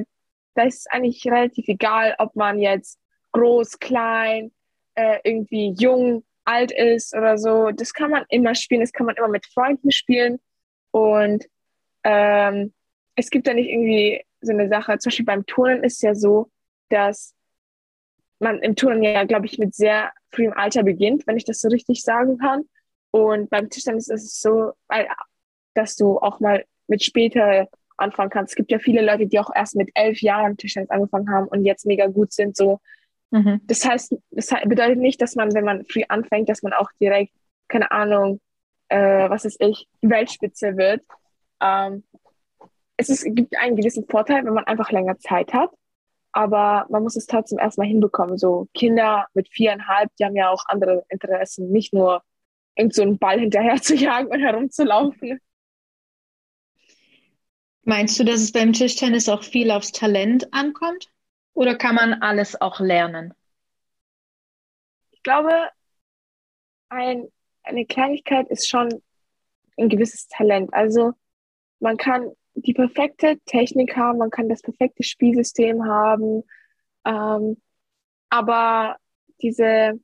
da 0.56 0.64
ist 0.64 0.80
es 0.80 0.88
eigentlich 0.88 1.26
relativ 1.26 1.68
egal, 1.68 2.16
ob 2.18 2.36
man 2.36 2.60
jetzt 2.60 3.00
groß, 3.32 3.80
klein, 3.80 4.54
äh, 4.96 5.20
irgendwie 5.24 5.74
jung, 5.78 6.26
alt 6.46 6.72
ist 6.72 7.16
oder 7.16 7.38
so. 7.38 7.72
Das 7.72 7.94
kann 7.94 8.12
man 8.12 8.26
immer 8.30 8.56
spielen, 8.56 8.82
das 8.82 8.92
kann 8.92 9.06
man 9.06 9.16
immer 9.16 9.28
mit 9.28 9.46
Freunden 9.46 9.92
spielen. 9.92 10.40
Und 10.92 11.46
ähm, 12.04 12.74
es 13.16 13.30
gibt 13.30 13.48
da 13.48 13.54
nicht 13.54 13.70
irgendwie 13.70 14.24
so 14.42 14.54
eine 14.54 14.70
Sache, 14.70 14.98
zum 15.00 15.10
Beispiel 15.10 15.26
beim 15.26 15.46
Turnen 15.46 15.84
ist 15.84 15.96
es 15.96 16.02
ja 16.02 16.16
so, 16.16 16.50
dass 16.90 17.34
man 18.40 18.60
im 18.60 18.76
Turnen 18.76 19.04
ja, 19.04 19.24
glaube 19.24 19.46
ich, 19.46 19.58
mit 19.58 19.74
sehr 19.74 20.12
frühem 20.32 20.54
Alter 20.54 20.84
beginnt, 20.84 21.26
wenn 21.26 21.38
ich 21.38 21.46
das 21.46 21.62
so 21.62 21.70
richtig 21.70 22.04
sagen 22.04 22.38
kann. 22.38 22.64
Und 23.12 23.50
beim 23.50 23.70
Tischtennis 23.70 24.10
ist 24.10 24.26
es 24.26 24.42
so, 24.42 24.74
dass 25.74 25.96
du 25.96 26.20
auch 26.20 26.40
mal 26.40 26.66
mit 26.88 27.04
später 27.04 27.68
anfangen 27.98 28.30
kannst. 28.30 28.52
Es 28.52 28.56
gibt 28.56 28.72
ja 28.72 28.80
viele 28.80 29.02
Leute, 29.02 29.26
die 29.26 29.40
auch 29.40 29.50
erst 29.56 29.76
mit 29.76 29.90
elf 29.94 30.22
Jahren 30.22 30.58
Tischtennis 30.58 30.90
angefangen 30.90 31.32
haben 31.32 31.48
und 31.48 31.64
jetzt 31.64 31.86
mega 31.86 32.08
gut 32.08 32.34
sind. 32.34 32.58
So, 32.58 32.82
mhm. 33.32 33.62
das 33.64 33.86
heißt, 33.86 34.16
das 34.32 34.50
bedeutet 34.66 35.00
nicht, 35.00 35.22
dass 35.22 35.36
man, 35.36 35.54
wenn 35.54 35.66
man 35.66 35.86
früh 35.86 36.04
anfängt, 36.08 36.50
dass 36.50 36.64
man 36.64 36.74
auch 36.74 36.92
direkt, 37.00 37.34
keine 37.68 37.92
Ahnung, 37.92 38.40
äh, 38.90 39.30
was 39.30 39.46
ist 39.46 39.62
ich, 39.62 39.88
Weltspitze 40.02 40.78
wird. 40.78 41.02
Ähm, 41.62 42.04
es 42.98 43.10
ist, 43.10 43.24
gibt 43.26 43.58
einen 43.58 43.76
gewissen 43.76 44.06
Vorteil, 44.08 44.46
wenn 44.46 44.54
man 44.54 44.66
einfach 44.66 44.92
länger 44.92 45.18
Zeit 45.18 45.54
hat, 45.54 45.72
aber 46.32 46.86
man 46.90 47.04
muss 47.04 47.16
es 47.16 47.28
trotzdem 47.28 47.60
erstmal 47.60 47.88
hinbekommen. 47.88 48.38
So 48.38 48.68
Kinder 48.74 49.28
mit 49.34 49.50
viereinhalb, 49.50 50.10
die 50.18 50.26
haben 50.26 50.36
ja 50.36 50.50
auch 50.50 50.64
andere 50.68 51.06
Interessen, 51.10 51.72
nicht 51.72 51.94
nur 51.94 52.22
irgend 52.76 52.94
so 52.94 53.02
einen 53.02 53.18
Ball 53.18 53.40
hinterher 53.40 53.76
zu 53.82 53.96
jagen 53.96 54.28
und 54.28 54.40
herumzulaufen. 54.40 55.40
Meinst 57.84 58.20
du, 58.20 58.24
dass 58.24 58.42
es 58.42 58.52
beim 58.52 58.74
Tischtennis 58.74 59.30
auch 59.30 59.44
viel 59.44 59.70
aufs 59.70 59.92
Talent 59.92 60.52
ankommt? 60.54 61.08
Oder 61.56 61.76
kann 61.76 61.96
man 61.96 62.22
alles 62.22 62.62
auch 62.62 62.80
lernen? 62.80 63.34
Ich 65.12 65.24
glaube, 65.24 65.50
ein 66.90 67.28
eine 67.66 67.86
Kleinigkeit 67.86 68.48
ist 68.50 68.70
schon 68.70 69.02
ein 69.78 69.90
gewisses 69.90 70.28
Talent. 70.28 70.74
Also 70.74 71.14
man 71.80 71.98
kann 71.98 72.32
die 72.54 72.74
perfekte 72.74 73.40
Technik 73.46 73.98
haben, 73.98 74.20
man 74.20 74.30
kann 74.30 74.50
das 74.50 74.62
perfekte 74.62 75.04
Spielsystem 75.04 75.84
haben, 75.86 76.44
ähm, 77.06 77.58
aber 78.30 78.98
diese 79.42 80.00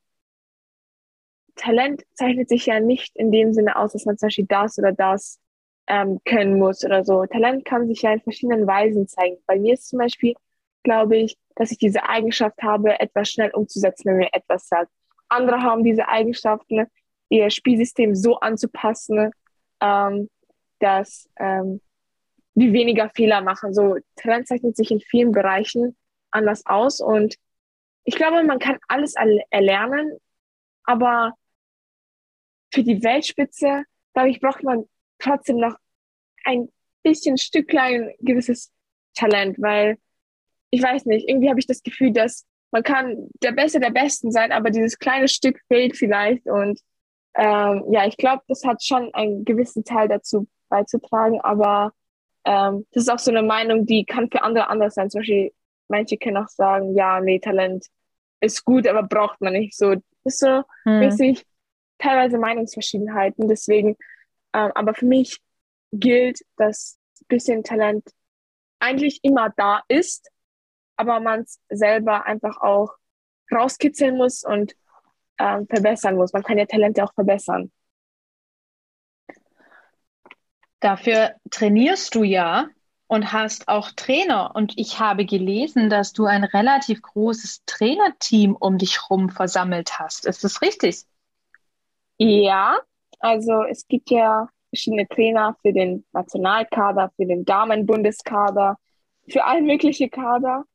Talent 1.56 2.04
zeichnet 2.14 2.50
sich 2.50 2.66
ja 2.66 2.80
nicht 2.80 3.16
in 3.16 3.32
dem 3.32 3.54
Sinne 3.54 3.76
aus, 3.76 3.94
dass 3.94 4.06
man 4.06 4.18
zum 4.18 4.28
Beispiel 4.28 4.48
das 4.48 4.78
oder 4.80 4.92
das 4.92 5.40
ähm, 5.88 6.20
können 6.26 6.58
muss 6.58 6.84
oder 6.84 7.04
so. 7.04 7.26
Talent 7.26 7.66
kann 7.66 7.88
sich 7.88 8.02
ja 8.02 8.14
in 8.14 8.22
verschiedenen 8.22 8.68
Weisen 8.68 9.08
zeigen. 9.08 9.38
Bei 9.46 9.60
mir 9.60 9.74
ist 9.76 9.90
zum 9.90 10.00
Beispiel, 10.00 10.34
glaube 10.84 11.18
ich, 11.18 11.38
dass 11.56 11.72
ich 11.72 11.78
diese 11.78 12.08
Eigenschaft 12.08 12.62
habe, 12.62 13.00
etwas 13.00 13.30
schnell 13.30 13.52
umzusetzen, 13.52 14.10
wenn 14.10 14.18
mir 14.18 14.34
etwas 14.34 14.68
sagt. 14.68 14.92
Andere 15.30 15.62
haben 15.62 15.84
diese 15.84 16.08
Eigenschaften, 16.08 16.88
ihr 17.30 17.50
Spielsystem 17.50 18.16
so 18.16 18.40
anzupassen, 18.40 19.32
ähm, 19.82 20.30
dass 20.80 21.30
ähm, 21.38 21.82
die 22.56 22.74
weniger 22.74 23.10
Fehler 23.10 23.42
machen. 23.42 23.74
So 23.74 23.98
Talent 24.16 24.48
zeichnet 24.48 24.76
sich 24.76 24.92
in 24.92 25.00
vielen 25.00 25.32
Bereichen 25.32 25.96
anders 26.32 26.66
aus 26.66 27.00
und 27.00 27.36
ich 28.04 28.16
glaube, 28.16 28.44
man 28.44 28.60
kann 28.60 28.80
alles 28.88 29.14
erlernen, 29.52 30.18
aber 30.84 31.34
für 32.74 32.84
die 32.84 33.04
Weltspitze, 33.04 33.84
glaube 34.14 34.30
ich, 34.30 34.40
braucht 34.40 34.64
man 34.64 34.86
trotzdem 35.20 35.58
noch 35.58 35.76
ein 36.46 36.70
bisschen 37.04 37.38
Stücklein 37.38 38.14
gewisses 38.20 38.72
Talent, 39.14 39.58
weil 39.60 39.98
ich 40.72 40.82
weiß 40.82 41.06
nicht, 41.06 41.30
irgendwie 41.30 41.50
habe 41.50 41.60
ich 41.60 41.68
das 41.68 41.84
Gefühl, 41.84 42.12
dass 42.12 42.46
man 42.72 42.84
kann 42.84 43.28
der 43.44 43.52
Beste 43.52 43.80
der 43.80 43.90
Besten 43.92 44.32
sein, 44.32 44.52
aber 44.52 44.70
dieses 44.70 44.98
kleine 44.98 45.28
Stück 45.28 45.60
fehlt 45.68 45.98
vielleicht 45.98 46.48
und 46.48 46.80
ähm, 47.36 47.86
ja, 47.92 48.06
ich 48.08 48.18
glaube, 48.18 48.44
das 48.48 48.64
hat 48.66 48.84
schon 48.84 49.14
einen 49.14 49.46
gewissen 49.46 49.84
Teil 49.84 50.08
dazu 50.08 50.48
beizutragen, 50.70 51.40
aber 51.42 51.94
ähm, 52.46 52.86
das 52.92 53.04
ist 53.04 53.10
auch 53.10 53.20
so 53.20 53.32
eine 53.32 53.44
Meinung, 53.44 53.86
die 53.86 54.06
kann 54.06 54.30
für 54.30 54.42
andere 54.42 54.68
anders 54.68 54.96
sein. 54.96 55.10
Zum 55.10 55.20
Beispiel, 55.20 55.52
manche 55.88 56.18
können 56.18 56.38
auch 56.38 56.50
sagen, 56.50 56.96
ja, 56.96 57.20
nee, 57.20 57.40
Talent 57.40 57.86
ist 58.42 58.66
gut, 58.66 58.88
aber 58.88 59.04
braucht 59.04 59.40
man 59.42 59.54
nicht 59.54 59.78
so. 59.78 59.96
Das 59.96 60.04
ist 60.24 60.40
so 60.40 60.64
hm. 60.84 61.00
mäßig 61.00 61.46
teilweise 62.00 62.38
Meinungsverschiedenheiten. 62.38 63.48
Deswegen, 63.48 63.96
ähm, 64.54 64.72
aber 64.74 64.94
für 64.94 65.06
mich 65.06 65.40
gilt, 65.92 66.40
dass 66.58 66.98
ein 67.22 67.26
bisschen 67.28 67.64
Talent 67.64 68.10
eigentlich 68.80 69.20
immer 69.24 69.54
da 69.56 69.82
ist, 69.88 70.32
aber 71.02 71.20
man 71.20 71.42
es 71.42 71.60
selber 71.70 72.26
einfach 72.26 72.62
auch 72.62 72.94
rauskitzeln 73.52 74.18
muss 74.18 74.44
und 74.44 74.76
ähm, 75.40 75.68
verbessern 75.68 76.16
muss. 76.16 76.32
Man 76.32 76.44
kann 76.44 76.58
ja 76.58 76.66
Talente 76.66 77.04
auch 77.04 77.14
verbessern. 77.14 77.72
Dafür 80.80 81.36
trainierst 81.50 82.16
du 82.16 82.24
ja 82.24 82.68
und 83.08 83.34
hast 83.34 83.68
auch 83.68 83.92
Trainer. 83.92 84.56
Und 84.56 84.74
ich 84.78 85.00
habe 85.00 85.26
gelesen, 85.26 85.90
dass 85.90 86.14
du 86.14 86.26
ein 86.26 86.44
relativ 86.44 87.02
großes 87.02 87.64
Trainerteam 87.66 88.56
um 88.56 88.78
dich 88.78 89.02
herum 89.02 89.30
versammelt 89.30 90.00
hast. 90.00 90.26
Ist 90.26 90.44
das 90.44 90.62
richtig? 90.62 91.04
Ja, 92.18 92.80
also 93.20 93.64
es 93.64 93.88
gibt 93.88 94.12
ja 94.12 94.48
verschiedene 94.70 95.08
Trainer 95.08 95.58
für 95.62 95.74
den 95.74 96.06
Nationalkader, 96.14 97.12
für 97.16 97.26
den 97.26 97.46
Damenbundeskader, 97.46 98.78
für 99.28 99.44
alle 99.44 99.62
möglichen 99.62 100.10
Kader. 100.10 100.66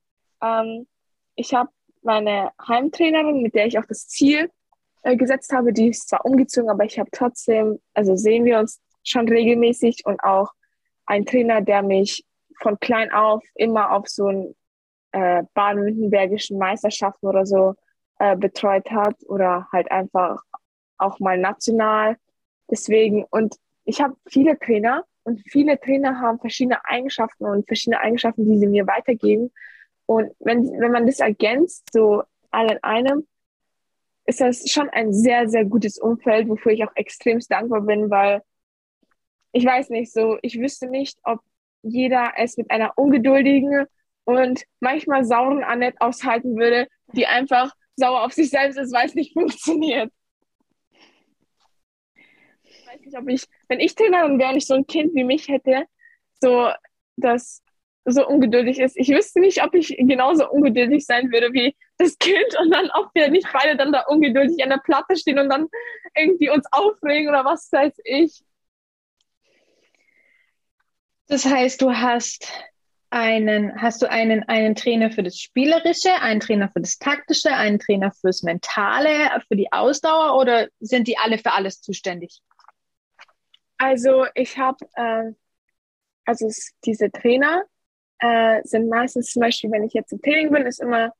Ähm, 0.42 0.86
ich 1.34 1.54
habe 1.54 1.70
meine 2.02 2.52
Heimtrainerin, 2.66 3.42
mit 3.42 3.54
der 3.54 3.66
ich 3.66 3.78
auch 3.78 3.86
das 3.86 4.08
Ziel 4.08 4.50
äh, 5.02 5.16
gesetzt 5.16 5.52
habe, 5.52 5.72
die 5.72 5.88
ist 5.88 6.08
zwar 6.08 6.24
umgezogen, 6.24 6.70
aber 6.70 6.84
ich 6.84 6.98
habe 6.98 7.10
trotzdem, 7.12 7.80
also 7.94 8.16
sehen 8.16 8.44
wir 8.44 8.58
uns 8.58 8.80
schon 9.02 9.28
regelmäßig 9.28 10.04
und 10.04 10.22
auch 10.22 10.52
ein 11.06 11.24
Trainer, 11.24 11.60
der 11.60 11.82
mich 11.82 12.24
von 12.60 12.78
klein 12.80 13.12
auf 13.12 13.44
immer 13.54 13.92
auf 13.92 14.08
so 14.08 14.28
ein 14.28 14.56
äh, 15.12 15.42
baden-württembergischen 15.54 16.58
Meisterschaften 16.58 17.26
oder 17.26 17.46
so 17.46 17.74
äh, 18.18 18.36
betreut 18.36 18.90
hat 18.90 19.16
oder 19.26 19.68
halt 19.72 19.90
einfach 19.90 20.42
auch 20.98 21.20
mal 21.20 21.38
national. 21.38 22.16
Deswegen, 22.70 23.24
und 23.30 23.56
ich 23.84 24.00
habe 24.00 24.16
viele 24.26 24.58
Trainer 24.58 25.04
und 25.22 25.40
viele 25.48 25.78
Trainer 25.78 26.20
haben 26.20 26.40
verschiedene 26.40 26.84
Eigenschaften 26.84 27.44
und 27.44 27.66
verschiedene 27.66 28.00
Eigenschaften, 28.00 28.44
die 28.44 28.58
sie 28.58 28.66
mir 28.66 28.86
weitergeben. 28.86 29.52
Und 30.06 30.32
wenn, 30.38 30.64
wenn 30.80 30.92
man 30.92 31.06
das 31.06 31.20
ergänzt, 31.20 31.88
so 31.92 32.22
alle 32.50 32.74
in 32.74 32.82
einem, 32.82 33.26
ist 34.24 34.40
das 34.40 34.68
schon 34.70 34.88
ein 34.90 35.12
sehr, 35.12 35.48
sehr 35.48 35.64
gutes 35.64 35.98
Umfeld, 35.98 36.48
wofür 36.48 36.72
ich 36.72 36.84
auch 36.84 36.94
extremst 36.94 37.50
dankbar 37.50 37.82
bin, 37.82 38.10
weil 38.10 38.42
ich 39.52 39.64
weiß 39.64 39.90
nicht 39.90 40.12
so, 40.12 40.38
ich 40.42 40.58
wüsste 40.58 40.88
nicht, 40.88 41.18
ob 41.22 41.40
jeder 41.82 42.32
es 42.36 42.56
mit 42.56 42.70
einer 42.70 42.92
ungeduldigen 42.96 43.86
und 44.24 44.64
manchmal 44.80 45.24
sauren 45.24 45.62
Annette 45.62 46.00
aushalten 46.00 46.56
würde, 46.56 46.88
die 47.12 47.26
einfach 47.26 47.72
sauer 47.94 48.24
auf 48.24 48.32
sich 48.32 48.50
selbst 48.50 48.76
ist, 48.76 48.92
weil 48.92 49.06
es 49.06 49.14
nicht 49.14 49.32
funktioniert. 49.34 50.12
Ich 52.64 52.86
weiß 52.86 53.00
nicht, 53.00 53.16
ob 53.16 53.28
ich, 53.28 53.44
wenn 53.68 53.80
ich 53.80 53.94
Trainerin 53.94 54.38
wäre 54.38 54.50
und 54.50 54.56
ich 54.56 54.66
so 54.66 54.74
ein 54.74 54.86
Kind 54.86 55.14
wie 55.14 55.24
mich 55.24 55.48
hätte, 55.48 55.86
so 56.40 56.70
das 57.16 57.62
so 58.06 58.26
ungeduldig 58.26 58.78
ist. 58.78 58.96
Ich 58.96 59.08
wüsste 59.08 59.40
nicht, 59.40 59.62
ob 59.62 59.74
ich 59.74 59.88
genauso 59.98 60.48
ungeduldig 60.48 61.04
sein 61.04 61.30
würde 61.32 61.52
wie 61.52 61.76
das 61.98 62.16
Kind 62.18 62.58
und 62.60 62.70
dann, 62.70 62.90
ob 62.94 63.10
wir 63.14 63.28
nicht 63.28 63.48
beide 63.52 63.76
dann 63.76 63.92
da 63.92 64.04
ungeduldig 64.06 64.62
an 64.62 64.70
der 64.70 64.78
Platte 64.78 65.16
stehen 65.16 65.38
und 65.38 65.48
dann 65.48 65.66
irgendwie 66.14 66.50
uns 66.50 66.66
aufregen 66.70 67.28
oder 67.28 67.44
was 67.44 67.70
weiß 67.72 67.94
ich. 68.04 68.44
Das 71.28 71.44
heißt, 71.44 71.82
du 71.82 71.92
hast 71.92 72.52
einen, 73.10 73.80
hast 73.80 74.02
du 74.02 74.10
einen, 74.10 74.44
einen 74.44 74.76
Trainer 74.76 75.10
für 75.10 75.24
das 75.24 75.38
Spielerische, 75.38 76.14
einen 76.20 76.40
Trainer 76.40 76.68
für 76.68 76.80
das 76.80 76.98
Taktische, 76.98 77.52
einen 77.52 77.80
Trainer 77.80 78.12
fürs 78.12 78.42
Mentale, 78.42 79.42
für 79.48 79.56
die 79.56 79.72
Ausdauer 79.72 80.38
oder 80.40 80.68
sind 80.78 81.08
die 81.08 81.18
alle 81.18 81.38
für 81.38 81.52
alles 81.52 81.80
zuständig? 81.80 82.40
Also 83.78 84.26
ich 84.34 84.56
habe, 84.58 84.84
äh, 84.94 85.32
also 86.24 86.48
diese 86.84 87.10
Trainer 87.10 87.64
äh, 88.20 88.60
sind 88.64 88.88
meistens 88.88 89.32
zum 89.32 89.40
Beispiel, 89.40 89.70
wenn 89.70 89.84
ich 89.84 89.92
jetzt 89.92 90.12
im 90.12 90.20
Training 90.22 90.50
bin, 90.50 90.66
ist 90.66 90.80
immer 90.80 91.12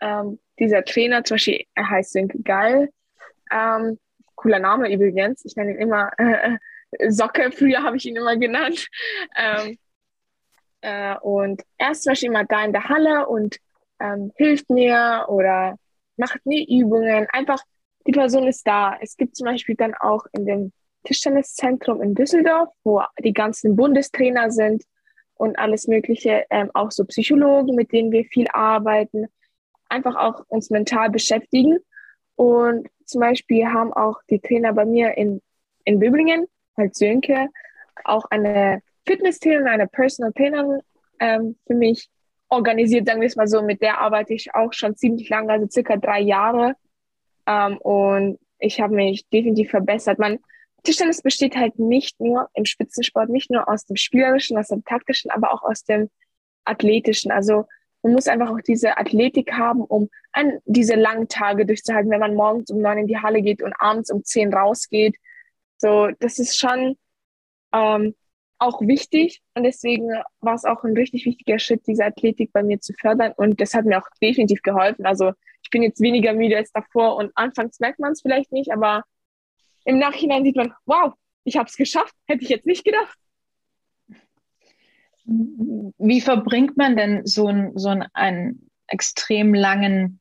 ähm, 0.00 0.38
dieser 0.58 0.84
Trainer, 0.84 1.24
zum 1.24 1.36
Beispiel, 1.36 1.64
er 1.74 1.90
heißt 1.90 2.12
Sönke 2.12 2.40
Geil, 2.42 2.90
ähm, 3.50 3.98
cooler 4.34 4.58
Name 4.58 4.92
übrigens, 4.92 5.44
ich 5.44 5.56
nenne 5.56 5.72
ihn 5.72 5.78
immer 5.78 6.10
äh, 6.18 6.58
Socke, 7.08 7.50
früher 7.52 7.82
habe 7.82 7.96
ich 7.96 8.06
ihn 8.06 8.16
immer 8.16 8.36
genannt. 8.36 8.88
Ähm, 9.36 9.78
äh, 10.80 11.16
und 11.20 11.62
er 11.78 11.92
ist 11.92 12.02
zum 12.02 12.10
Beispiel 12.12 12.28
immer 12.28 12.44
da 12.44 12.64
in 12.64 12.72
der 12.72 12.88
Halle 12.88 13.26
und 13.26 13.58
ähm, 14.00 14.32
hilft 14.36 14.70
mir 14.70 15.26
oder 15.28 15.76
macht 16.16 16.44
mir 16.44 16.66
Übungen. 16.68 17.26
Einfach, 17.32 17.60
die 18.06 18.12
Person 18.12 18.46
ist 18.46 18.66
da. 18.66 18.96
Es 19.00 19.16
gibt 19.16 19.36
zum 19.36 19.46
Beispiel 19.46 19.76
dann 19.76 19.94
auch 19.94 20.26
in 20.32 20.46
dem 20.46 20.72
Tischtenniszentrum 21.04 22.02
in 22.02 22.14
Düsseldorf, 22.14 22.68
wo 22.82 23.02
die 23.18 23.32
ganzen 23.32 23.76
Bundestrainer 23.76 24.50
sind 24.50 24.84
und 25.36 25.58
alles 25.58 25.88
Mögliche, 25.88 26.44
ähm, 26.50 26.70
auch 26.74 26.90
so 26.90 27.04
Psychologen, 27.04 27.74
mit 27.74 27.92
denen 27.92 28.12
wir 28.12 28.24
viel 28.24 28.46
arbeiten, 28.52 29.26
einfach 29.88 30.16
auch 30.16 30.44
uns 30.48 30.70
mental 30.70 31.10
beschäftigen. 31.10 31.78
Und 32.36 32.88
zum 33.04 33.20
Beispiel 33.20 33.66
haben 33.66 33.92
auch 33.92 34.20
die 34.30 34.40
Trainer 34.40 34.72
bei 34.72 34.84
mir 34.84 35.16
in, 35.16 35.40
in 35.84 35.98
Böblingen 35.98 36.46
halt 36.76 36.96
Sönke 36.96 37.48
auch 38.04 38.24
eine 38.30 38.82
Fitness-Trainerin, 39.06 39.68
eine 39.68 39.86
Personal 39.86 40.32
Trainerin 40.32 40.80
ähm, 41.20 41.56
für 41.66 41.74
mich 41.74 42.08
organisiert, 42.48 43.06
sagen 43.06 43.20
wir 43.20 43.28
es 43.28 43.36
mal 43.36 43.46
so. 43.46 43.62
Mit 43.62 43.82
der 43.82 44.00
arbeite 44.00 44.34
ich 44.34 44.54
auch 44.54 44.72
schon 44.72 44.96
ziemlich 44.96 45.28
lange, 45.28 45.52
also 45.52 45.66
circa 45.68 45.96
drei 45.96 46.20
Jahre. 46.20 46.74
Ähm, 47.46 47.78
und 47.78 48.38
ich 48.58 48.80
habe 48.80 48.94
mich 48.94 49.28
definitiv 49.28 49.70
verbessert. 49.70 50.18
Man, 50.18 50.38
Tischtennis 50.84 51.22
besteht 51.22 51.56
halt 51.56 51.78
nicht 51.78 52.20
nur 52.20 52.48
im 52.54 52.64
Spitzensport, 52.64 53.28
nicht 53.28 53.50
nur 53.50 53.68
aus 53.68 53.84
dem 53.86 53.96
Spielerischen, 53.96 54.56
aus 54.58 54.68
dem 54.68 54.84
Taktischen, 54.84 55.30
aber 55.30 55.52
auch 55.52 55.62
aus 55.62 55.84
dem 55.84 56.10
Athletischen. 56.64 57.32
Also 57.32 57.66
man 58.02 58.12
muss 58.12 58.28
einfach 58.28 58.50
auch 58.50 58.60
diese 58.60 58.96
Athletik 58.98 59.52
haben, 59.52 59.80
um 59.80 60.08
an 60.32 60.58
diese 60.66 60.94
langen 60.94 61.28
Tage 61.28 61.66
durchzuhalten, 61.66 62.10
wenn 62.10 62.20
man 62.20 62.34
morgens 62.34 62.70
um 62.70 62.80
neun 62.80 62.98
in 62.98 63.06
die 63.06 63.18
Halle 63.18 63.42
geht 63.42 63.62
und 63.62 63.74
abends 63.78 64.10
um 64.10 64.22
zehn 64.24 64.52
rausgeht 64.52 65.16
so, 65.84 66.08
das 66.20 66.38
ist 66.38 66.58
schon 66.58 66.96
ähm, 67.74 68.14
auch 68.58 68.80
wichtig 68.80 69.42
und 69.54 69.64
deswegen 69.64 70.08
war 70.40 70.54
es 70.54 70.64
auch 70.64 70.82
ein 70.84 70.96
richtig 70.96 71.26
wichtiger 71.26 71.58
Schritt, 71.58 71.86
diese 71.86 72.06
Athletik 72.06 72.52
bei 72.52 72.62
mir 72.62 72.80
zu 72.80 72.94
fördern 72.94 73.32
und 73.36 73.60
das 73.60 73.74
hat 73.74 73.84
mir 73.84 73.98
auch 73.98 74.08
definitiv 74.22 74.62
geholfen. 74.62 75.04
Also 75.04 75.32
ich 75.62 75.70
bin 75.70 75.82
jetzt 75.82 76.00
weniger 76.00 76.32
müde 76.32 76.56
als 76.56 76.72
davor 76.72 77.16
und 77.16 77.32
anfangs 77.34 77.80
merkt 77.80 77.98
man 77.98 78.12
es 78.12 78.22
vielleicht 78.22 78.50
nicht, 78.50 78.72
aber 78.72 79.02
im 79.84 79.98
Nachhinein 79.98 80.44
sieht 80.44 80.56
man, 80.56 80.72
wow, 80.86 81.14
ich 81.44 81.56
habe 81.56 81.68
es 81.68 81.76
geschafft, 81.76 82.14
hätte 82.26 82.42
ich 82.42 82.48
jetzt 82.48 82.66
nicht 82.66 82.84
gedacht. 82.84 83.16
Wie 85.26 86.20
verbringt 86.20 86.76
man 86.76 86.96
denn 86.96 87.26
so, 87.26 87.48
ein, 87.48 87.72
so 87.76 87.88
einen, 87.88 88.06
einen 88.12 88.70
extrem 88.88 89.54
langen 89.54 90.20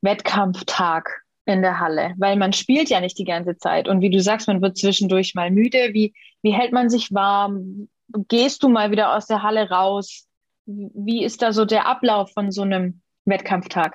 Wettkampftag? 0.00 1.26
in 1.46 1.62
der 1.62 1.80
Halle? 1.80 2.12
Weil 2.18 2.36
man 2.36 2.52
spielt 2.52 2.90
ja 2.90 3.00
nicht 3.00 3.18
die 3.18 3.24
ganze 3.24 3.56
Zeit. 3.56 3.88
Und 3.88 4.02
wie 4.02 4.10
du 4.10 4.20
sagst, 4.20 4.48
man 4.48 4.60
wird 4.60 4.76
zwischendurch 4.76 5.34
mal 5.34 5.50
müde. 5.50 5.90
Wie, 5.92 6.12
wie 6.42 6.52
hält 6.52 6.72
man 6.72 6.90
sich 6.90 7.14
warm? 7.14 7.88
Gehst 8.28 8.62
du 8.62 8.68
mal 8.68 8.90
wieder 8.90 9.14
aus 9.16 9.26
der 9.26 9.42
Halle 9.42 9.70
raus? 9.70 10.26
Wie 10.66 11.24
ist 11.24 11.42
da 11.42 11.52
so 11.52 11.64
der 11.64 11.86
Ablauf 11.86 12.32
von 12.32 12.50
so 12.50 12.62
einem 12.62 13.00
Wettkampftag? 13.24 13.94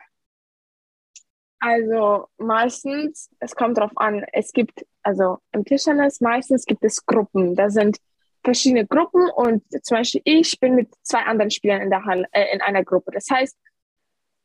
Also 1.62 2.28
meistens, 2.40 3.30
es 3.40 3.56
kommt 3.56 3.78
darauf 3.78 3.96
an, 3.96 4.26
es 4.34 4.52
gibt, 4.52 4.84
also 5.04 5.38
im 5.52 5.64
Tischtennis 5.64 6.20
meistens 6.20 6.66
gibt 6.66 6.84
es 6.84 7.06
Gruppen. 7.06 7.56
Da 7.56 7.70
sind 7.70 8.00
verschiedene 8.44 8.88
Gruppen 8.88 9.30
und 9.30 9.64
zum 9.86 9.98
Beispiel 9.98 10.22
ich 10.26 10.60
bin 10.60 10.74
mit 10.74 10.90
zwei 11.04 11.20
anderen 11.20 11.52
Spielern 11.52 11.82
in 11.82 11.92
der 11.92 12.04
Halle, 12.04 12.28
äh, 12.32 12.52
in 12.52 12.62
einer 12.62 12.84
Gruppe. 12.84 13.12
Das 13.12 13.28
heißt, 13.30 13.56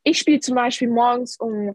ich 0.03 0.19
spiele 0.19 0.41
zum 0.41 0.57
Beispiel 0.57 0.89
morgens 0.89 1.39
um 1.39 1.75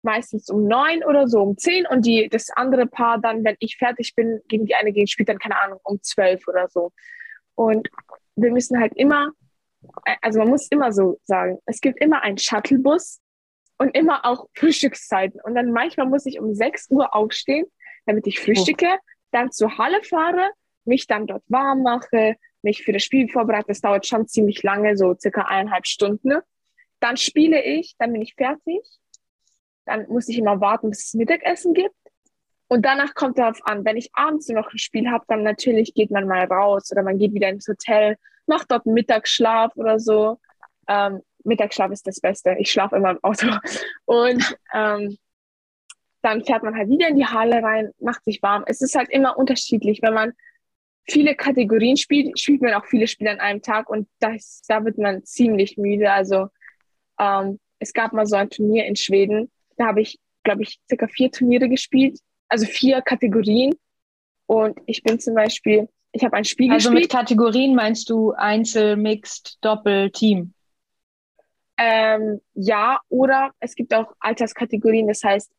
meistens 0.00 0.48
um 0.48 0.66
neun 0.66 1.04
oder 1.04 1.28
so, 1.28 1.42
um 1.42 1.58
zehn 1.58 1.86
und 1.86 2.06
die, 2.06 2.30
das 2.30 2.48
andere 2.50 2.86
Paar 2.86 3.18
dann, 3.20 3.44
wenn 3.44 3.56
ich 3.58 3.76
fertig 3.76 4.14
bin, 4.14 4.40
gegen 4.48 4.64
die 4.64 4.74
eine 4.74 4.92
gegen 4.92 5.06
spielt 5.06 5.28
dann, 5.28 5.38
keine 5.38 5.60
Ahnung, 5.60 5.80
um 5.82 6.02
zwölf 6.02 6.48
oder 6.48 6.68
so. 6.70 6.92
Und 7.54 7.90
wir 8.36 8.52
müssen 8.52 8.80
halt 8.80 8.94
immer, 8.94 9.32
äh, 10.06 10.16
also 10.22 10.38
man 10.38 10.48
muss 10.48 10.68
immer 10.70 10.92
so 10.92 11.20
sagen, 11.24 11.58
es 11.66 11.82
gibt 11.82 12.00
immer 12.00 12.22
einen 12.22 12.38
Shuttlebus 12.38 13.20
und 13.78 13.96
immer 13.96 14.24
auch 14.24 14.48
Frühstückszeiten. 14.54 15.40
Und 15.40 15.54
dann 15.54 15.72
manchmal 15.72 16.06
muss 16.06 16.26
ich 16.26 16.40
um 16.40 16.54
sechs 16.54 16.90
Uhr 16.90 17.14
aufstehen, 17.14 17.66
damit 18.06 18.26
ich 18.26 18.40
frühstücke, 18.40 18.88
oh. 18.94 18.98
dann 19.30 19.52
zur 19.52 19.78
Halle 19.78 20.02
fahre, 20.02 20.50
mich 20.84 21.06
dann 21.06 21.26
dort 21.26 21.44
warm 21.48 21.82
mache, 21.82 22.36
mich 22.62 22.82
für 22.82 22.92
das 22.92 23.04
Spiel 23.04 23.28
vorbereite. 23.28 23.68
Das 23.68 23.80
dauert 23.80 24.06
schon 24.06 24.26
ziemlich 24.26 24.62
lange, 24.62 24.96
so 24.96 25.14
circa 25.14 25.42
eineinhalb 25.42 25.86
Stunden. 25.86 26.38
Dann 27.00 27.16
spiele 27.16 27.62
ich, 27.62 27.94
dann 27.98 28.12
bin 28.12 28.22
ich 28.22 28.34
fertig. 28.34 28.80
Dann 29.84 30.06
muss 30.08 30.28
ich 30.28 30.38
immer 30.38 30.60
warten, 30.60 30.90
bis 30.90 31.06
es 31.06 31.14
Mittagessen 31.14 31.72
gibt. 31.72 31.94
Und 32.66 32.84
danach 32.84 33.14
kommt 33.14 33.38
darauf 33.38 33.64
an, 33.64 33.84
wenn 33.84 33.96
ich 33.96 34.10
abends 34.12 34.48
noch 34.48 34.70
ein 34.70 34.78
Spiel 34.78 35.10
habe, 35.10 35.24
dann 35.28 35.42
natürlich 35.42 35.94
geht 35.94 36.10
man 36.10 36.26
mal 36.26 36.44
raus 36.44 36.92
oder 36.92 37.02
man 37.02 37.18
geht 37.18 37.32
wieder 37.32 37.48
ins 37.48 37.66
Hotel, 37.66 38.16
macht 38.46 38.70
dort 38.70 38.84
einen 38.84 38.94
Mittagsschlaf 38.94 39.74
oder 39.76 39.98
so. 39.98 40.38
Ähm, 40.86 41.22
Mittagsschlaf 41.44 41.90
ist 41.90 42.06
das 42.06 42.20
Beste. 42.20 42.56
Ich 42.58 42.70
schlafe 42.70 42.96
immer 42.96 43.10
im 43.10 43.22
Auto. 43.22 43.48
Und 44.04 44.56
ähm, 44.74 45.18
dann 46.22 46.44
fährt 46.44 46.62
man 46.62 46.76
halt 46.76 46.88
wieder 46.88 47.08
in 47.08 47.16
die 47.16 47.26
Halle 47.26 47.62
rein, 47.62 47.90
macht 48.00 48.24
sich 48.24 48.42
warm. 48.42 48.64
Es 48.66 48.80
ist 48.80 48.94
halt 48.94 49.08
immer 49.10 49.38
unterschiedlich. 49.38 50.02
Wenn 50.02 50.14
man 50.14 50.32
viele 51.08 51.34
Kategorien 51.34 51.96
spielt, 51.96 52.38
spielt 52.38 52.62
man 52.62 52.74
auch 52.74 52.84
viele 52.84 53.06
Spiele 53.06 53.30
an 53.30 53.40
einem 53.40 53.62
Tag 53.62 53.88
und 53.88 54.08
das, 54.20 54.62
da 54.68 54.84
wird 54.84 54.98
man 54.98 55.24
ziemlich 55.24 55.76
müde. 55.76 56.10
Also 56.10 56.48
ähm, 57.18 57.58
es 57.78 57.92
gab 57.92 58.12
mal 58.12 58.26
so 58.26 58.36
ein 58.36 58.50
Turnier 58.50 58.86
in 58.86 58.96
Schweden, 58.96 59.50
da 59.76 59.86
habe 59.86 60.00
ich, 60.00 60.18
glaube 60.42 60.62
ich, 60.62 60.80
circa 60.88 61.06
vier 61.06 61.30
Turniere 61.30 61.68
gespielt, 61.68 62.18
also 62.48 62.66
vier 62.66 63.00
Kategorien. 63.00 63.74
Und 64.46 64.78
ich 64.86 65.02
bin 65.02 65.20
zum 65.20 65.34
Beispiel, 65.34 65.88
ich 66.12 66.24
habe 66.24 66.36
ein 66.36 66.44
Spiel 66.44 66.72
also 66.72 66.90
gespielt. 66.90 67.12
Also 67.12 67.18
mit 67.18 67.28
Kategorien 67.28 67.74
meinst 67.74 68.10
du 68.10 68.32
Einzel, 68.32 68.96
Mixed, 68.96 69.58
Doppel, 69.60 70.10
Team? 70.10 70.52
Ähm, 71.78 72.40
ja, 72.54 73.00
oder 73.08 73.52
es 73.60 73.76
gibt 73.76 73.94
auch 73.94 74.12
Alterskategorien, 74.18 75.06
das 75.06 75.22
heißt 75.22 75.50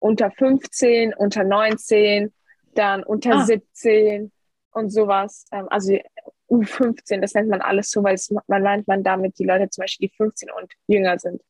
unter 0.00 0.30
15, 0.30 1.14
unter 1.14 1.44
19, 1.44 2.32
dann 2.74 3.04
unter 3.04 3.36
ah. 3.36 3.44
17 3.44 4.32
und 4.72 4.90
sowas. 4.90 5.46
Ähm, 5.52 5.68
also 5.70 5.96
U15, 6.50 7.20
das 7.20 7.34
nennt 7.34 7.48
man 7.48 7.60
alles 7.60 7.90
so, 7.90 8.02
weil 8.02 8.14
es, 8.14 8.30
man 8.48 8.62
meint 8.62 8.88
man 8.88 9.02
damit 9.04 9.38
die 9.38 9.44
Leute 9.44 9.70
zum 9.70 9.82
Beispiel, 9.82 10.08
die 10.08 10.14
15 10.16 10.50
und 10.50 10.72
jünger 10.88 11.18
sind. 11.18 11.42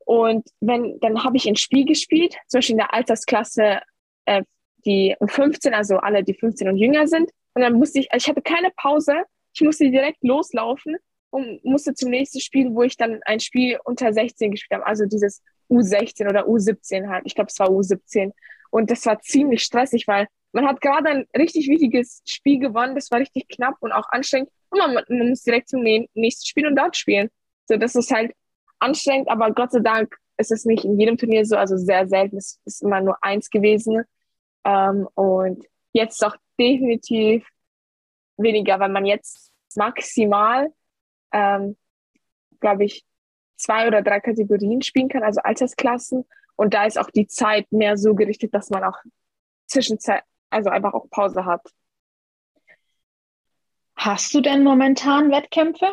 Und 0.00 0.48
wenn, 0.60 0.98
dann 1.00 1.22
habe 1.24 1.36
ich 1.36 1.48
ein 1.48 1.56
Spiel 1.56 1.84
gespielt, 1.84 2.36
zum 2.48 2.58
Beispiel 2.58 2.74
in 2.74 2.78
der 2.78 2.92
Altersklasse, 2.92 3.80
äh, 4.26 4.42
die 4.84 5.14
um 5.18 5.28
15, 5.28 5.72
also 5.72 5.98
alle, 5.98 6.24
die 6.24 6.34
15 6.34 6.68
und 6.68 6.76
jünger 6.76 7.06
sind. 7.06 7.30
Und 7.54 7.62
dann 7.62 7.74
musste 7.74 8.00
ich, 8.00 8.12
also 8.12 8.24
ich 8.24 8.28
hatte 8.28 8.42
keine 8.42 8.70
Pause, 8.76 9.14
ich 9.52 9.60
musste 9.62 9.90
direkt 9.90 10.22
loslaufen 10.22 10.96
und 11.30 11.64
musste 11.64 11.94
zum 11.94 12.10
nächsten 12.10 12.40
Spiel, 12.40 12.74
wo 12.74 12.82
ich 12.82 12.96
dann 12.96 13.20
ein 13.24 13.40
Spiel 13.40 13.78
unter 13.84 14.12
16 14.12 14.50
gespielt 14.50 14.80
habe, 14.80 14.86
also 14.86 15.06
dieses 15.06 15.42
U16 15.70 16.28
oder 16.28 16.46
U17 16.46 17.08
halt. 17.08 17.22
Ich 17.26 17.34
glaube, 17.34 17.48
es 17.50 17.58
war 17.58 17.68
U17. 17.68 18.32
Und 18.70 18.90
das 18.90 19.06
war 19.06 19.20
ziemlich 19.20 19.62
stressig, 19.62 20.06
weil 20.06 20.26
man 20.52 20.66
hat 20.66 20.80
gerade 20.80 21.08
ein 21.08 21.26
richtig 21.36 21.68
wichtiges 21.68 22.22
Spiel 22.26 22.58
gewonnen, 22.58 22.94
das 22.94 23.10
war 23.10 23.20
richtig 23.20 23.48
knapp 23.48 23.76
und 23.80 23.92
auch 23.92 24.08
anstrengend. 24.10 24.50
Und 24.70 24.78
man, 24.78 25.04
man 25.08 25.28
muss 25.28 25.42
direkt 25.42 25.68
zum 25.68 25.82
nächsten 25.82 26.46
Spiel 26.46 26.66
und 26.66 26.76
dort 26.76 26.96
spielen. 26.96 27.28
So, 27.66 27.76
das 27.76 27.94
ist 27.94 28.10
halt 28.10 28.32
anstrengend, 28.80 29.28
aber 29.28 29.52
Gott 29.52 29.72
sei 29.72 29.80
Dank 29.80 30.16
ist 30.38 30.50
es 30.50 30.64
nicht 30.64 30.84
in 30.84 30.98
jedem 30.98 31.16
Turnier 31.16 31.44
so, 31.44 31.56
also 31.56 31.76
sehr 31.76 32.08
selten. 32.08 32.36
Es 32.36 32.60
ist 32.64 32.82
immer 32.82 33.00
nur 33.00 33.22
eins 33.22 33.50
gewesen. 33.50 34.02
Ähm, 34.64 35.06
und 35.14 35.64
jetzt 35.92 36.22
doch 36.22 36.36
definitiv 36.58 37.46
weniger, 38.36 38.80
weil 38.80 38.88
man 38.88 39.06
jetzt 39.06 39.52
maximal 39.76 40.72
ähm, 41.32 41.76
glaube 42.60 42.84
ich, 42.84 43.04
zwei 43.56 43.86
oder 43.86 44.02
drei 44.02 44.20
Kategorien 44.20 44.82
spielen 44.82 45.08
kann, 45.08 45.22
also 45.22 45.40
Altersklassen. 45.40 46.24
Und 46.56 46.74
da 46.74 46.84
ist 46.84 46.98
auch 46.98 47.10
die 47.10 47.26
Zeit 47.26 47.70
mehr 47.72 47.96
so 47.96 48.14
gerichtet, 48.14 48.54
dass 48.54 48.70
man 48.70 48.84
auch 48.84 48.98
Zwischenzeit, 49.66 50.22
also 50.50 50.70
einfach 50.70 50.94
auch 50.94 51.08
Pause 51.10 51.44
hat. 51.44 51.62
Hast 53.96 54.34
du 54.34 54.40
denn 54.40 54.64
momentan 54.64 55.30
Wettkämpfe? 55.30 55.86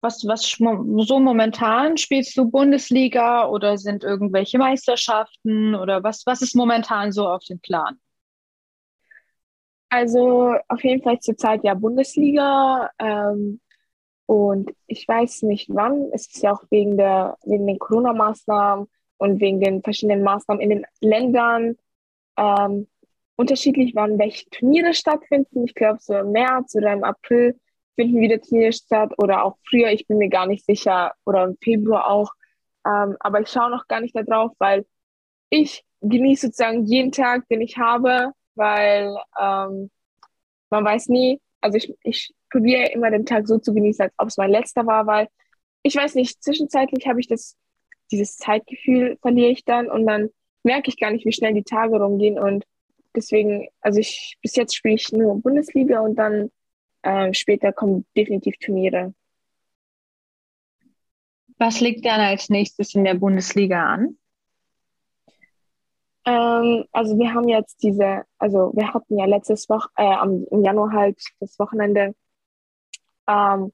Was, 0.00 0.24
was 0.26 0.48
so 0.48 1.18
momentan 1.18 1.96
spielst 1.96 2.36
du 2.36 2.50
Bundesliga 2.50 3.48
oder 3.48 3.76
sind 3.76 4.04
irgendwelche 4.04 4.56
Meisterschaften 4.58 5.74
oder 5.74 6.04
was, 6.04 6.24
was 6.24 6.40
ist 6.40 6.54
momentan 6.54 7.10
so 7.10 7.28
auf 7.28 7.44
dem 7.44 7.60
Plan? 7.60 7.98
Also 9.90 10.54
auf 10.68 10.84
jeden 10.84 11.02
Fall 11.02 11.18
zurzeit 11.18 11.64
ja 11.64 11.74
Bundesliga. 11.74 12.90
Ähm, 12.98 13.60
und 14.28 14.74
ich 14.86 15.08
weiß 15.08 15.44
nicht 15.44 15.70
wann, 15.72 16.10
es 16.12 16.26
ist 16.26 16.42
ja 16.42 16.52
auch 16.52 16.62
wegen, 16.68 16.98
der, 16.98 17.38
wegen 17.44 17.66
den 17.66 17.78
Corona-Maßnahmen 17.78 18.86
und 19.16 19.40
wegen 19.40 19.58
den 19.58 19.82
verschiedenen 19.82 20.22
Maßnahmen 20.22 20.60
in 20.60 20.68
den 20.68 20.86
Ländern 21.00 21.78
ähm, 22.36 22.88
unterschiedlich, 23.36 23.94
wann 23.94 24.18
welche 24.18 24.44
Turniere 24.50 24.92
stattfinden. 24.92 25.64
Ich 25.64 25.74
glaube, 25.74 26.00
so 26.02 26.14
im 26.14 26.32
März 26.32 26.74
oder 26.74 26.92
im 26.92 27.04
April 27.04 27.58
finden 27.94 28.20
wieder 28.20 28.38
Turniere 28.38 28.74
statt 28.74 29.14
oder 29.16 29.44
auch 29.44 29.56
früher, 29.66 29.92
ich 29.92 30.06
bin 30.06 30.18
mir 30.18 30.28
gar 30.28 30.46
nicht 30.46 30.66
sicher, 30.66 31.14
oder 31.24 31.44
im 31.44 31.56
Februar 31.62 32.10
auch. 32.10 32.30
Ähm, 32.86 33.16
aber 33.20 33.40
ich 33.40 33.48
schaue 33.48 33.70
noch 33.70 33.86
gar 33.88 34.02
nicht 34.02 34.14
darauf, 34.14 34.52
weil 34.58 34.84
ich 35.48 35.86
genieße 36.02 36.48
sozusagen 36.48 36.84
jeden 36.84 37.12
Tag, 37.12 37.48
den 37.48 37.62
ich 37.62 37.78
habe, 37.78 38.32
weil 38.56 39.16
ähm, 39.40 39.90
man 40.68 40.84
weiß 40.84 41.08
nie, 41.08 41.40
also 41.62 41.78
ich, 41.78 41.94
ich 42.02 42.34
probiere 42.50 42.90
immer 42.92 43.10
den 43.10 43.26
Tag 43.26 43.46
so 43.46 43.58
zu 43.58 43.74
genießen, 43.74 44.04
als 44.04 44.14
ob 44.18 44.28
es 44.28 44.36
mein 44.36 44.50
letzter 44.50 44.86
war, 44.86 45.06
weil 45.06 45.28
ich 45.82 45.96
weiß 45.96 46.14
nicht, 46.14 46.42
zwischenzeitlich 46.42 47.06
habe 47.06 47.20
ich 47.20 47.28
das, 47.28 47.56
dieses 48.10 48.36
Zeitgefühl 48.36 49.16
verliere 49.20 49.50
ich 49.50 49.64
dann 49.64 49.90
und 49.90 50.06
dann 50.06 50.30
merke 50.62 50.90
ich 50.90 50.98
gar 50.98 51.10
nicht, 51.10 51.24
wie 51.24 51.32
schnell 51.32 51.54
die 51.54 51.62
Tage 51.62 52.00
rumgehen 52.00 52.38
und 52.38 52.64
deswegen, 53.14 53.68
also 53.80 54.00
ich, 54.00 54.36
bis 54.42 54.56
jetzt 54.56 54.74
spiele 54.74 54.96
ich 54.96 55.12
nur 55.12 55.40
Bundesliga 55.40 56.00
und 56.00 56.16
dann 56.16 56.50
äh, 57.02 57.32
später 57.32 57.72
kommen 57.72 58.06
definitiv 58.16 58.56
Turniere. 58.58 59.14
Was 61.58 61.80
liegt 61.80 62.04
dann 62.04 62.20
als 62.20 62.50
nächstes 62.50 62.94
in 62.94 63.04
der 63.04 63.14
Bundesliga 63.14 63.84
an? 63.84 64.16
Ähm, 66.24 66.84
also 66.92 67.18
wir 67.18 67.32
haben 67.32 67.48
jetzt 67.48 67.82
diese, 67.82 68.24
also 68.38 68.72
wir 68.74 68.92
hatten 68.92 69.18
ja 69.18 69.24
letztes 69.24 69.68
Woche, 69.68 69.88
äh, 69.96 70.22
im 70.22 70.62
Januar 70.62 70.92
halt 70.92 71.20
das 71.40 71.58
Wochenende 71.58 72.14
ähm, 73.28 73.72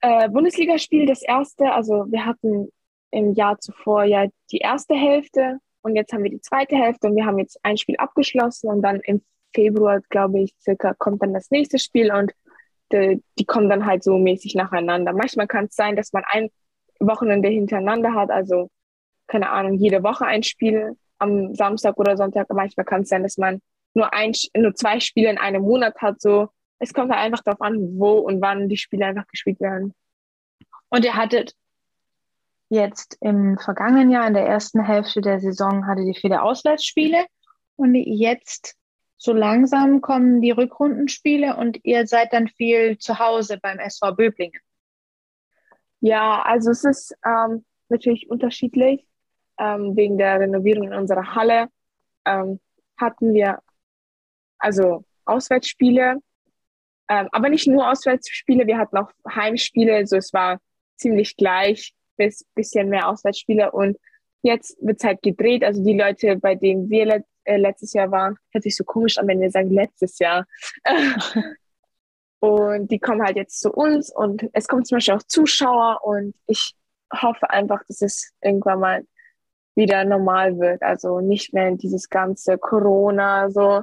äh, 0.00 0.28
Bundesligaspiel, 0.28 1.06
das 1.06 1.22
erste, 1.22 1.72
also 1.72 2.06
wir 2.10 2.24
hatten 2.26 2.70
im 3.10 3.32
Jahr 3.34 3.58
zuvor 3.58 4.04
ja 4.04 4.26
die 4.50 4.58
erste 4.58 4.94
Hälfte 4.94 5.58
und 5.82 5.96
jetzt 5.96 6.12
haben 6.12 6.24
wir 6.24 6.30
die 6.30 6.40
zweite 6.40 6.76
Hälfte 6.76 7.08
und 7.08 7.16
wir 7.16 7.24
haben 7.24 7.38
jetzt 7.38 7.58
ein 7.62 7.76
Spiel 7.76 7.96
abgeschlossen 7.96 8.68
und 8.68 8.82
dann 8.82 9.00
im 9.00 9.22
Februar, 9.54 10.00
glaube 10.10 10.40
ich, 10.40 10.54
circa 10.60 10.94
kommt 10.94 11.22
dann 11.22 11.32
das 11.32 11.50
nächste 11.50 11.78
Spiel 11.78 12.12
und 12.12 12.32
die, 12.92 13.22
die 13.38 13.44
kommen 13.44 13.68
dann 13.70 13.86
halt 13.86 14.04
so 14.04 14.18
mäßig 14.18 14.54
nacheinander. 14.54 15.12
Manchmal 15.12 15.46
kann 15.46 15.66
es 15.66 15.74
sein, 15.74 15.96
dass 15.96 16.12
man 16.12 16.24
ein 16.26 16.50
Wochenende 17.00 17.48
hintereinander 17.48 18.14
hat, 18.14 18.30
also 18.30 18.70
keine 19.26 19.50
Ahnung, 19.50 19.74
jede 19.74 20.02
Woche 20.02 20.26
ein 20.26 20.42
Spiel 20.42 20.96
am 21.18 21.54
Samstag 21.54 21.98
oder 21.98 22.16
Sonntag. 22.16 22.48
Manchmal 22.50 22.86
kann 22.86 23.02
es 23.02 23.08
sein, 23.08 23.22
dass 23.22 23.38
man 23.38 23.60
nur 23.94 24.12
ein, 24.12 24.32
nur 24.56 24.74
zwei 24.74 25.00
Spiele 25.00 25.30
in 25.30 25.38
einem 25.38 25.62
Monat 25.62 25.96
hat, 26.00 26.20
so 26.20 26.48
es 26.78 26.92
kommt 26.92 27.10
halt 27.10 27.20
einfach 27.20 27.42
darauf 27.42 27.60
an, 27.60 27.98
wo 27.98 28.18
und 28.18 28.40
wann 28.40 28.68
die 28.68 28.76
Spiele 28.76 29.06
einfach 29.06 29.26
gespielt 29.28 29.60
werden. 29.60 29.94
Und 30.88 31.04
ihr 31.04 31.14
hattet 31.14 31.54
jetzt 32.68 33.16
im 33.20 33.58
vergangenen 33.58 34.10
Jahr, 34.10 34.26
in 34.26 34.34
der 34.34 34.46
ersten 34.46 34.82
Hälfte 34.82 35.20
der 35.20 35.40
Saison, 35.40 35.86
hattet 35.86 36.06
ihr 36.06 36.14
viele 36.14 36.42
Auswärtsspiele 36.42 37.26
und 37.76 37.94
jetzt 37.94 38.76
so 39.16 39.32
langsam 39.32 40.00
kommen 40.00 40.40
die 40.42 40.50
Rückrundenspiele 40.50 41.56
und 41.56 41.78
ihr 41.84 42.06
seid 42.06 42.32
dann 42.32 42.48
viel 42.48 42.98
zu 42.98 43.18
Hause 43.18 43.58
beim 43.60 43.78
SV 43.78 44.14
Böblingen. 44.14 44.60
Ja, 46.00 46.42
also 46.42 46.70
es 46.70 46.84
ist 46.84 47.16
ähm, 47.24 47.64
natürlich 47.88 48.28
unterschiedlich. 48.28 49.06
ähm, 49.58 49.96
wegen 49.96 50.18
der 50.18 50.40
Renovierung 50.40 50.88
in 50.88 50.94
unserer 50.94 51.34
Halle 51.34 51.68
ähm, 52.26 52.60
hatten 52.98 53.32
wir 53.34 53.60
also 54.58 55.04
Auswärtsspiele, 55.24 56.20
ähm, 57.08 57.28
aber 57.32 57.48
nicht 57.48 57.66
nur 57.66 57.90
Auswärtsspiele, 57.90 58.66
wir 58.66 58.78
hatten 58.78 58.96
auch 58.96 59.10
Heimspiele, 59.28 59.94
also 59.94 60.16
es 60.16 60.32
war 60.32 60.58
ziemlich 60.96 61.36
gleich, 61.36 61.94
bis 62.16 62.44
bisschen 62.54 62.88
mehr 62.88 63.08
Auswärtsspiele 63.08 63.70
und 63.72 63.96
jetzt 64.42 64.76
wird's 64.80 65.04
halt 65.04 65.22
gedreht, 65.22 65.64
also 65.64 65.82
die 65.84 65.98
Leute, 65.98 66.36
bei 66.36 66.54
denen 66.54 66.88
wir 66.90 67.06
let 67.06 67.24
äh, 67.44 67.58
letztes 67.58 67.92
Jahr 67.92 68.10
waren, 68.10 68.36
hört 68.50 68.64
sich 68.64 68.76
so 68.76 68.84
komisch 68.84 69.18
an, 69.18 69.28
wenn 69.28 69.40
wir 69.40 69.50
sagen 69.50 69.70
letztes 69.70 70.18
Jahr. 70.18 70.46
und 72.40 72.90
die 72.90 72.98
kommen 72.98 73.22
halt 73.22 73.36
jetzt 73.36 73.60
zu 73.60 73.72
uns 73.72 74.14
und 74.14 74.48
es 74.52 74.66
kommen 74.66 74.84
zum 74.84 74.96
Beispiel 74.96 75.14
auch 75.14 75.22
Zuschauer 75.22 76.00
und 76.02 76.34
ich 76.46 76.74
hoffe 77.12 77.50
einfach, 77.50 77.84
dass 77.86 78.02
es 78.02 78.32
irgendwann 78.42 78.80
mal 78.80 79.06
wieder 79.76 80.04
normal 80.04 80.58
wird. 80.58 80.82
Also 80.82 81.20
nicht 81.20 81.52
mehr 81.52 81.70
dieses 81.72 82.08
ganze 82.08 82.58
Corona. 82.58 83.50
So, 83.50 83.82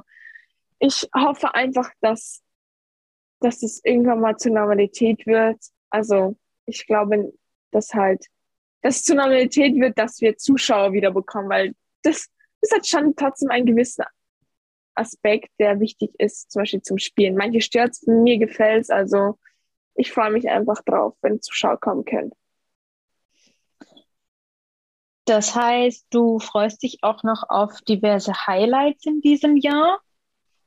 ich 0.78 1.08
hoffe 1.14 1.54
einfach, 1.54 1.90
dass, 2.00 2.42
dass 3.44 3.62
es 3.62 3.80
irgendwann 3.84 4.20
mal 4.20 4.36
zur 4.36 4.52
Normalität 4.52 5.26
wird. 5.26 5.58
Also 5.90 6.36
ich 6.66 6.86
glaube, 6.86 7.32
dass 7.70 7.92
halt, 7.92 8.24
dass 8.80 8.96
es 8.96 9.02
zur 9.04 9.16
Normalität 9.16 9.78
wird, 9.78 9.98
dass 9.98 10.20
wir 10.20 10.36
Zuschauer 10.36 10.92
wieder 10.92 11.10
bekommen, 11.10 11.50
weil 11.50 11.74
das, 12.02 12.28
das 12.60 12.70
hat 12.72 12.86
schon 12.86 13.14
trotzdem 13.14 13.50
einen 13.50 13.66
gewissen 13.66 14.04
Aspekt, 14.94 15.50
der 15.58 15.80
wichtig 15.80 16.12
ist, 16.18 16.50
zum 16.50 16.62
Beispiel 16.62 16.82
zum 16.82 16.98
Spielen. 16.98 17.36
Manche 17.36 17.60
stört 17.60 17.96
mir 18.06 18.38
gefällt 18.38 18.82
es, 18.82 18.90
also 18.90 19.38
ich 19.94 20.10
freue 20.12 20.30
mich 20.30 20.48
einfach 20.48 20.82
drauf, 20.82 21.14
wenn 21.20 21.42
Zuschauer 21.42 21.78
kommen 21.78 22.04
können. 22.04 22.32
Das 25.26 25.54
heißt, 25.54 26.06
du 26.10 26.38
freust 26.38 26.82
dich 26.82 26.98
auch 27.02 27.22
noch 27.22 27.44
auf 27.48 27.80
diverse 27.82 28.46
Highlights 28.46 29.06
in 29.06 29.20
diesem 29.20 29.56
Jahr. 29.56 30.00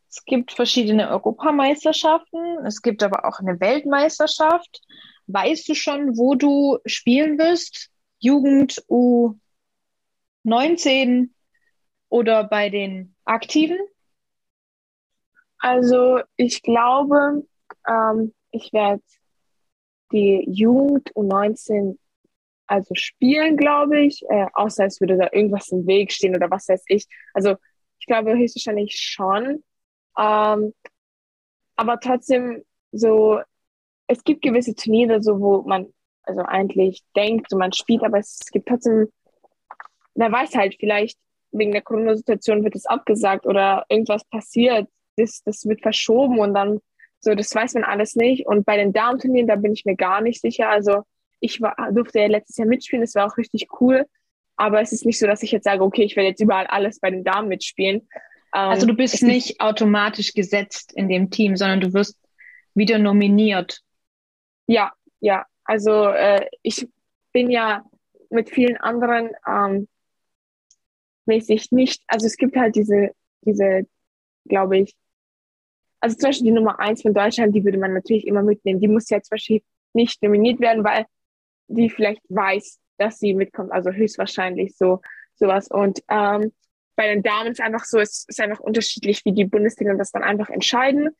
Es 0.09 0.23
gibt 0.25 0.53
verschiedene 0.53 1.09
Europameisterschaften, 1.09 2.65
es 2.65 2.81
gibt 2.81 3.03
aber 3.03 3.25
auch 3.25 3.39
eine 3.39 3.59
Weltmeisterschaft. 3.59 4.81
Weißt 5.27 5.67
du 5.67 5.75
schon, 5.75 6.17
wo 6.17 6.35
du 6.35 6.79
spielen 6.85 7.37
wirst? 7.37 7.89
Jugend 8.19 8.83
U19 10.45 11.29
oder 12.09 12.45
bei 12.45 12.69
den 12.69 13.15
Aktiven? 13.25 13.77
Also 15.59 16.21
ich 16.37 16.61
glaube, 16.61 17.45
ähm, 17.87 18.33
ich 18.51 18.71
werde 18.73 19.03
die 20.11 20.45
Jugend 20.47 21.11
U19 21.15 21.97
also 22.67 22.93
spielen, 22.95 23.55
glaube 23.55 23.99
ich, 24.01 24.23
äh, 24.29 24.45
außer 24.53 24.85
es 24.85 24.99
würde 24.99 25.17
da 25.17 25.29
irgendwas 25.31 25.69
im 25.69 25.87
Weg 25.87 26.11
stehen 26.11 26.35
oder 26.35 26.51
was 26.51 26.67
weiß 26.67 26.83
ich. 26.87 27.07
Also 27.33 27.55
ich 27.99 28.05
glaube 28.05 28.37
höchstwahrscheinlich 28.37 28.99
schon. 28.99 29.63
Ähm, 30.17 30.73
aber 31.75 31.99
trotzdem 31.99 32.63
so, 32.91 33.39
es 34.07 34.23
gibt 34.23 34.41
gewisse 34.41 34.75
Turniere, 34.75 35.21
so 35.21 35.39
wo 35.39 35.61
man 35.61 35.93
also 36.23 36.41
eigentlich 36.41 37.03
denkt, 37.15 37.49
so 37.49 37.57
man 37.57 37.71
spielt, 37.73 38.03
aber 38.03 38.19
es 38.19 38.39
gibt 38.51 38.67
trotzdem, 38.67 39.07
wer 40.15 40.31
weiß 40.31 40.55
halt, 40.55 40.75
vielleicht 40.79 41.17
wegen 41.51 41.71
der 41.71 41.81
Corona-Situation 41.81 42.63
wird 42.63 42.75
es 42.75 42.85
abgesagt 42.85 43.45
oder 43.45 43.85
irgendwas 43.89 44.25
passiert, 44.25 44.89
das, 45.15 45.41
das 45.43 45.65
wird 45.65 45.81
verschoben 45.81 46.39
und 46.39 46.53
dann 46.53 46.79
so, 47.19 47.33
das 47.33 47.53
weiß 47.53 47.73
man 47.73 47.83
alles 47.83 48.15
nicht. 48.15 48.45
Und 48.45 48.65
bei 48.65 48.77
den 48.77 48.93
Damen-Turnieren, 48.93 49.47
da 49.47 49.55
bin 49.55 49.73
ich 49.73 49.85
mir 49.85 49.95
gar 49.95 50.21
nicht 50.21 50.39
sicher. 50.41 50.69
Also 50.69 51.03
ich 51.39 51.61
war, 51.61 51.75
durfte 51.91 52.19
ja 52.19 52.27
letztes 52.27 52.57
Jahr 52.57 52.67
mitspielen, 52.67 53.01
das 53.01 53.15
war 53.15 53.25
auch 53.25 53.37
richtig 53.37 53.67
cool. 53.81 54.05
Aber 54.55 54.81
es 54.81 54.91
ist 54.91 55.05
nicht 55.05 55.19
so, 55.19 55.27
dass 55.27 55.43
ich 55.43 55.51
jetzt 55.51 55.65
sage, 55.65 55.83
okay, 55.83 56.03
ich 56.03 56.15
werde 56.15 56.29
jetzt 56.29 56.41
überall 56.41 56.67
alles 56.67 56.99
bei 56.99 57.11
den 57.11 57.23
Damen 57.23 57.47
mitspielen. 57.47 58.07
Ähm, 58.53 58.69
also 58.69 58.85
du 58.85 58.95
bist 58.95 59.23
nicht 59.23 59.59
automatisch 59.59 60.33
gesetzt 60.33 60.93
in 60.93 61.09
dem 61.09 61.29
Team, 61.29 61.55
sondern 61.55 61.81
du 61.81 61.93
wirst 61.93 62.17
wieder 62.73 62.97
nominiert. 62.97 63.81
Ja, 64.67 64.93
ja. 65.19 65.45
Also 65.63 66.05
äh, 66.05 66.45
ich 66.61 66.87
bin 67.33 67.49
ja 67.49 67.83
mit 68.29 68.49
vielen 68.49 68.77
anderen 68.77 69.31
ähm, 69.47 69.87
mäßig 71.25 71.71
nicht, 71.71 72.01
also 72.07 72.25
es 72.25 72.37
gibt 72.37 72.55
halt 72.55 72.75
diese, 72.75 73.11
diese, 73.41 73.85
glaube 74.45 74.77
ich, 74.79 74.95
also 75.99 76.15
zum 76.15 76.29
Beispiel 76.29 76.45
die 76.45 76.53
Nummer 76.53 76.79
eins 76.79 77.01
von 77.01 77.13
Deutschland, 77.13 77.55
die 77.55 77.65
würde 77.65 77.77
man 77.77 77.93
natürlich 77.93 78.27
immer 78.27 78.43
mitnehmen. 78.43 78.79
Die 78.79 78.87
muss 78.87 79.09
ja 79.09 79.21
zum 79.21 79.31
Beispiel 79.31 79.61
nicht 79.93 80.21
nominiert 80.21 80.59
werden, 80.59 80.83
weil 80.83 81.05
die 81.67 81.89
vielleicht 81.89 82.21
weiß, 82.29 82.79
dass 82.97 83.19
sie 83.19 83.33
mitkommt, 83.33 83.71
also 83.71 83.91
höchstwahrscheinlich 83.91 84.75
so 84.77 85.01
sowas. 85.35 85.67
Und 85.69 86.01
ähm, 86.09 86.53
bei 86.97 87.07
den 87.07 87.23
Damen 87.23 87.51
ist 87.51 87.61
einfach 87.61 87.85
so, 87.85 87.99
es 87.99 88.25
ist 88.27 88.41
einfach 88.41 88.59
unterschiedlich, 88.59 89.23
wie 89.23 89.31
die 89.31 89.45
Bundesliga 89.45 89.93
das 89.93 90.11
dann 90.11 90.23
einfach 90.23 90.49
entscheiden. 90.49 91.15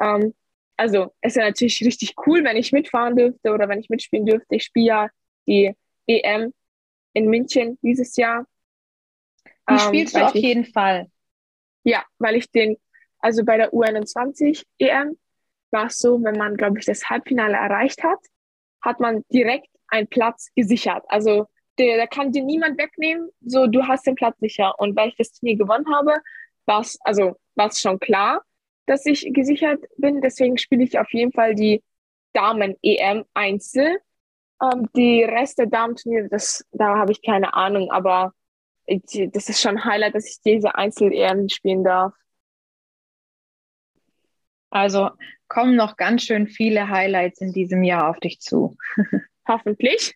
Ähm, 0.00 0.34
also 0.76 1.14
es 1.20 1.32
ist 1.32 1.36
ja 1.36 1.44
natürlich 1.44 1.80
richtig 1.82 2.14
cool, 2.26 2.42
wenn 2.42 2.56
ich 2.56 2.72
mitfahren 2.72 3.14
dürfte 3.16 3.52
oder 3.52 3.68
wenn 3.68 3.78
ich 3.78 3.88
mitspielen 3.88 4.26
dürfte. 4.26 4.56
Ich 4.56 4.64
spiele 4.64 4.86
ja 4.86 5.08
die 5.46 5.72
EM 6.06 6.52
in 7.12 7.26
München 7.30 7.78
dieses 7.80 8.16
Jahr. 8.16 8.44
Die 9.68 9.74
ähm, 9.74 9.78
spielst 9.78 10.16
du 10.16 10.26
auf 10.26 10.34
ich, 10.34 10.42
jeden 10.42 10.64
Fall. 10.64 11.08
Ja, 11.84 12.04
weil 12.18 12.34
ich 12.34 12.50
den, 12.50 12.76
also 13.20 13.44
bei 13.44 13.56
der 13.56 13.72
U21 13.72 14.64
EM 14.78 15.16
war 15.70 15.86
es 15.86 15.98
so, 15.98 16.20
wenn 16.24 16.36
man, 16.36 16.56
glaube 16.56 16.80
ich, 16.80 16.86
das 16.86 17.08
Halbfinale 17.08 17.56
erreicht 17.56 18.02
hat, 18.02 18.18
hat 18.82 18.98
man 18.98 19.22
direkt 19.32 19.68
einen 19.86 20.08
Platz 20.08 20.48
gesichert. 20.56 21.04
Also 21.08 21.46
der, 21.80 21.96
der 21.96 22.06
kann 22.06 22.32
dir 22.32 22.44
niemand 22.44 22.78
wegnehmen, 22.78 23.30
so 23.40 23.66
du 23.66 23.86
hast 23.86 24.06
den 24.06 24.14
Platz 24.14 24.38
sicher. 24.38 24.78
Und 24.78 24.96
weil 24.96 25.08
ich 25.08 25.16
das 25.16 25.32
Turnier 25.32 25.56
gewonnen 25.56 25.86
habe, 25.92 26.14
war 26.66 26.80
es 26.80 26.98
also 27.02 27.36
war's 27.54 27.80
schon 27.80 27.98
klar, 27.98 28.42
dass 28.86 29.06
ich 29.06 29.28
gesichert 29.32 29.82
bin. 29.96 30.20
Deswegen 30.20 30.58
spiele 30.58 30.84
ich 30.84 30.98
auf 30.98 31.12
jeden 31.12 31.32
Fall 31.32 31.54
die 31.54 31.82
Damen-EM 32.34 33.24
Einzel. 33.34 33.98
Ähm, 34.62 34.88
die 34.94 35.24
Rest 35.24 35.58
der 35.58 35.66
Damen-Turniere, 35.66 36.28
das, 36.28 36.64
da 36.72 36.98
habe 36.98 37.12
ich 37.12 37.22
keine 37.22 37.54
Ahnung, 37.54 37.90
aber 37.90 38.34
ich, 38.84 39.30
das 39.32 39.48
ist 39.48 39.60
schon 39.60 39.78
ein 39.78 39.84
Highlight, 39.84 40.14
dass 40.14 40.28
ich 40.28 40.40
diese 40.44 40.74
Einzel-EM 40.74 41.48
spielen 41.48 41.82
darf. 41.82 42.12
Also 44.70 45.10
kommen 45.48 45.76
noch 45.76 45.96
ganz 45.96 46.22
schön 46.24 46.46
viele 46.46 46.88
Highlights 46.88 47.40
in 47.40 47.52
diesem 47.52 47.82
Jahr 47.82 48.08
auf 48.08 48.20
dich 48.20 48.40
zu. 48.40 48.76
Hoffentlich. 49.48 50.14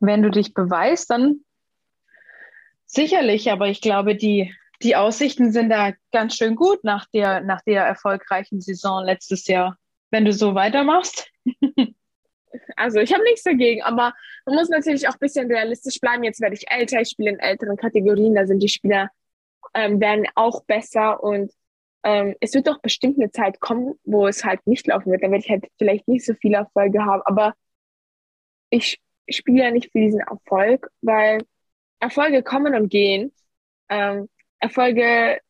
Wenn 0.00 0.22
du 0.22 0.30
dich 0.30 0.54
beweist, 0.54 1.10
dann 1.10 1.44
sicherlich, 2.84 3.50
aber 3.50 3.68
ich 3.68 3.80
glaube, 3.80 4.14
die, 4.14 4.54
die 4.82 4.96
Aussichten 4.96 5.52
sind 5.52 5.70
da 5.70 5.92
ganz 6.12 6.36
schön 6.36 6.54
gut 6.54 6.84
nach 6.84 7.06
der, 7.12 7.40
nach 7.40 7.62
der 7.62 7.84
erfolgreichen 7.84 8.60
Saison 8.60 9.04
letztes 9.04 9.46
Jahr, 9.46 9.76
wenn 10.10 10.24
du 10.24 10.32
so 10.32 10.54
weitermachst. 10.54 11.30
Also 12.74 13.00
ich 13.00 13.12
habe 13.12 13.22
nichts 13.24 13.42
dagegen, 13.42 13.82
aber 13.82 14.14
man 14.46 14.54
muss 14.54 14.70
natürlich 14.70 15.06
auch 15.08 15.12
ein 15.12 15.20
bisschen 15.20 15.50
realistisch 15.50 16.00
bleiben. 16.00 16.24
Jetzt 16.24 16.40
werde 16.40 16.54
ich 16.54 16.70
älter, 16.70 17.02
ich 17.02 17.10
spiele 17.10 17.30
in 17.30 17.38
älteren 17.38 17.76
Kategorien, 17.76 18.34
da 18.34 18.46
sind 18.46 18.62
die 18.62 18.68
Spieler 18.68 19.10
ähm, 19.74 20.00
werden 20.00 20.26
auch 20.34 20.64
besser 20.64 21.22
und 21.22 21.52
ähm, 22.02 22.34
es 22.40 22.54
wird 22.54 22.66
doch 22.66 22.80
bestimmt 22.80 23.18
eine 23.18 23.30
Zeit 23.30 23.60
kommen, 23.60 23.94
wo 24.04 24.26
es 24.26 24.44
halt 24.44 24.66
nicht 24.66 24.86
laufen 24.86 25.10
wird. 25.10 25.22
Dann 25.22 25.32
werde 25.32 25.44
ich 25.44 25.50
halt 25.50 25.66
vielleicht 25.78 26.08
nicht 26.08 26.24
so 26.24 26.34
viele 26.34 26.56
Erfolge 26.56 27.04
haben. 27.04 27.22
Aber 27.24 27.54
ich 28.70 29.00
spiele 29.28 29.64
ja 29.64 29.70
nicht 29.70 29.92
für 29.92 30.00
diesen 30.00 30.20
Erfolg, 30.20 30.90
weil 31.02 31.42
Erfolge 32.00 32.42
kommen 32.42 32.74
und 32.74 32.88
gehen. 32.88 33.32
Ähm, 33.88 34.28
Erfolge 34.60 35.40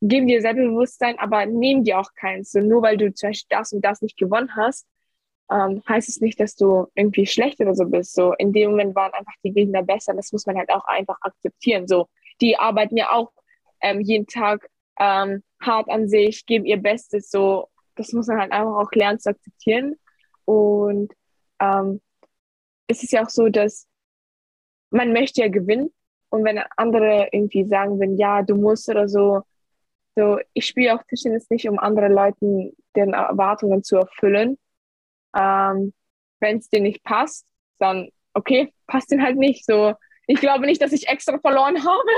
geben 0.00 0.26
dir 0.26 0.40
Selbstbewusstsein, 0.40 1.18
aber 1.18 1.46
nehmen 1.46 1.84
dir 1.84 2.00
auch 2.00 2.12
keins. 2.14 2.52
So 2.52 2.60
nur 2.60 2.82
weil 2.82 2.96
du 2.96 3.12
zum 3.12 3.30
Beispiel 3.30 3.56
das 3.56 3.72
und 3.72 3.84
das 3.84 4.02
nicht 4.02 4.16
gewonnen 4.18 4.54
hast, 4.56 4.86
ähm, 5.50 5.82
heißt 5.88 6.08
es 6.08 6.20
nicht, 6.20 6.40
dass 6.40 6.56
du 6.56 6.86
irgendwie 6.94 7.26
schlecht 7.26 7.60
oder 7.60 7.74
so 7.74 7.86
bist. 7.86 8.14
So 8.14 8.32
in 8.34 8.52
dem 8.52 8.70
Moment 8.70 8.94
waren 8.94 9.12
einfach 9.12 9.34
die 9.44 9.52
Gegner 9.52 9.82
besser. 9.82 10.14
Das 10.14 10.32
muss 10.32 10.46
man 10.46 10.56
halt 10.56 10.70
auch 10.70 10.84
einfach 10.86 11.18
akzeptieren. 11.20 11.86
So 11.86 12.08
die 12.40 12.58
arbeiten 12.58 12.96
ja 12.96 13.10
auch 13.12 13.32
ähm, 13.80 14.00
jeden 14.00 14.26
Tag 14.26 14.68
ähm, 14.98 15.42
hart 15.60 15.88
an 15.88 16.08
sich, 16.08 16.46
geben 16.46 16.64
ihr 16.64 16.76
Bestes. 16.76 17.30
So, 17.30 17.68
das 17.96 18.12
muss 18.12 18.26
man 18.26 18.40
halt 18.40 18.52
einfach 18.52 18.74
auch 18.74 18.92
lernen 18.92 19.20
zu 19.20 19.30
akzeptieren. 19.30 19.96
Und 20.44 21.12
ähm, 21.60 22.00
es 22.92 23.02
ist 23.02 23.12
ja 23.12 23.24
auch 23.24 23.30
so, 23.30 23.48
dass 23.48 23.86
man 24.90 25.12
möchte 25.12 25.40
ja 25.40 25.48
gewinnen. 25.48 25.92
Und 26.30 26.44
wenn 26.44 26.60
andere 26.76 27.28
irgendwie 27.32 27.64
sagen 27.64 28.00
wenn 28.00 28.16
ja, 28.16 28.42
du 28.42 28.54
musst 28.54 28.88
oder 28.88 29.08
so, 29.08 29.42
so, 30.14 30.38
ich 30.52 30.66
spiele 30.66 30.94
auch 30.94 31.02
Tischtennis 31.04 31.48
nicht, 31.50 31.68
um 31.68 31.78
andere 31.78 32.08
Leuten 32.08 32.76
deren 32.94 33.14
Erwartungen 33.14 33.82
zu 33.82 33.96
erfüllen. 33.96 34.58
Ähm, 35.34 35.94
wenn 36.40 36.58
es 36.58 36.68
dir 36.68 36.80
nicht 36.80 37.02
passt, 37.02 37.46
dann 37.78 38.10
okay, 38.34 38.72
passt 38.86 39.10
dir 39.10 39.22
halt 39.22 39.36
nicht. 39.36 39.64
So, 39.64 39.94
ich 40.26 40.40
glaube 40.40 40.66
nicht, 40.66 40.82
dass 40.82 40.92
ich 40.92 41.08
extra 41.08 41.38
verloren 41.38 41.84
habe, 41.84 42.10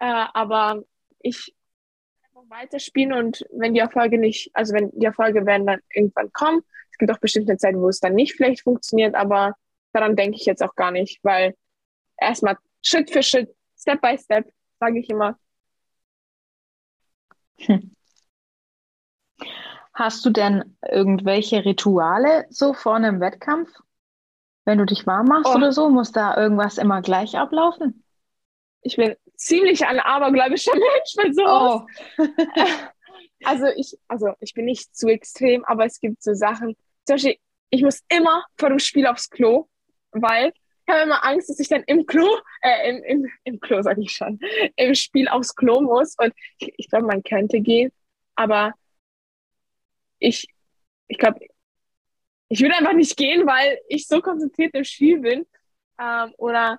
äh, 0.00 0.26
aber 0.34 0.82
ich 1.20 1.54
weiterspielen 2.50 3.12
und 3.12 3.46
wenn 3.52 3.72
die 3.74 3.80
Erfolge 3.80 4.18
nicht, 4.18 4.50
also 4.52 4.74
wenn 4.74 4.90
die 4.92 5.06
Erfolge 5.06 5.46
werden 5.46 5.66
dann 5.66 5.80
irgendwann 5.92 6.30
kommen, 6.32 6.60
es 6.90 6.98
gibt 6.98 7.10
auch 7.10 7.18
bestimmt 7.18 7.48
eine 7.48 7.58
Zeit, 7.58 7.74
wo 7.74 7.88
es 7.88 8.00
dann 8.00 8.14
nicht 8.14 8.34
vielleicht 8.34 8.62
funktioniert, 8.62 9.14
aber 9.14 9.54
daran 9.94 10.16
denke 10.16 10.36
ich 10.36 10.46
jetzt 10.46 10.62
auch 10.62 10.74
gar 10.74 10.90
nicht, 10.90 11.20
weil 11.22 11.54
erstmal 12.18 12.58
Schritt 12.82 13.10
für 13.10 13.22
Schritt, 13.22 13.54
Step 13.78 14.00
by 14.00 14.18
Step, 14.18 14.50
sage 14.80 14.98
ich 15.00 15.08
immer. 15.10 15.38
Hm. 17.58 17.90
Hast 19.94 20.24
du 20.24 20.30
denn 20.30 20.76
irgendwelche 20.90 21.64
Rituale 21.64 22.46
so 22.50 22.74
vor 22.74 22.96
einem 22.96 23.20
Wettkampf? 23.20 23.70
Wenn 24.64 24.78
du 24.78 24.86
dich 24.86 25.06
warm 25.06 25.26
machst 25.26 25.52
Oh. 25.52 25.56
oder 25.56 25.72
so, 25.72 25.88
muss 25.88 26.10
da 26.10 26.36
irgendwas 26.36 26.78
immer 26.78 27.02
gleich 27.02 27.36
ablaufen? 27.36 28.02
Ich 28.82 28.96
bin 28.96 29.14
ziemlich 29.36 29.86
ein 29.86 30.00
abergläubischer 30.00 30.72
Mensch 30.74 31.14
bei 31.16 31.32
sowas. 31.32 31.82
Oh, 32.18 32.24
Also 33.46 33.66
ich, 33.76 33.98
also 34.08 34.32
ich 34.40 34.54
bin 34.54 34.64
nicht 34.64 34.96
zu 34.96 35.08
extrem, 35.08 35.64
aber 35.66 35.84
es 35.84 36.00
gibt 36.00 36.22
so 36.22 36.32
Sachen. 36.32 36.76
Zum 37.04 37.14
Beispiel, 37.16 37.36
ich 37.68 37.82
muss 37.82 38.02
immer 38.08 38.42
vor 38.56 38.70
dem 38.70 38.78
Spiel 38.78 39.06
aufs 39.06 39.28
Klo, 39.28 39.68
weil 40.14 40.52
ich 40.86 40.92
habe 40.92 41.04
immer 41.04 41.24
Angst, 41.24 41.48
dass 41.48 41.60
ich 41.60 41.68
dann 41.68 41.82
im 41.86 42.04
Klo, 42.06 42.28
äh, 42.60 42.90
im, 42.90 43.02
im, 43.04 43.32
im 43.44 43.60
Klo 43.60 43.80
sage 43.82 44.02
ich 44.02 44.12
schon, 44.12 44.38
im 44.76 44.94
Spiel 44.94 45.28
aufs 45.28 45.54
Klo 45.54 45.80
muss. 45.80 46.14
Und 46.18 46.34
ich, 46.58 46.74
ich 46.76 46.88
glaube, 46.90 47.06
man 47.06 47.22
könnte 47.22 47.60
gehen, 47.60 47.90
aber 48.34 48.74
ich, 50.18 50.46
ich 51.08 51.18
glaube, 51.18 51.40
ich 52.48 52.60
würde 52.60 52.76
einfach 52.76 52.92
nicht 52.92 53.16
gehen, 53.16 53.46
weil 53.46 53.78
ich 53.88 54.06
so 54.06 54.20
konzentriert 54.20 54.74
im 54.74 54.84
Spiel 54.84 55.20
bin. 55.20 55.46
Ähm, 55.98 56.34
oder 56.36 56.78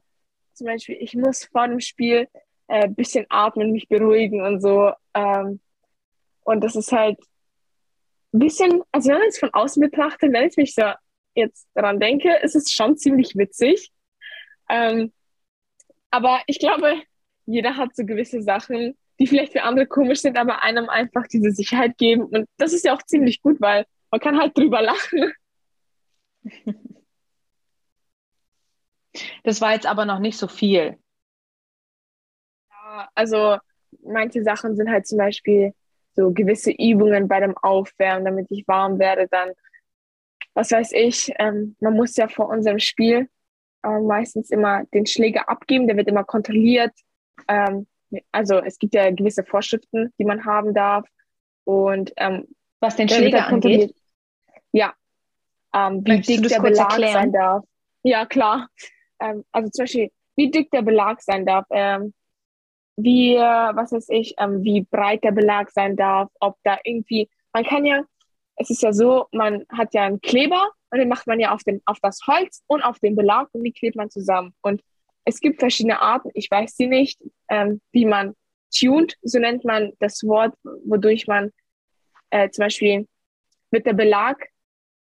zum 0.53 0.67
Beispiel, 0.67 0.97
ich 0.99 1.15
muss 1.15 1.45
vor 1.45 1.67
dem 1.67 1.79
Spiel 1.79 2.27
äh, 2.67 2.83
ein 2.83 2.95
bisschen 2.95 3.25
atmen, 3.29 3.71
mich 3.71 3.87
beruhigen 3.87 4.41
und 4.41 4.61
so. 4.61 4.91
Ähm, 5.13 5.59
und 6.43 6.63
das 6.63 6.75
ist 6.75 6.91
halt 6.91 7.19
ein 8.33 8.39
bisschen, 8.39 8.83
also 8.91 9.09
wenn 9.09 9.17
man 9.17 9.27
es 9.27 9.39
von 9.39 9.53
außen 9.53 9.81
betrachtet, 9.81 10.31
wenn 10.31 10.47
ich 10.47 10.57
mich 10.57 10.75
so 10.75 10.83
jetzt 11.35 11.67
daran 11.73 11.99
denke, 11.99 12.35
ist 12.37 12.55
es 12.55 12.71
schon 12.71 12.97
ziemlich 12.97 13.35
witzig. 13.35 13.91
Ähm, 14.69 15.13
aber 16.11 16.41
ich 16.47 16.59
glaube, 16.59 17.01
jeder 17.45 17.77
hat 17.77 17.95
so 17.95 18.05
gewisse 18.05 18.41
Sachen, 18.41 18.97
die 19.19 19.27
vielleicht 19.27 19.53
für 19.53 19.63
andere 19.63 19.85
komisch 19.87 20.21
sind, 20.21 20.37
aber 20.37 20.61
einem 20.63 20.89
einfach 20.89 21.27
diese 21.27 21.51
Sicherheit 21.51 21.97
geben. 21.97 22.23
Und 22.25 22.47
das 22.57 22.73
ist 22.73 22.85
ja 22.85 22.93
auch 22.93 23.01
ziemlich 23.03 23.41
gut, 23.41 23.61
weil 23.61 23.85
man 24.11 24.19
kann 24.21 24.39
halt 24.39 24.57
drüber 24.57 24.81
lachen. 24.81 25.33
das 29.43 29.61
war 29.61 29.73
jetzt 29.73 29.85
aber 29.85 30.05
noch 30.05 30.19
nicht 30.19 30.37
so 30.37 30.47
viel. 30.47 30.97
Ja, 32.69 33.09
also 33.15 33.57
manche 34.03 34.43
Sachen 34.43 34.75
sind 34.75 34.89
halt 34.89 35.07
zum 35.07 35.17
Beispiel 35.17 35.73
so 36.15 36.31
gewisse 36.31 36.71
Übungen 36.71 37.27
bei 37.27 37.39
dem 37.39 37.57
Aufwärmen, 37.57 38.25
damit 38.25 38.47
ich 38.51 38.67
warm 38.67 38.99
werde, 38.99 39.27
dann, 39.29 39.51
was 40.55 40.71
weiß 40.71 40.93
ich, 40.93 41.31
ähm, 41.37 41.75
man 41.79 41.93
muss 41.93 42.15
ja 42.15 42.27
vor 42.27 42.49
unserem 42.49 42.79
Spiel 42.79 43.29
äh, 43.83 43.99
meistens 43.99 44.49
immer 44.49 44.83
den 44.93 45.05
Schläger 45.05 45.47
abgeben, 45.49 45.87
der 45.87 45.97
wird 45.97 46.07
immer 46.07 46.23
kontrolliert. 46.23 46.93
Ähm, 47.47 47.85
also 48.31 48.59
es 48.59 48.79
gibt 48.79 48.95
ja 48.95 49.11
gewisse 49.11 49.43
Vorschriften, 49.43 50.13
die 50.17 50.25
man 50.25 50.45
haben 50.45 50.73
darf. 50.73 51.05
Und 51.65 52.13
ähm, 52.17 52.47
Was 52.79 52.95
den 52.95 53.09
Schläger 53.09 53.47
kontrolliert. 53.49 53.91
angeht. 53.91 53.95
Ja, 54.71 54.93
ähm, 55.73 56.05
wie 56.05 56.21
dick 56.21 56.47
der 56.47 56.61
Belag 56.61 56.91
erklären? 56.91 57.13
sein 57.13 57.31
darf. 57.33 57.63
Ja, 58.03 58.25
klar. 58.25 58.69
Ähm, 59.19 59.43
also 59.51 59.69
zum 59.69 59.83
Beispiel, 59.83 60.11
wie 60.35 60.49
dick 60.49 60.71
der 60.71 60.81
Belag 60.81 61.21
sein 61.21 61.45
darf, 61.45 61.65
ähm, 61.71 62.13
wie, 62.97 63.35
äh, 63.35 63.39
was 63.39 63.91
weiß 63.91 64.07
ich, 64.09 64.35
ähm, 64.37 64.63
wie 64.63 64.81
breit 64.81 65.23
der 65.23 65.31
Belag 65.31 65.69
sein 65.71 65.95
darf, 65.95 66.29
ob 66.39 66.57
da 66.63 66.77
irgendwie, 66.83 67.29
man 67.51 67.65
kann 67.65 67.85
ja, 67.85 68.03
es 68.57 68.69
ist 68.69 68.81
ja 68.81 68.93
so, 68.93 69.27
man 69.31 69.65
hat 69.69 69.93
ja 69.93 70.03
einen 70.03 70.21
Kleber 70.21 70.69
und 70.89 70.99
den 70.99 71.09
macht 71.09 71.27
man 71.27 71.39
ja 71.39 71.51
auf, 71.51 71.63
den, 71.63 71.81
auf 71.85 71.99
das 72.01 72.19
Holz 72.27 72.63
und 72.67 72.81
auf 72.81 72.99
den 72.99 73.15
Belag 73.15 73.49
und 73.51 73.63
die 73.63 73.73
klebt 73.73 73.95
man 73.95 74.09
zusammen. 74.09 74.53
Und 74.61 74.81
es 75.25 75.39
gibt 75.39 75.59
verschiedene 75.59 76.01
Arten, 76.01 76.29
ich 76.33 76.49
weiß 76.49 76.75
sie 76.75 76.87
nicht, 76.87 77.21
ähm, 77.49 77.81
wie 77.91 78.05
man 78.05 78.35
tuned, 78.73 79.15
so 79.21 79.39
nennt 79.39 79.65
man 79.65 79.93
das 79.99 80.23
Wort, 80.23 80.55
wodurch 80.85 81.27
man 81.27 81.51
äh, 82.29 82.49
zum 82.49 82.63
Beispiel 82.63 83.07
wird 83.71 83.85
der 83.85 83.93
Belag 83.93 84.47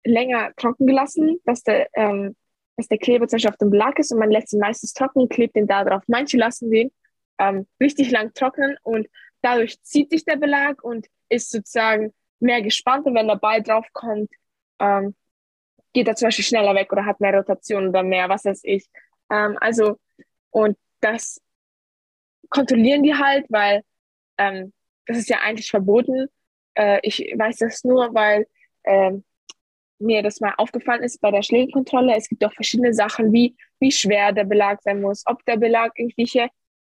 länger 0.05 0.53
trocken 0.57 0.87
gelassen, 0.87 1.41
dass 1.45 1.63
der, 1.63 1.89
ähm, 1.95 2.37
dass 2.77 2.89
der 2.89 2.99
Kleber 2.99 3.29
zum 3.29 3.37
Beispiel 3.37 3.51
auf 3.51 3.57
dem 3.59 3.71
Belag 3.71 3.99
ist 3.99 4.13
und 4.13 4.19
man 4.19 4.31
lässt 4.31 4.53
ihn 4.53 4.61
meistens 4.61 4.93
trocken, 4.93 5.29
klebt 5.29 5.57
den 5.57 5.67
da 5.67 5.85
drauf. 5.85 6.03
Manche 6.07 6.37
lassen 6.37 6.71
den 6.71 6.91
ähm, 7.39 7.67
richtig 7.81 8.11
lang 8.11 8.33
trocknen 8.35 8.77
und 8.83 9.07
dadurch 9.43 9.81
zieht 9.83 10.11
sich 10.11 10.25
der 10.25 10.37
Belag 10.37 10.83
und 10.83 11.07
ist 11.29 11.51
sozusagen 11.51 12.13
mehr 12.41 12.63
gespannt 12.63 13.07
und 13.07 13.15
wenn 13.15 13.29
der 13.29 13.37
Ball 13.37 13.63
drauf 13.63 13.87
kommt, 13.93 14.31
ähm, 14.79 15.15
geht 15.93 16.09
er 16.09 16.15
zum 16.15 16.27
Beispiel 16.27 16.45
schneller 16.45 16.75
weg 16.75 16.93
oder 16.93 17.05
hat 17.05 17.21
mehr 17.21 17.35
Rotation 17.35 17.89
oder 17.89 18.03
mehr, 18.03 18.29
was 18.29 18.45
weiß 18.45 18.61
ich. 18.65 18.87
Ähm, 19.31 19.57
also, 19.61 19.99
und 20.51 20.77
das 21.01 21.41
kontrollieren 22.49 23.03
die 23.03 23.15
halt, 23.15 23.47
weil 23.49 23.83
ähm, 24.39 24.73
das 25.07 25.19
ist 25.19 25.29
ja 25.29 25.39
eigentlich 25.41 25.71
verboten. 25.71 26.27
Äh, 26.75 27.01
ich 27.03 27.19
weiß 27.37 27.59
das 27.59 27.85
nur, 27.85 28.15
weil 28.15 28.47
ähm, 28.85 29.25
mir 29.99 30.23
das 30.23 30.41
mal 30.41 30.55
aufgefallen 30.57 31.03
ist 31.03 31.21
bei 31.21 31.31
der 31.31 31.43
Schlägekontrolle. 31.43 32.15
Es 32.17 32.29
gibt 32.29 32.45
auch 32.45 32.53
verschiedene 32.53 32.95
Sachen, 32.95 33.33
wie, 33.33 33.57
wie 33.81 33.93
schwer 33.93 34.33
der 34.33 34.45
Belag 34.45 34.81
sein 34.83 35.01
muss, 35.01 35.23
ob 35.27 35.45
der 35.45 35.57
Belag 35.57 35.93
irgendwelche 35.99 36.49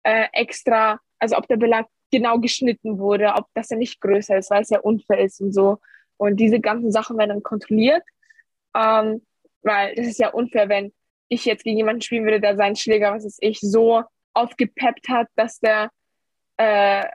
äh, 0.03 0.27
extra, 0.33 0.99
also 1.19 1.37
ob 1.37 1.47
der 1.47 1.57
Belag 1.57 1.87
genau 2.13 2.39
geschnitten 2.39 2.99
wurde, 2.99 3.33
ob 3.35 3.47
das 3.55 3.69
ja 3.71 3.77
nicht 3.77 3.99
größer 3.99 4.37
ist, 4.37 4.51
weil 4.51 4.61
es 4.61 4.69
ja 4.69 4.79
unfair 4.79 5.19
ist 5.19 5.41
und 5.41 5.51
so. 5.51 5.79
Und 6.17 6.37
diese 6.37 6.59
ganzen 6.59 6.91
Sachen 6.91 7.17
werden 7.17 7.29
dann 7.29 7.43
kontrolliert, 7.43 8.03
ähm, 8.75 9.25
weil 9.63 9.95
das 9.95 10.07
ist 10.07 10.19
ja 10.19 10.29
unfair, 10.29 10.69
wenn 10.69 10.93
ich 11.27 11.45
jetzt 11.45 11.63
gegen 11.63 11.77
jemanden 11.77 12.01
spielen 12.01 12.25
würde, 12.25 12.39
der 12.39 12.55
seinen 12.55 12.75
Schläger, 12.75 13.11
was 13.13 13.25
weiß 13.25 13.37
ich, 13.41 13.59
so 13.59 14.03
aufgepeppt 14.33 15.09
hat, 15.09 15.27
dass 15.35 15.59
der, 15.59 15.89
äh, 16.57 17.05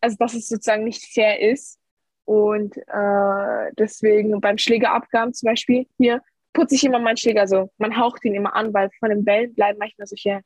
also 0.00 0.16
dass 0.18 0.34
es 0.34 0.48
sozusagen 0.48 0.84
nicht 0.84 1.12
fair 1.12 1.40
ist. 1.40 1.78
Und 2.24 2.76
äh, 2.76 3.72
deswegen 3.78 4.40
beim 4.40 4.58
Schlägerabgaben 4.58 5.34
zum 5.34 5.48
Beispiel 5.48 5.86
hier 5.96 6.22
putze 6.52 6.74
ich 6.74 6.84
immer 6.84 6.98
meinen 6.98 7.16
Schläger 7.16 7.46
so. 7.48 7.70
Man 7.78 7.96
haucht 7.96 8.24
ihn 8.24 8.34
immer 8.34 8.54
an, 8.54 8.72
weil 8.74 8.90
von 8.98 9.10
den 9.10 9.24
Bällen 9.24 9.54
bleiben 9.54 9.78
manchmal 9.78 10.06
solche, 10.06 10.42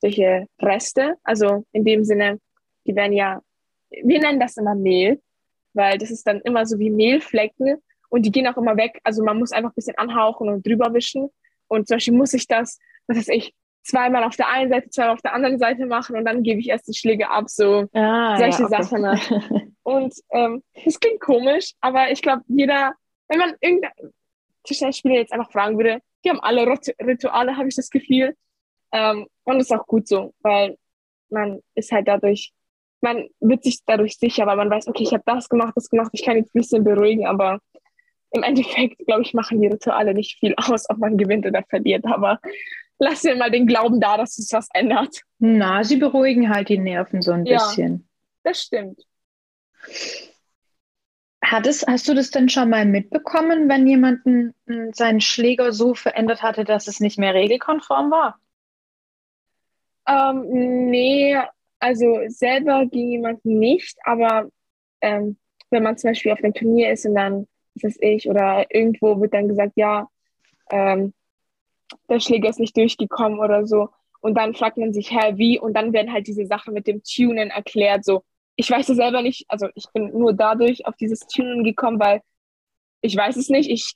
solche 0.00 0.46
Reste. 0.60 1.16
Also 1.22 1.64
in 1.72 1.84
dem 1.84 2.04
Sinne, 2.04 2.40
die 2.86 2.94
werden 2.94 3.12
ja, 3.12 3.40
wir 3.90 4.18
nennen 4.20 4.40
das 4.40 4.56
immer 4.56 4.74
Mehl, 4.74 5.20
weil 5.72 5.98
das 5.98 6.10
ist 6.10 6.26
dann 6.26 6.40
immer 6.42 6.66
so 6.66 6.78
wie 6.78 6.90
Mehlflecken 6.90 7.82
und 8.08 8.22
die 8.26 8.30
gehen 8.32 8.46
auch 8.46 8.56
immer 8.56 8.76
weg. 8.76 9.00
Also 9.04 9.24
man 9.24 9.38
muss 9.38 9.52
einfach 9.52 9.70
ein 9.70 9.74
bisschen 9.74 9.98
anhauchen 9.98 10.48
und 10.48 10.66
drüber 10.66 10.92
wischen. 10.94 11.30
Und 11.68 11.88
zum 11.88 11.96
Beispiel 11.96 12.14
muss 12.14 12.32
ich 12.34 12.46
das, 12.46 12.78
was 13.06 13.16
weiß 13.18 13.28
ich, 13.28 13.54
zweimal 13.82 14.24
auf 14.24 14.36
der 14.36 14.48
einen 14.48 14.70
Seite, 14.70 14.88
zweimal 14.90 15.14
auf 15.14 15.22
der 15.22 15.34
anderen 15.34 15.58
Seite 15.58 15.86
machen 15.86 16.16
und 16.16 16.24
dann 16.24 16.42
gebe 16.42 16.60
ich 16.60 16.68
erst 16.68 16.88
die 16.88 16.94
Schläge 16.94 17.28
ab. 17.30 17.50
So 17.50 17.86
Ah, 17.92 18.36
solche 18.36 18.62
ja, 18.62 18.68
okay. 18.68 18.82
Sachen. 18.82 19.74
Und 19.82 20.14
ähm, 20.30 20.62
das 20.84 20.98
klingt 20.98 21.20
komisch, 21.20 21.72
aber 21.82 22.10
ich 22.10 22.22
glaube, 22.22 22.42
jeder, 22.48 22.94
wenn 23.28 23.38
man 23.38 23.54
irgendein 23.60 23.92
Tischtennisspieler 24.64 25.16
jetzt 25.16 25.32
einfach 25.32 25.52
fragen 25.52 25.76
würde, 25.76 26.00
die 26.24 26.30
haben 26.30 26.40
alle 26.40 26.66
Rit- 26.66 26.94
Rituale, 27.02 27.56
habe 27.58 27.68
ich 27.68 27.76
das 27.76 27.90
Gefühl. 27.90 28.34
Ähm, 28.92 29.26
und 29.44 29.58
das 29.58 29.66
ist 29.66 29.72
auch 29.78 29.86
gut 29.86 30.08
so, 30.08 30.32
weil 30.40 30.78
man 31.28 31.60
ist 31.74 31.92
halt 31.92 32.08
dadurch, 32.08 32.52
man 33.04 33.28
wird 33.40 33.62
sich 33.62 33.78
dadurch 33.86 34.16
sicher, 34.18 34.46
weil 34.46 34.56
man 34.56 34.70
weiß, 34.70 34.88
okay, 34.88 35.04
ich 35.04 35.12
habe 35.12 35.22
das 35.26 35.48
gemacht, 35.48 35.74
das 35.76 35.88
gemacht, 35.90 36.10
ich 36.12 36.24
kann 36.24 36.36
jetzt 36.36 36.54
ein 36.54 36.60
bisschen 36.60 36.82
beruhigen, 36.84 37.26
aber 37.26 37.60
im 38.32 38.42
Endeffekt, 38.42 38.98
glaube 39.06 39.22
ich, 39.22 39.32
machen 39.34 39.60
die 39.60 39.68
Rituale 39.68 40.12
nicht 40.14 40.38
viel 40.40 40.54
aus, 40.58 40.88
ob 40.90 40.98
man 40.98 41.16
gewinnt 41.16 41.46
oder 41.46 41.62
verliert. 41.68 42.04
Aber 42.06 42.40
lass 42.98 43.22
mir 43.22 43.36
mal 43.36 43.50
den 43.50 43.66
Glauben 43.66 44.00
da, 44.00 44.16
dass 44.16 44.38
es 44.38 44.52
was 44.52 44.68
ändert. 44.74 45.20
Na, 45.38 45.84
sie 45.84 45.96
beruhigen 45.96 46.50
halt 46.50 46.68
die 46.68 46.78
Nerven 46.78 47.22
so 47.22 47.32
ein 47.32 47.44
Ja. 47.44 47.58
bisschen. 47.58 48.08
Das 48.42 48.62
stimmt. 48.62 49.02
Hat 51.44 51.66
es, 51.66 51.86
hast 51.86 52.08
du 52.08 52.14
das 52.14 52.30
denn 52.30 52.48
schon 52.48 52.70
mal 52.70 52.86
mitbekommen, 52.86 53.68
wenn 53.68 53.86
jemand 53.86 54.24
n- 54.26 54.54
seinen 54.92 55.20
Schläger 55.20 55.72
so 55.72 55.94
verändert 55.94 56.42
hatte, 56.42 56.64
dass 56.64 56.88
es 56.88 57.00
nicht 57.00 57.18
mehr 57.18 57.34
regelkonform 57.34 58.10
war? 58.10 58.40
Ähm, 60.06 60.44
nee, 60.90 61.36
also 61.78 62.20
selber 62.28 62.86
gegen 62.86 63.10
jemanden 63.10 63.58
nicht, 63.58 63.96
aber 64.04 64.48
ähm, 65.00 65.36
wenn 65.70 65.82
man 65.82 65.98
zum 65.98 66.10
Beispiel 66.10 66.32
auf 66.32 66.42
einem 66.42 66.54
Turnier 66.54 66.92
ist 66.92 67.06
und 67.06 67.14
dann, 67.14 67.46
was 67.74 67.84
weiß 67.84 67.98
ich, 68.00 68.28
oder 68.28 68.66
irgendwo 68.70 69.20
wird 69.20 69.34
dann 69.34 69.48
gesagt, 69.48 69.72
ja, 69.76 70.08
ähm, 70.70 71.12
der 72.08 72.20
Schläger 72.20 72.48
ist 72.48 72.60
nicht 72.60 72.76
durchgekommen 72.76 73.38
oder 73.38 73.66
so. 73.66 73.90
Und 74.20 74.34
dann 74.36 74.54
fragt 74.54 74.78
man 74.78 74.92
sich, 74.92 75.10
hä, 75.10 75.34
wie? 75.36 75.58
Und 75.58 75.74
dann 75.74 75.92
werden 75.92 76.12
halt 76.12 76.26
diese 76.26 76.46
Sachen 76.46 76.72
mit 76.72 76.86
dem 76.86 77.02
Tunen 77.02 77.50
erklärt. 77.50 78.04
So, 78.04 78.24
ich 78.56 78.70
weiß 78.70 78.88
es 78.88 78.96
selber 78.96 79.20
nicht, 79.20 79.44
also 79.48 79.68
ich 79.74 79.86
bin 79.92 80.16
nur 80.16 80.32
dadurch 80.32 80.86
auf 80.86 80.96
dieses 80.96 81.20
Tunen 81.26 81.64
gekommen, 81.64 82.00
weil 82.00 82.22
ich 83.02 83.16
weiß 83.16 83.36
es 83.36 83.50
nicht, 83.50 83.68
ich, 83.68 83.94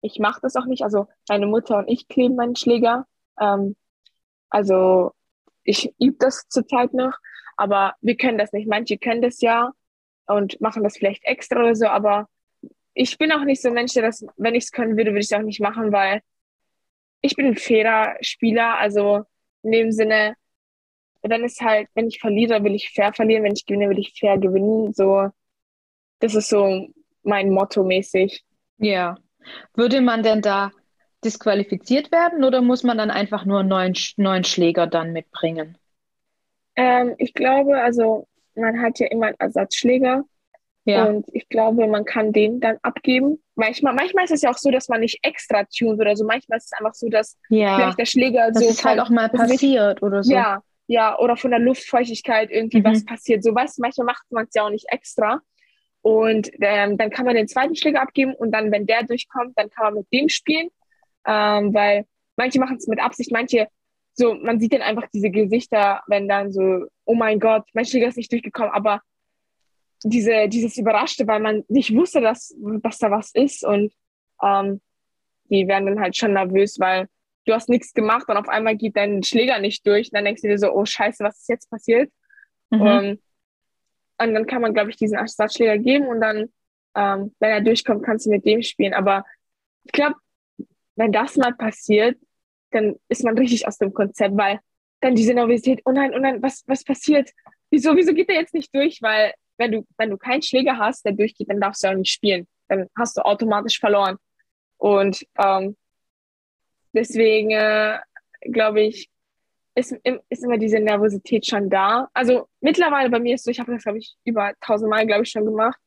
ich 0.00 0.18
mache 0.18 0.40
das 0.40 0.56
auch 0.56 0.66
nicht. 0.66 0.82
Also 0.82 1.08
meine 1.28 1.46
Mutter 1.46 1.78
und 1.78 1.88
ich 1.88 2.08
kleben 2.08 2.36
meinen 2.36 2.56
Schläger. 2.56 3.06
Ähm, 3.38 3.76
also 4.48 5.12
ich 5.66 5.92
übe 6.00 6.16
das 6.18 6.48
zurzeit 6.48 6.94
noch, 6.94 7.14
aber 7.56 7.94
wir 8.00 8.16
können 8.16 8.38
das 8.38 8.52
nicht. 8.52 8.68
Manche 8.68 8.98
können 8.98 9.22
das 9.22 9.40
ja 9.40 9.72
und 10.26 10.60
machen 10.60 10.82
das 10.82 10.96
vielleicht 10.96 11.24
extra 11.24 11.60
oder 11.60 11.74
so, 11.74 11.86
aber 11.86 12.28
ich 12.94 13.18
bin 13.18 13.32
auch 13.32 13.44
nicht 13.44 13.60
so 13.60 13.68
ein 13.68 13.74
Mensch, 13.74 13.92
der 13.92 14.04
das, 14.04 14.24
wenn 14.36 14.54
ich 14.54 14.64
es 14.64 14.72
können 14.72 14.96
würde, 14.96 15.10
würde 15.10 15.20
ich 15.20 15.30
es 15.30 15.32
auch 15.32 15.42
nicht 15.42 15.60
machen, 15.60 15.92
weil 15.92 16.22
ich 17.20 17.36
bin 17.36 17.46
ein 17.46 17.56
fairer 17.56 18.16
Spieler, 18.20 18.78
also 18.78 19.24
in 19.62 19.72
dem 19.72 19.92
Sinne, 19.92 20.34
wenn 21.22 21.44
es 21.44 21.60
halt, 21.60 21.88
wenn 21.94 22.06
ich 22.06 22.20
verliere, 22.20 22.62
will 22.62 22.74
ich 22.74 22.90
fair 22.92 23.12
verlieren, 23.12 23.44
wenn 23.44 23.52
ich 23.52 23.66
gewinne, 23.66 23.90
will 23.90 23.98
ich 23.98 24.14
fair 24.18 24.38
gewinnen. 24.38 24.94
So, 24.94 25.28
das 26.20 26.34
ist 26.34 26.48
so 26.48 26.88
mein 27.22 27.50
Motto 27.50 27.82
mäßig. 27.82 28.44
Ja. 28.78 29.16
Würde 29.74 30.00
man 30.00 30.22
denn 30.22 30.40
da 30.40 30.70
disqualifiziert 31.24 32.12
werden 32.12 32.44
oder 32.44 32.62
muss 32.62 32.82
man 32.82 32.98
dann 32.98 33.10
einfach 33.10 33.44
nur 33.44 33.60
einen 33.60 33.68
neuen, 33.68 33.94
neuen 34.16 34.44
Schläger 34.44 34.86
dann 34.86 35.12
mitbringen? 35.12 35.78
Ähm, 36.76 37.14
ich 37.18 37.34
glaube, 37.34 37.80
also 37.80 38.28
man 38.54 38.80
hat 38.80 38.98
ja 38.98 39.08
immer 39.08 39.26
einen 39.26 39.36
Ersatzschläger. 39.38 40.24
Ja. 40.84 41.06
Und 41.06 41.26
ich 41.32 41.48
glaube, 41.48 41.88
man 41.88 42.04
kann 42.04 42.32
den 42.32 42.60
dann 42.60 42.78
abgeben. 42.82 43.42
Manchmal, 43.56 43.92
manchmal 43.92 44.24
ist 44.24 44.30
es 44.30 44.42
ja 44.42 44.50
auch 44.50 44.58
so, 44.58 44.70
dass 44.70 44.88
man 44.88 45.00
nicht 45.00 45.18
extra 45.22 45.64
tunt 45.64 46.00
oder 46.00 46.14
so. 46.14 46.24
Manchmal 46.24 46.58
ist 46.58 46.66
es 46.66 46.78
einfach 46.78 46.94
so, 46.94 47.08
dass 47.08 47.36
ja. 47.48 47.74
vielleicht 47.76 47.98
der 47.98 48.06
Schläger 48.06 48.50
das 48.52 48.62
so. 48.62 48.68
ist 48.68 48.84
halt 48.84 49.00
auch 49.00 49.10
mal 49.10 49.28
passiert 49.28 50.00
oder 50.02 50.22
so. 50.22 50.32
Ja, 50.32 50.62
ja, 50.86 51.18
oder 51.18 51.36
von 51.36 51.50
der 51.50 51.58
Luftfeuchtigkeit 51.58 52.50
irgendwie 52.52 52.78
Mhm. 52.78 52.84
was 52.84 53.04
passiert. 53.04 53.42
So, 53.42 53.52
weißt 53.52 53.80
manchmal 53.80 54.06
macht 54.06 54.22
man 54.30 54.44
es 54.44 54.54
ja 54.54 54.62
auch 54.64 54.70
nicht 54.70 54.86
extra. 54.88 55.40
Und 56.02 56.50
ähm, 56.60 56.96
dann 56.96 57.10
kann 57.10 57.26
man 57.26 57.34
den 57.34 57.48
zweiten 57.48 57.74
Schläger 57.74 58.00
abgeben 58.00 58.32
und 58.34 58.52
dann, 58.52 58.70
wenn 58.70 58.86
der 58.86 59.02
durchkommt, 59.02 59.54
dann 59.56 59.68
kann 59.70 59.86
man 59.86 59.94
mit 59.94 60.12
dem 60.12 60.28
spielen. 60.28 60.68
Ähm, 61.26 61.74
weil 61.74 62.06
manche 62.36 62.60
machen 62.60 62.76
es 62.76 62.86
mit 62.86 63.00
Absicht, 63.00 63.32
manche, 63.32 63.68
so, 64.14 64.34
man 64.34 64.60
sieht 64.60 64.72
dann 64.72 64.82
einfach 64.82 65.08
diese 65.12 65.30
Gesichter, 65.30 66.02
wenn 66.06 66.28
dann 66.28 66.52
so, 66.52 66.86
oh 67.04 67.14
mein 67.14 67.40
Gott, 67.40 67.64
mein 67.74 67.84
Schläger 67.84 68.08
ist 68.08 68.16
nicht 68.16 68.32
durchgekommen, 68.32 68.72
aber 68.72 69.02
diese, 70.04 70.48
dieses 70.48 70.76
Überraschte, 70.76 71.26
weil 71.26 71.40
man 71.40 71.64
nicht 71.68 71.94
wusste, 71.94 72.20
dass, 72.20 72.54
dass 72.82 72.98
da 72.98 73.10
was 73.10 73.32
ist 73.34 73.64
und 73.64 73.92
ähm, 74.42 74.80
die 75.50 75.66
werden 75.68 75.86
dann 75.86 76.00
halt 76.00 76.16
schon 76.16 76.32
nervös, 76.32 76.78
weil 76.78 77.08
du 77.46 77.54
hast 77.54 77.68
nichts 77.68 77.94
gemacht 77.94 78.28
und 78.28 78.36
auf 78.36 78.48
einmal 78.48 78.76
geht 78.76 78.96
dein 78.96 79.22
Schläger 79.22 79.58
nicht 79.58 79.86
durch. 79.86 80.08
Und 80.08 80.14
dann 80.14 80.24
denkst 80.24 80.42
du 80.42 80.48
dir 80.48 80.58
so, 80.58 80.72
oh 80.72 80.84
scheiße, 80.84 81.24
was 81.24 81.38
ist 81.38 81.48
jetzt 81.48 81.70
passiert? 81.70 82.10
Mhm. 82.70 82.86
Ähm, 82.86 83.18
und 84.18 84.34
dann 84.34 84.46
kann 84.46 84.62
man, 84.62 84.74
glaube 84.74 84.90
ich, 84.90 84.96
diesen 84.96 85.18
Ersatzschläger 85.18 85.78
geben 85.78 86.06
und 86.08 86.20
dann, 86.20 86.48
ähm, 86.96 87.34
wenn 87.38 87.50
er 87.50 87.60
durchkommt, 87.60 88.04
kannst 88.04 88.26
du 88.26 88.30
mit 88.30 88.44
dem 88.44 88.62
spielen. 88.62 88.94
Aber 88.94 89.24
ich 89.84 89.92
glaube, 89.92 90.16
wenn 90.96 91.12
das 91.12 91.36
mal 91.36 91.54
passiert, 91.54 92.18
dann 92.70 92.96
ist 93.08 93.24
man 93.24 93.38
richtig 93.38 93.66
aus 93.66 93.78
dem 93.78 93.92
Konzept, 93.92 94.36
weil 94.36 94.60
dann 95.00 95.14
diese 95.14 95.34
Nervosität, 95.34 95.80
oh 95.84 95.92
nein, 95.92 96.12
oh 96.14 96.18
nein, 96.18 96.42
was, 96.42 96.64
was 96.66 96.84
passiert? 96.84 97.30
Wieso, 97.70 97.96
wieso 97.96 98.12
geht 98.12 98.28
der 98.28 98.36
jetzt 98.36 98.54
nicht 98.54 98.74
durch? 98.74 99.00
Weil 99.02 99.32
wenn 99.58 99.72
du, 99.72 99.86
wenn 99.96 100.10
du 100.10 100.18
keinen 100.18 100.42
Schläger 100.42 100.78
hast, 100.78 101.04
der 101.04 101.12
durchgeht, 101.12 101.50
dann 101.50 101.60
darfst 101.60 101.84
du 101.84 101.88
auch 101.88 101.94
nicht 101.94 102.12
spielen. 102.12 102.46
Dann 102.68 102.88
hast 102.96 103.16
du 103.16 103.22
automatisch 103.22 103.78
verloren. 103.78 104.16
Und 104.78 105.24
ähm, 105.38 105.76
deswegen 106.92 107.50
äh, 107.50 107.98
glaube 108.40 108.82
ich, 108.82 109.08
ist, 109.74 109.94
ist 110.30 110.44
immer 110.44 110.58
diese 110.58 110.80
Nervosität 110.80 111.46
schon 111.46 111.68
da. 111.68 112.08
Also 112.14 112.48
mittlerweile 112.60 113.10
bei 113.10 113.20
mir 113.20 113.34
ist 113.34 113.44
so, 113.44 113.50
ich 113.50 113.60
habe 113.60 113.72
das, 113.72 113.82
glaube 113.82 113.98
ich, 113.98 114.16
über 114.24 114.52
tausendmal, 114.60 115.06
glaube 115.06 115.22
ich, 115.24 115.30
schon 115.30 115.44
gemacht. 115.44 115.78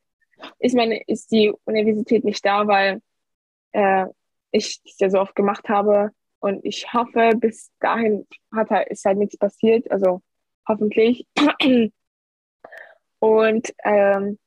Ich 0.58 0.72
meine, 0.72 1.02
ist 1.06 1.30
die 1.32 1.52
Nervosität 1.66 2.24
nicht 2.24 2.44
da, 2.44 2.66
weil 2.66 3.00
äh, 3.72 4.06
ich 4.52 4.80
das 4.82 4.98
ja 4.98 5.10
so 5.10 5.20
oft 5.20 5.34
gemacht 5.34 5.68
habe. 5.68 6.10
Und 6.40 6.64
ich 6.64 6.92
hoffe, 6.92 7.32
bis 7.36 7.70
dahin 7.80 8.26
hat 8.54 8.70
halt, 8.70 8.88
ist 8.88 9.04
halt 9.04 9.18
nichts 9.18 9.36
passiert. 9.36 9.90
Also 9.90 10.22
hoffentlich. 10.66 11.26
Und 13.18 13.68
ähm, 13.84 14.38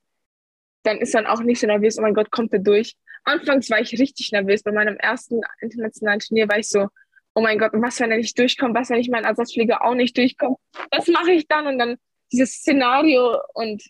dann 0.82 0.98
ist 0.98 1.14
man 1.14 1.26
auch 1.26 1.40
nicht 1.40 1.60
so 1.60 1.66
nervös, 1.66 1.98
oh 1.98 2.02
mein 2.02 2.14
Gott, 2.14 2.30
kommt 2.30 2.52
er 2.52 2.58
durch. 2.58 2.96
Anfangs 3.22 3.70
war 3.70 3.80
ich 3.80 3.92
richtig 3.98 4.32
nervös. 4.32 4.62
Bei 4.62 4.72
meinem 4.72 4.96
ersten 4.96 5.40
internationalen 5.60 6.20
Turnier 6.20 6.48
war 6.48 6.58
ich 6.58 6.68
so, 6.68 6.88
oh 7.34 7.40
mein 7.40 7.58
Gott, 7.58 7.72
was, 7.74 8.00
wenn 8.00 8.10
er 8.10 8.18
nicht 8.18 8.38
durchkommt? 8.38 8.74
Was, 8.74 8.90
wenn 8.90 9.00
ich 9.00 9.08
mein 9.08 9.24
Ersatzschläger 9.24 9.84
auch 9.84 9.94
nicht 9.94 10.16
durchkommt? 10.16 10.58
Was 10.90 11.08
mache 11.08 11.32
ich 11.32 11.46
dann? 11.46 11.66
Und 11.66 11.78
dann 11.78 11.96
dieses 12.32 12.54
Szenario 12.54 13.40
und 13.54 13.82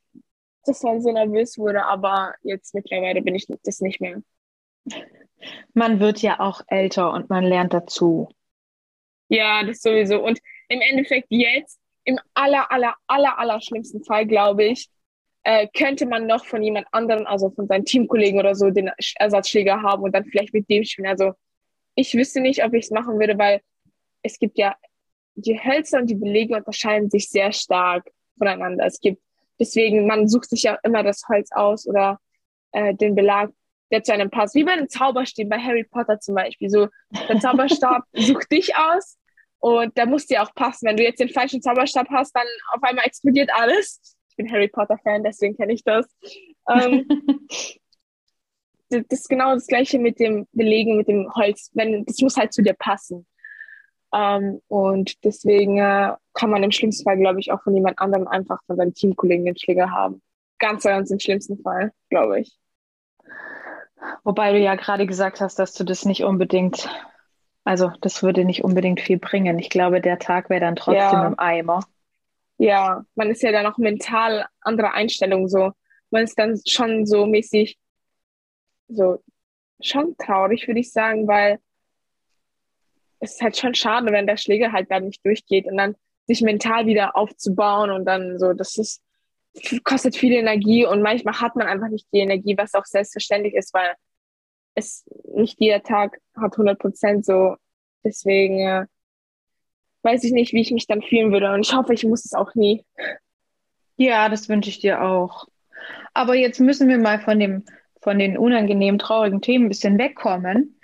dass 0.66 0.82
man 0.82 1.00
so 1.00 1.12
nervös 1.12 1.58
wurde, 1.58 1.84
aber 1.84 2.34
jetzt 2.42 2.74
mittlerweile 2.74 3.22
bin 3.22 3.34
ich 3.34 3.46
das 3.64 3.80
nicht 3.80 4.00
mehr. 4.00 4.22
Man 5.72 6.00
wird 6.00 6.20
ja 6.22 6.40
auch 6.40 6.60
älter 6.68 7.12
und 7.12 7.30
man 7.30 7.44
lernt 7.44 7.72
dazu. 7.72 8.28
Ja, 9.28 9.62
das 9.64 9.80
sowieso. 9.80 10.22
Und 10.22 10.38
im 10.68 10.80
Endeffekt 10.80 11.26
jetzt, 11.30 11.78
im 12.04 12.18
aller, 12.34 12.70
aller, 12.70 12.94
aller, 13.06 13.38
aller 13.38 13.60
schlimmsten 13.60 14.04
Fall, 14.04 14.26
glaube 14.26 14.64
ich, 14.64 14.88
äh, 15.44 15.66
könnte 15.76 16.06
man 16.06 16.26
noch 16.26 16.44
von 16.44 16.62
jemand 16.62 16.86
anderem, 16.92 17.26
also 17.26 17.50
von 17.50 17.66
seinen 17.66 17.84
Teamkollegen 17.84 18.38
oder 18.38 18.54
so, 18.54 18.70
den 18.70 18.90
Sch- 18.90 19.14
Ersatzschläger 19.18 19.82
haben 19.82 20.02
und 20.02 20.14
dann 20.14 20.24
vielleicht 20.24 20.54
mit 20.54 20.68
dem 20.70 20.84
spielen. 20.84 21.08
Also 21.08 21.32
ich 21.94 22.14
wüsste 22.14 22.40
nicht, 22.40 22.64
ob 22.64 22.74
ich 22.74 22.84
es 22.86 22.90
machen 22.90 23.18
würde, 23.18 23.38
weil 23.38 23.60
es 24.22 24.38
gibt 24.38 24.58
ja, 24.58 24.76
die 25.36 25.58
Hölzer 25.62 25.98
und 25.98 26.08
die 26.08 26.14
Belege 26.14 26.56
unterscheiden 26.56 27.10
sich 27.10 27.28
sehr 27.28 27.52
stark 27.52 28.08
voneinander. 28.38 28.86
Es 28.86 29.00
gibt, 29.00 29.22
deswegen, 29.58 30.06
man 30.06 30.28
sucht 30.28 30.48
sich 30.50 30.62
ja 30.62 30.78
immer 30.82 31.02
das 31.02 31.22
Holz 31.28 31.50
aus 31.52 31.86
oder 31.86 32.18
äh, 32.72 32.94
den 32.94 33.14
Belag, 33.14 33.50
der 33.90 34.02
zu 34.02 34.12
einem 34.12 34.30
passt. 34.30 34.54
Wie 34.54 34.64
bei 34.64 34.72
einem 34.72 34.88
Zauberstab, 34.88 35.48
bei 35.48 35.58
Harry 35.58 35.84
Potter 35.84 36.20
zum 36.20 36.34
Beispiel. 36.34 36.70
So, 36.70 36.88
der 37.28 37.40
Zauberstab 37.40 38.04
sucht 38.12 38.50
dich 38.50 38.76
aus 38.76 39.18
und 39.58 39.96
der 39.96 40.06
muss 40.06 40.26
dir 40.26 40.42
auch 40.42 40.54
passen. 40.54 40.86
Wenn 40.86 40.96
du 40.96 41.02
jetzt 41.02 41.20
den 41.20 41.28
falschen 41.28 41.62
Zauberstab 41.62 42.08
hast, 42.10 42.34
dann 42.34 42.46
auf 42.72 42.82
einmal 42.82 43.06
explodiert 43.06 43.50
alles. 43.52 44.16
Ich 44.30 44.36
bin 44.36 44.50
Harry 44.50 44.68
Potter-Fan, 44.68 45.22
deswegen 45.22 45.56
kenne 45.56 45.72
ich 45.72 45.84
das. 45.84 46.06
Ähm, 46.68 47.06
das 48.90 49.02
das 49.08 49.20
ist 49.20 49.28
genau 49.28 49.54
das 49.54 49.66
Gleiche 49.66 49.98
mit 49.98 50.18
dem 50.18 50.46
Belegen, 50.52 50.96
mit 50.96 51.08
dem 51.08 51.32
Holz. 51.34 51.70
Wenn, 51.74 52.04
das 52.04 52.18
muss 52.20 52.36
halt 52.36 52.52
zu 52.52 52.62
dir 52.62 52.74
passen. 52.74 53.26
Ähm, 54.14 54.60
und 54.68 55.24
deswegen 55.24 55.78
äh, 55.78 56.12
kann 56.34 56.50
man 56.50 56.62
im 56.62 56.70
schlimmsten 56.70 57.04
Fall, 57.04 57.18
glaube 57.18 57.40
ich, 57.40 57.50
auch 57.50 57.62
von 57.62 57.74
jemand 57.74 57.98
anderem 57.98 58.28
einfach 58.28 58.60
von 58.66 58.76
seinem 58.76 58.94
Teamkollegen 58.94 59.44
den 59.44 59.56
Schläger 59.56 59.90
haben. 59.90 60.22
Ganz, 60.58 60.84
ganz 60.84 61.10
im 61.10 61.18
schlimmsten 61.18 61.58
Fall, 61.58 61.92
glaube 62.10 62.40
ich. 62.40 62.56
Wobei 64.22 64.52
du 64.52 64.58
ja 64.58 64.74
gerade 64.74 65.06
gesagt 65.06 65.40
hast, 65.40 65.58
dass 65.58 65.74
du 65.74 65.84
das 65.84 66.04
nicht 66.04 66.24
unbedingt, 66.24 66.88
also 67.64 67.90
das 68.00 68.22
würde 68.22 68.44
nicht 68.44 68.64
unbedingt 68.64 69.00
viel 69.00 69.18
bringen. 69.18 69.58
Ich 69.58 69.70
glaube, 69.70 70.00
der 70.00 70.18
Tag 70.18 70.50
wäre 70.50 70.60
dann 70.60 70.76
trotzdem 70.76 71.20
Ja. 71.20 71.26
im 71.26 71.38
Eimer. 71.38 71.80
Ja, 72.58 73.04
man 73.14 73.30
ist 73.30 73.42
ja 73.42 73.52
dann 73.52 73.66
auch 73.66 73.78
mental 73.78 74.46
anderer 74.60 74.94
Einstellung 74.94 75.48
so. 75.48 75.72
Man 76.10 76.22
ist 76.22 76.38
dann 76.38 76.60
schon 76.66 77.04
so 77.04 77.26
mäßig, 77.26 77.78
so 78.88 79.22
schon 79.80 80.16
traurig, 80.16 80.66
würde 80.68 80.80
ich 80.80 80.92
sagen, 80.92 81.26
weil 81.26 81.58
es 83.20 83.34
ist 83.34 83.42
halt 83.42 83.56
schon 83.56 83.74
schade, 83.74 84.12
wenn 84.12 84.26
der 84.26 84.36
Schläger 84.36 84.72
halt 84.72 84.90
dann 84.90 85.06
nicht 85.06 85.24
durchgeht 85.24 85.66
und 85.66 85.76
dann 85.76 85.96
sich 86.26 86.42
mental 86.42 86.86
wieder 86.86 87.16
aufzubauen 87.16 87.90
und 87.90 88.04
dann 88.04 88.38
so, 88.38 88.52
das 88.52 88.78
ist, 88.78 89.02
kostet 89.84 90.16
viel 90.16 90.32
Energie 90.32 90.86
und 90.86 91.02
manchmal 91.02 91.40
hat 91.40 91.56
man 91.56 91.66
einfach 91.66 91.88
nicht 91.88 92.06
die 92.12 92.18
Energie, 92.18 92.56
was 92.56 92.74
auch 92.74 92.84
selbstverständlich 92.84 93.54
ist, 93.54 93.72
weil 93.72 93.94
es 94.74 95.04
nicht 95.32 95.60
jeder 95.60 95.82
Tag 95.82 96.18
hat 96.36 96.52
100 96.52 96.78
Prozent 96.78 97.24
so. 97.24 97.56
Deswegen 98.04 98.58
äh, 98.60 98.86
weiß 100.02 100.24
ich 100.24 100.32
nicht, 100.32 100.52
wie 100.52 100.60
ich 100.60 100.72
mich 100.72 100.86
dann 100.86 101.02
fühlen 101.02 101.32
würde 101.32 101.52
und 101.52 101.66
ich 101.66 101.74
hoffe, 101.74 101.94
ich 101.94 102.04
muss 102.04 102.24
es 102.24 102.34
auch 102.34 102.54
nie. 102.54 102.84
Ja, 103.96 104.28
das 104.28 104.48
wünsche 104.48 104.70
ich 104.70 104.80
dir 104.80 105.02
auch. 105.02 105.46
Aber 106.12 106.34
jetzt 106.34 106.60
müssen 106.60 106.88
wir 106.88 106.98
mal 106.98 107.20
von 107.20 107.38
dem, 107.38 107.64
von 108.02 108.18
den 108.18 108.36
unangenehmen, 108.36 108.98
traurigen 108.98 109.40
Themen 109.40 109.66
ein 109.66 109.68
bisschen 109.68 109.98
wegkommen. 109.98 110.78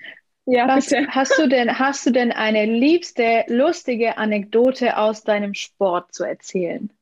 Ja, 0.47 0.69
Was 0.69 0.89
bitte. 0.89 1.07
hast 1.11 1.39
du 1.39 1.49
denn, 1.49 1.79
hast 1.79 2.07
du 2.07 2.11
denn 2.11 2.33
eine 2.33 2.67
liebste, 2.67 3.45
lustige 3.49 4.17
Anekdote 4.17 4.97
aus 4.97 5.23
deinem 5.23 5.55
Sport 5.55 6.15
zu 6.15 6.25
erzählen? 6.25 6.93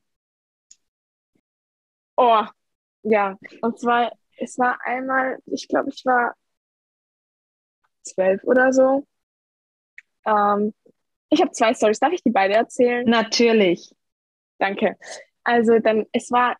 Oh, 2.21 2.43
ja. 3.03 3.37
Und 3.61 3.79
zwar, 3.79 4.11
es 4.35 4.59
war 4.59 4.77
einmal, 4.83 5.39
ich 5.45 5.69
glaube, 5.69 5.89
ich 5.89 6.03
war 6.03 6.35
zwölf 8.01 8.43
oder 8.43 8.73
so. 8.73 9.07
Ähm, 10.25 10.73
ich 11.29 11.39
habe 11.39 11.51
zwei 11.51 11.73
Stories. 11.73 11.99
Darf 11.99 12.11
ich 12.11 12.21
die 12.21 12.31
beide 12.31 12.55
erzählen? 12.55 13.05
Natürlich. 13.09 13.95
Danke. 14.57 14.97
Also 15.45 15.79
dann, 15.79 16.07
es 16.11 16.29
war 16.29 16.57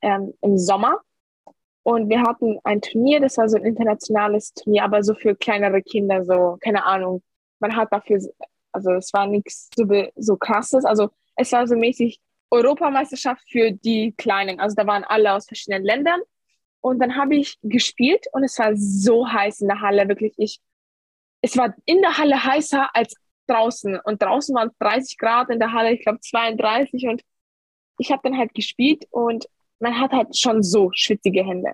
ähm, 0.00 0.32
im 0.40 0.56
Sommer 0.56 1.02
und 1.82 2.08
wir 2.08 2.22
hatten 2.22 2.58
ein 2.64 2.80
Turnier, 2.80 3.20
das 3.20 3.36
war 3.36 3.50
so 3.50 3.58
ein 3.58 3.66
internationales 3.66 4.54
Turnier, 4.54 4.84
aber 4.84 5.02
so 5.02 5.14
für 5.14 5.36
kleinere 5.36 5.82
Kinder, 5.82 6.24
so, 6.24 6.56
keine 6.62 6.86
Ahnung. 6.86 7.22
Man 7.58 7.76
hat 7.76 7.92
dafür, 7.92 8.18
also 8.72 8.92
es 8.92 9.12
war 9.12 9.26
nichts 9.26 9.68
so, 9.76 9.84
so 10.16 10.36
krasses, 10.38 10.86
also 10.86 11.10
es 11.36 11.52
war 11.52 11.66
so 11.66 11.76
mäßig 11.76 12.18
Europameisterschaft 12.50 13.42
für 13.50 13.72
die 13.72 14.14
Kleinen. 14.16 14.60
Also 14.60 14.74
da 14.76 14.86
waren 14.86 15.04
alle 15.04 15.32
aus 15.32 15.46
verschiedenen 15.46 15.84
Ländern. 15.84 16.20
Und 16.80 17.00
dann 17.00 17.16
habe 17.16 17.36
ich 17.36 17.58
gespielt 17.62 18.26
und 18.32 18.44
es 18.44 18.58
war 18.58 18.72
so 18.76 19.26
heiß 19.28 19.60
in 19.60 19.68
der 19.68 19.80
Halle, 19.80 20.08
wirklich. 20.08 20.34
Ich, 20.36 20.60
es 21.40 21.56
war 21.56 21.74
in 21.84 22.00
der 22.00 22.16
Halle 22.16 22.42
heißer 22.42 22.94
als 22.94 23.14
draußen. 23.46 23.98
Und 24.04 24.22
draußen 24.22 24.54
waren 24.54 24.70
30 24.78 25.18
Grad, 25.18 25.50
in 25.50 25.58
der 25.58 25.72
Halle, 25.72 25.92
ich 25.92 26.02
glaube 26.02 26.20
32. 26.20 27.08
Und 27.08 27.22
ich 27.98 28.10
habe 28.12 28.22
dann 28.22 28.38
halt 28.38 28.54
gespielt 28.54 29.06
und 29.10 29.46
man 29.78 29.98
hat 29.98 30.12
halt 30.12 30.36
schon 30.36 30.62
so 30.62 30.90
schwitzige 30.92 31.44
Hände. 31.44 31.72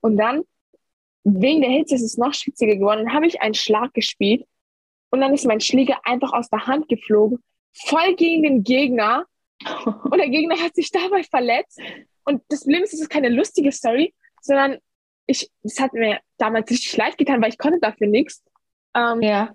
Und 0.00 0.16
dann, 0.16 0.42
wegen 1.24 1.60
der 1.60 1.70
Hitze 1.70 1.94
ist 1.94 2.02
es 2.02 2.16
noch 2.16 2.34
schwitziger 2.34 2.76
geworden, 2.76 3.04
dann 3.04 3.14
habe 3.14 3.26
ich 3.26 3.40
einen 3.40 3.54
Schlag 3.54 3.92
gespielt 3.94 4.46
und 5.10 5.20
dann 5.20 5.34
ist 5.34 5.46
mein 5.46 5.60
Schläger 5.60 5.98
einfach 6.04 6.32
aus 6.32 6.48
der 6.48 6.66
Hand 6.66 6.88
geflogen, 6.88 7.42
voll 7.72 8.14
gegen 8.14 8.42
den 8.42 8.62
Gegner. 8.62 9.26
Und 10.10 10.18
der 10.18 10.28
Gegner 10.28 10.56
hat 10.60 10.74
sich 10.74 10.90
dabei 10.90 11.22
verletzt. 11.22 11.80
Und 12.24 12.42
das 12.48 12.60
Problem 12.60 12.82
ist, 12.82 12.94
es 12.94 13.00
ist 13.00 13.08
keine 13.10 13.28
lustige 13.28 13.72
Story, 13.72 14.14
sondern 14.40 14.78
ich, 15.26 15.50
das 15.62 15.80
hat 15.80 15.92
mir 15.92 16.20
damals 16.38 16.70
richtig 16.70 16.96
leid 16.96 17.18
getan, 17.18 17.40
weil 17.42 17.50
ich 17.50 17.58
konnte 17.58 17.80
dafür 17.80 18.06
nichts. 18.06 18.42
Ähm, 18.94 19.20
Ja. 19.22 19.54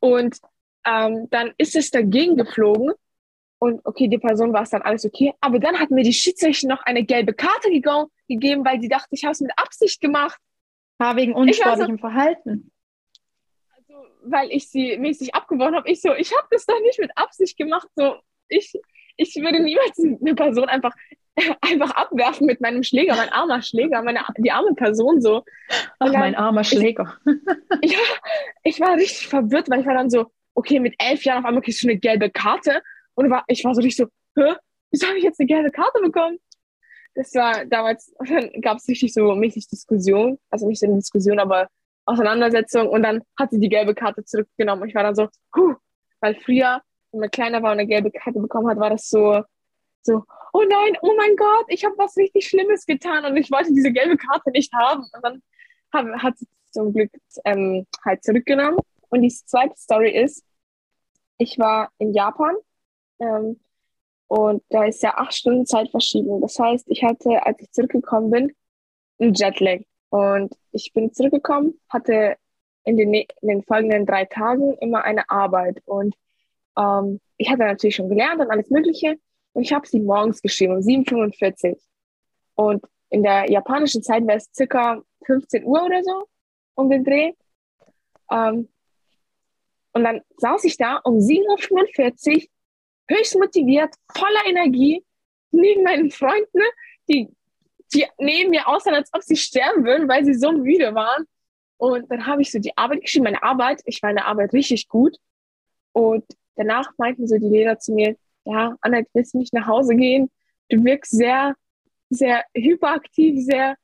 und 0.00 0.36
ähm, 0.84 1.28
dann 1.30 1.52
ist 1.58 1.76
es 1.76 1.90
dagegen 1.90 2.36
geflogen. 2.36 2.92
Und 3.60 3.84
okay, 3.84 4.06
die 4.08 4.18
Person 4.18 4.52
war 4.52 4.62
es 4.62 4.70
dann 4.70 4.82
alles 4.82 5.04
okay. 5.04 5.34
Aber 5.40 5.58
dann 5.58 5.78
hat 5.80 5.90
mir 5.90 6.04
die 6.04 6.12
Schiedsrichter 6.12 6.68
noch 6.68 6.82
eine 6.84 7.02
gelbe 7.04 7.34
Karte 7.34 7.68
gego- 7.70 8.08
gegeben, 8.28 8.64
weil 8.64 8.78
die 8.78 8.88
dachte, 8.88 9.08
ich 9.10 9.24
habe 9.24 9.32
es 9.32 9.40
mit 9.40 9.50
Absicht 9.56 10.00
gemacht. 10.00 10.40
Ah, 10.98 11.16
wegen 11.16 11.34
unsportlichem 11.34 11.98
Verhalten. 11.98 12.70
Also, 13.76 13.94
weil 14.22 14.50
ich 14.52 14.68
sie 14.70 14.96
mäßig 14.98 15.34
abgeworfen 15.34 15.74
habe. 15.76 15.90
Ich 15.90 16.00
so, 16.00 16.14
ich 16.14 16.32
habe 16.36 16.46
das 16.52 16.66
doch 16.66 16.80
nicht 16.82 17.00
mit 17.00 17.10
Absicht 17.16 17.56
gemacht. 17.56 17.88
So, 17.96 18.16
ich, 18.48 18.72
ich 19.18 19.34
würde 19.36 19.60
niemals 19.60 19.98
eine 19.98 20.34
Person 20.34 20.68
einfach, 20.68 20.94
einfach 21.60 21.90
abwerfen 21.90 22.46
mit 22.46 22.60
meinem 22.60 22.82
Schläger, 22.82 23.14
mein 23.16 23.28
armer 23.28 23.60
Schläger, 23.62 24.02
meine, 24.02 24.20
die 24.38 24.50
arme 24.50 24.74
Person 24.74 25.20
so. 25.20 25.44
Ach, 25.98 26.10
dann- 26.10 26.20
mein 26.20 26.34
armer 26.34 26.64
Schläger. 26.64 27.18
Ja, 27.82 27.98
ich 28.64 28.80
war 28.80 28.94
richtig 28.96 29.28
verwirrt, 29.28 29.68
weil 29.70 29.80
ich 29.80 29.86
war 29.86 29.94
dann 29.94 30.10
so, 30.10 30.30
okay, 30.54 30.80
mit 30.80 30.94
elf 30.98 31.22
Jahren 31.24 31.38
auf 31.40 31.44
einmal 31.44 31.62
kriegst 31.62 31.82
du 31.82 31.88
eine 31.88 31.98
gelbe 31.98 32.30
Karte. 32.30 32.82
Und 33.14 33.30
war, 33.30 33.44
ich 33.48 33.64
war 33.64 33.74
so 33.74 33.80
richtig 33.82 34.06
so, 34.34 34.40
hä, 34.42 34.54
wieso 34.90 35.06
habe 35.06 35.18
ich 35.18 35.24
jetzt 35.24 35.38
eine 35.38 35.46
gelbe 35.46 35.70
Karte 35.70 36.00
bekommen? 36.00 36.38
Das 37.14 37.34
war 37.34 37.64
damals, 37.66 38.12
und 38.18 38.30
dann 38.30 38.50
gab 38.60 38.78
es 38.78 38.88
richtig 38.88 39.12
so 39.12 39.34
mäßig 39.34 39.68
Diskussion, 39.68 40.38
also 40.50 40.66
nicht 40.68 40.80
so 40.80 40.86
eine 40.86 40.96
Diskussion, 40.96 41.38
aber 41.38 41.68
Auseinandersetzung. 42.06 42.88
Und 42.88 43.02
dann 43.02 43.22
hat 43.38 43.50
sie 43.50 43.60
die 43.60 43.68
gelbe 43.68 43.94
Karte 43.94 44.24
zurückgenommen. 44.24 44.82
Und 44.82 44.88
ich 44.88 44.94
war 44.94 45.02
dann 45.02 45.14
so, 45.14 45.28
huh, 45.56 45.74
weil 46.20 46.34
früher, 46.36 46.80
wenn 47.12 47.20
man 47.20 47.30
kleiner 47.30 47.62
war 47.62 47.72
und 47.72 47.78
eine 47.78 47.86
gelbe 47.86 48.10
Karte 48.10 48.40
bekommen 48.40 48.68
hat, 48.68 48.78
war 48.78 48.90
das 48.90 49.08
so, 49.08 49.42
so, 50.02 50.24
oh 50.52 50.62
nein, 50.68 50.96
oh 51.02 51.12
mein 51.16 51.36
Gott, 51.36 51.66
ich 51.68 51.84
habe 51.84 51.96
was 51.98 52.16
richtig 52.16 52.46
Schlimmes 52.48 52.86
getan 52.86 53.24
und 53.24 53.36
ich 53.36 53.50
wollte 53.50 53.72
diese 53.72 53.92
gelbe 53.92 54.16
Karte 54.16 54.50
nicht 54.50 54.72
haben. 54.72 55.02
Und 55.02 55.22
dann 55.22 55.42
hab, 55.92 56.22
hat 56.22 56.38
sie 56.38 56.46
zum 56.70 56.92
Glück 56.92 57.10
ähm, 57.44 57.86
halt 58.04 58.22
zurückgenommen. 58.24 58.78
Und 59.10 59.22
die 59.22 59.28
zweite 59.28 59.76
Story 59.76 60.10
ist, 60.10 60.44
ich 61.38 61.58
war 61.58 61.90
in 61.98 62.12
Japan 62.12 62.54
ähm, 63.20 63.60
und 64.26 64.62
da 64.68 64.84
ist 64.84 65.02
ja 65.02 65.14
acht 65.16 65.34
Stunden 65.34 65.64
Zeitverschiebung. 65.66 66.42
Das 66.42 66.58
heißt, 66.58 66.86
ich 66.88 67.02
hatte, 67.02 67.44
als 67.46 67.60
ich 67.60 67.70
zurückgekommen 67.70 68.30
bin, 68.30 68.52
einen 69.18 69.34
Jetlag. 69.34 69.80
Und 70.10 70.54
ich 70.72 70.92
bin 70.92 71.12
zurückgekommen, 71.12 71.80
hatte 71.88 72.36
in 72.84 72.96
den, 72.96 73.10
ne- 73.10 73.26
in 73.42 73.48
den 73.48 73.62
folgenden 73.62 74.06
drei 74.06 74.24
Tagen 74.26 74.74
immer 74.78 75.02
eine 75.04 75.28
Arbeit. 75.30 75.82
Und 75.86 76.14
ähm, 76.78 77.20
ich 77.36 77.50
hatte 77.50 77.64
natürlich 77.64 77.96
schon 77.96 78.08
gelernt 78.08 78.40
und 78.40 78.50
alles 78.50 78.70
Mögliche. 78.70 79.18
Und 79.52 79.62
ich 79.62 79.72
habe 79.72 79.86
sie 79.86 80.00
morgens 80.00 80.40
geschrieben, 80.40 80.74
um 80.74 80.80
7.45 80.80 81.72
Uhr. 81.72 81.78
Und 82.54 82.84
in 83.10 83.22
der 83.22 83.50
japanischen 83.50 84.02
Zeit 84.02 84.26
wäre 84.26 84.38
es 84.38 84.48
circa 84.54 85.02
15 85.24 85.64
Uhr 85.64 85.84
oder 85.84 86.02
so 86.02 86.28
um 86.74 86.90
den 86.90 87.04
Dreh. 87.04 87.32
Ähm, 88.30 88.68
und 89.92 90.04
dann 90.04 90.20
saß 90.36 90.64
ich 90.64 90.76
da 90.76 90.96
um 90.98 91.16
7.45 91.16 92.36
Uhr, 92.36 92.48
höchst 93.10 93.38
motiviert, 93.38 93.94
voller 94.14 94.46
Energie, 94.46 95.04
neben 95.50 95.82
meinen 95.82 96.10
Freunden, 96.10 96.60
die, 97.08 97.28
die 97.92 98.06
neben 98.18 98.50
mir 98.50 98.68
aussahen, 98.68 98.94
als 98.94 99.10
ob 99.12 99.22
sie 99.22 99.36
sterben 99.36 99.84
würden, 99.84 100.08
weil 100.08 100.24
sie 100.24 100.34
so 100.34 100.52
müde 100.52 100.94
waren. 100.94 101.24
Und 101.78 102.10
dann 102.10 102.26
habe 102.26 102.42
ich 102.42 102.52
so 102.52 102.58
die 102.58 102.76
Arbeit 102.76 103.00
geschrieben, 103.00 103.24
meine 103.24 103.42
Arbeit. 103.42 103.80
Ich 103.86 104.02
war 104.02 104.10
in 104.10 104.16
der 104.16 104.26
Arbeit 104.26 104.52
richtig 104.52 104.88
gut. 104.88 105.16
Und 105.92 106.24
danach 106.58 106.92
meinten 106.98 107.26
so 107.26 107.38
die 107.38 107.48
Lehrer 107.48 107.78
zu 107.78 107.94
mir, 107.94 108.16
ja, 108.44 108.76
Annette, 108.80 109.10
willst 109.14 109.34
du 109.34 109.38
nicht 109.38 109.52
nach 109.52 109.66
Hause 109.66 109.94
gehen? 109.94 110.30
Du 110.68 110.82
wirkst 110.84 111.12
sehr, 111.12 111.54
sehr 112.10 112.44
hyperaktiv, 112.54 113.44
sehr, 113.44 113.76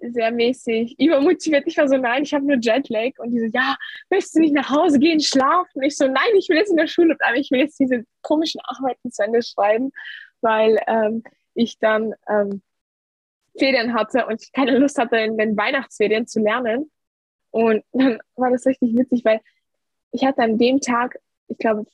sehr 0.00 0.30
mäßig 0.30 0.98
übermotiviert. 0.98 1.64
Ich 1.66 1.76
war 1.76 1.88
so, 1.88 1.96
nein, 1.96 2.22
ich 2.22 2.34
habe 2.34 2.46
nur 2.46 2.58
Jetlag. 2.60 3.12
Und 3.18 3.30
die 3.30 3.40
so, 3.40 3.46
ja, 3.46 3.76
möchtest 4.10 4.36
du 4.36 4.40
nicht 4.40 4.54
nach 4.54 4.70
Hause 4.70 4.98
gehen, 4.98 5.20
schlafen? 5.20 5.82
Ich 5.82 5.96
so, 5.96 6.06
nein, 6.06 6.34
ich 6.36 6.48
will 6.48 6.58
jetzt 6.58 6.70
in 6.70 6.76
der 6.76 6.86
Schule 6.86 7.14
bleiben. 7.16 7.36
Ich 7.36 7.50
will 7.50 7.60
jetzt 7.60 7.78
diese 7.78 8.04
komischen 8.22 8.60
Arbeiten 8.64 9.10
zu 9.10 9.22
Ende 9.22 9.42
schreiben, 9.42 9.90
weil 10.40 10.78
ähm, 10.86 11.22
ich 11.54 11.78
dann 11.78 12.14
ähm, 12.28 12.62
Ferien 13.58 13.94
hatte 13.94 14.26
und 14.26 14.42
ich 14.42 14.52
keine 14.52 14.78
Lust 14.78 14.98
hatte, 14.98 15.16
in 15.16 15.38
den 15.38 15.56
Weihnachtsferien 15.56 16.26
zu 16.26 16.40
lernen. 16.40 16.90
Und 17.50 17.84
dann 17.92 18.18
war 18.34 18.50
das 18.50 18.66
richtig 18.66 18.96
witzig, 18.96 19.24
weil 19.24 19.40
ich 20.12 20.24
hatte 20.24 20.42
an 20.42 20.58
dem 20.58 20.80
Tag, 20.80 21.18
ich 21.48 21.58
glaube, 21.58 21.84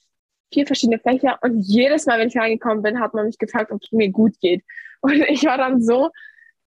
vier 0.52 0.66
verschiedene 0.66 0.98
Fächer 0.98 1.38
und 1.42 1.60
jedes 1.60 2.06
Mal, 2.06 2.18
wenn 2.18 2.28
ich 2.28 2.36
reingekommen 2.36 2.82
bin, 2.82 3.00
hat 3.00 3.14
man 3.14 3.26
mich 3.26 3.38
gefragt, 3.38 3.72
ob 3.72 3.82
es 3.82 3.92
mir 3.92 4.10
gut 4.10 4.38
geht. 4.40 4.64
Und 5.00 5.12
ich 5.28 5.44
war 5.44 5.58
dann 5.58 5.82
so 5.82 6.10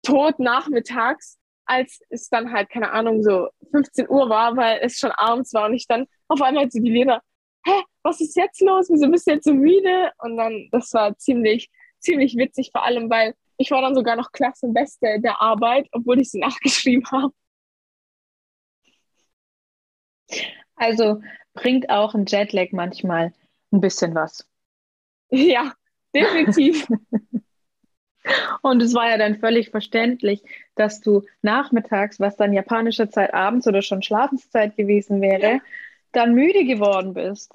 tot 0.02 0.38
nachmittags, 0.38 1.38
als 1.66 2.00
es 2.10 2.28
dann 2.28 2.52
halt, 2.52 2.70
keine 2.70 2.92
Ahnung, 2.92 3.22
so 3.22 3.48
15 3.70 4.08
Uhr 4.08 4.28
war, 4.28 4.56
weil 4.56 4.80
es 4.82 4.98
schon 4.98 5.12
abends 5.12 5.52
war 5.54 5.66
und 5.66 5.74
ich 5.74 5.86
dann 5.86 6.06
auf 6.28 6.42
einmal 6.42 6.68
zu 6.68 6.80
die 6.80 6.90
Lehrer, 6.90 7.22
hä, 7.66 7.82
was 8.02 8.20
ist 8.20 8.36
jetzt 8.36 8.60
los? 8.60 8.88
Wieso 8.90 9.08
bist 9.10 9.26
du 9.26 9.32
jetzt 9.32 9.44
so 9.44 9.54
müde? 9.54 10.12
Und 10.18 10.36
dann, 10.36 10.68
das 10.72 10.92
war 10.92 11.16
ziemlich, 11.16 11.70
ziemlich 12.00 12.36
witzig, 12.36 12.70
vor 12.72 12.84
allem, 12.84 13.08
weil 13.10 13.34
ich 13.56 13.70
war 13.70 13.80
dann 13.82 13.94
sogar 13.94 14.16
noch 14.16 14.32
Klassenbeste 14.32 15.20
der 15.20 15.40
Arbeit, 15.40 15.88
obwohl 15.92 16.20
ich 16.20 16.30
sie 16.30 16.40
nachgeschrieben 16.40 17.06
habe. 17.10 17.32
Also 20.76 21.20
bringt 21.52 21.90
auch 21.90 22.14
ein 22.14 22.26
Jetlag 22.26 22.68
manchmal 22.72 23.32
ein 23.72 23.80
bisschen 23.80 24.14
was. 24.14 24.48
Ja, 25.30 25.72
definitiv. 26.14 26.86
Und 28.62 28.82
es 28.82 28.94
war 28.94 29.08
ja 29.10 29.18
dann 29.18 29.38
völlig 29.38 29.70
verständlich, 29.70 30.42
dass 30.74 31.00
du 31.00 31.22
nachmittags, 31.42 32.20
was 32.20 32.36
dann 32.36 32.52
japanische 32.52 33.08
Zeit 33.08 33.34
abends 33.34 33.66
oder 33.66 33.82
schon 33.82 34.02
Schlafenszeit 34.02 34.76
gewesen 34.76 35.20
wäre, 35.20 35.60
dann 36.12 36.34
müde 36.34 36.64
geworden 36.64 37.14
bist. 37.14 37.52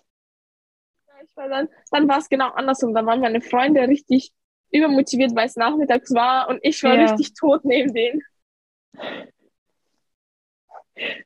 Ich 1.23 1.35
war 1.35 1.49
dann, 1.49 1.69
dann 1.91 2.07
war 2.07 2.17
es 2.19 2.29
genau 2.29 2.49
andersrum. 2.49 2.93
Dann 2.93 3.05
waren 3.05 3.19
meine 3.19 3.41
Freunde 3.41 3.81
richtig 3.87 4.31
übermotiviert, 4.71 5.35
weil 5.35 5.47
es 5.47 5.55
nachmittags 5.55 6.13
war 6.13 6.47
und 6.49 6.59
ich 6.61 6.83
war 6.83 6.95
Ja. 6.95 7.01
richtig 7.01 7.33
tot 7.33 7.65
neben 7.65 7.93
denen. 7.93 8.21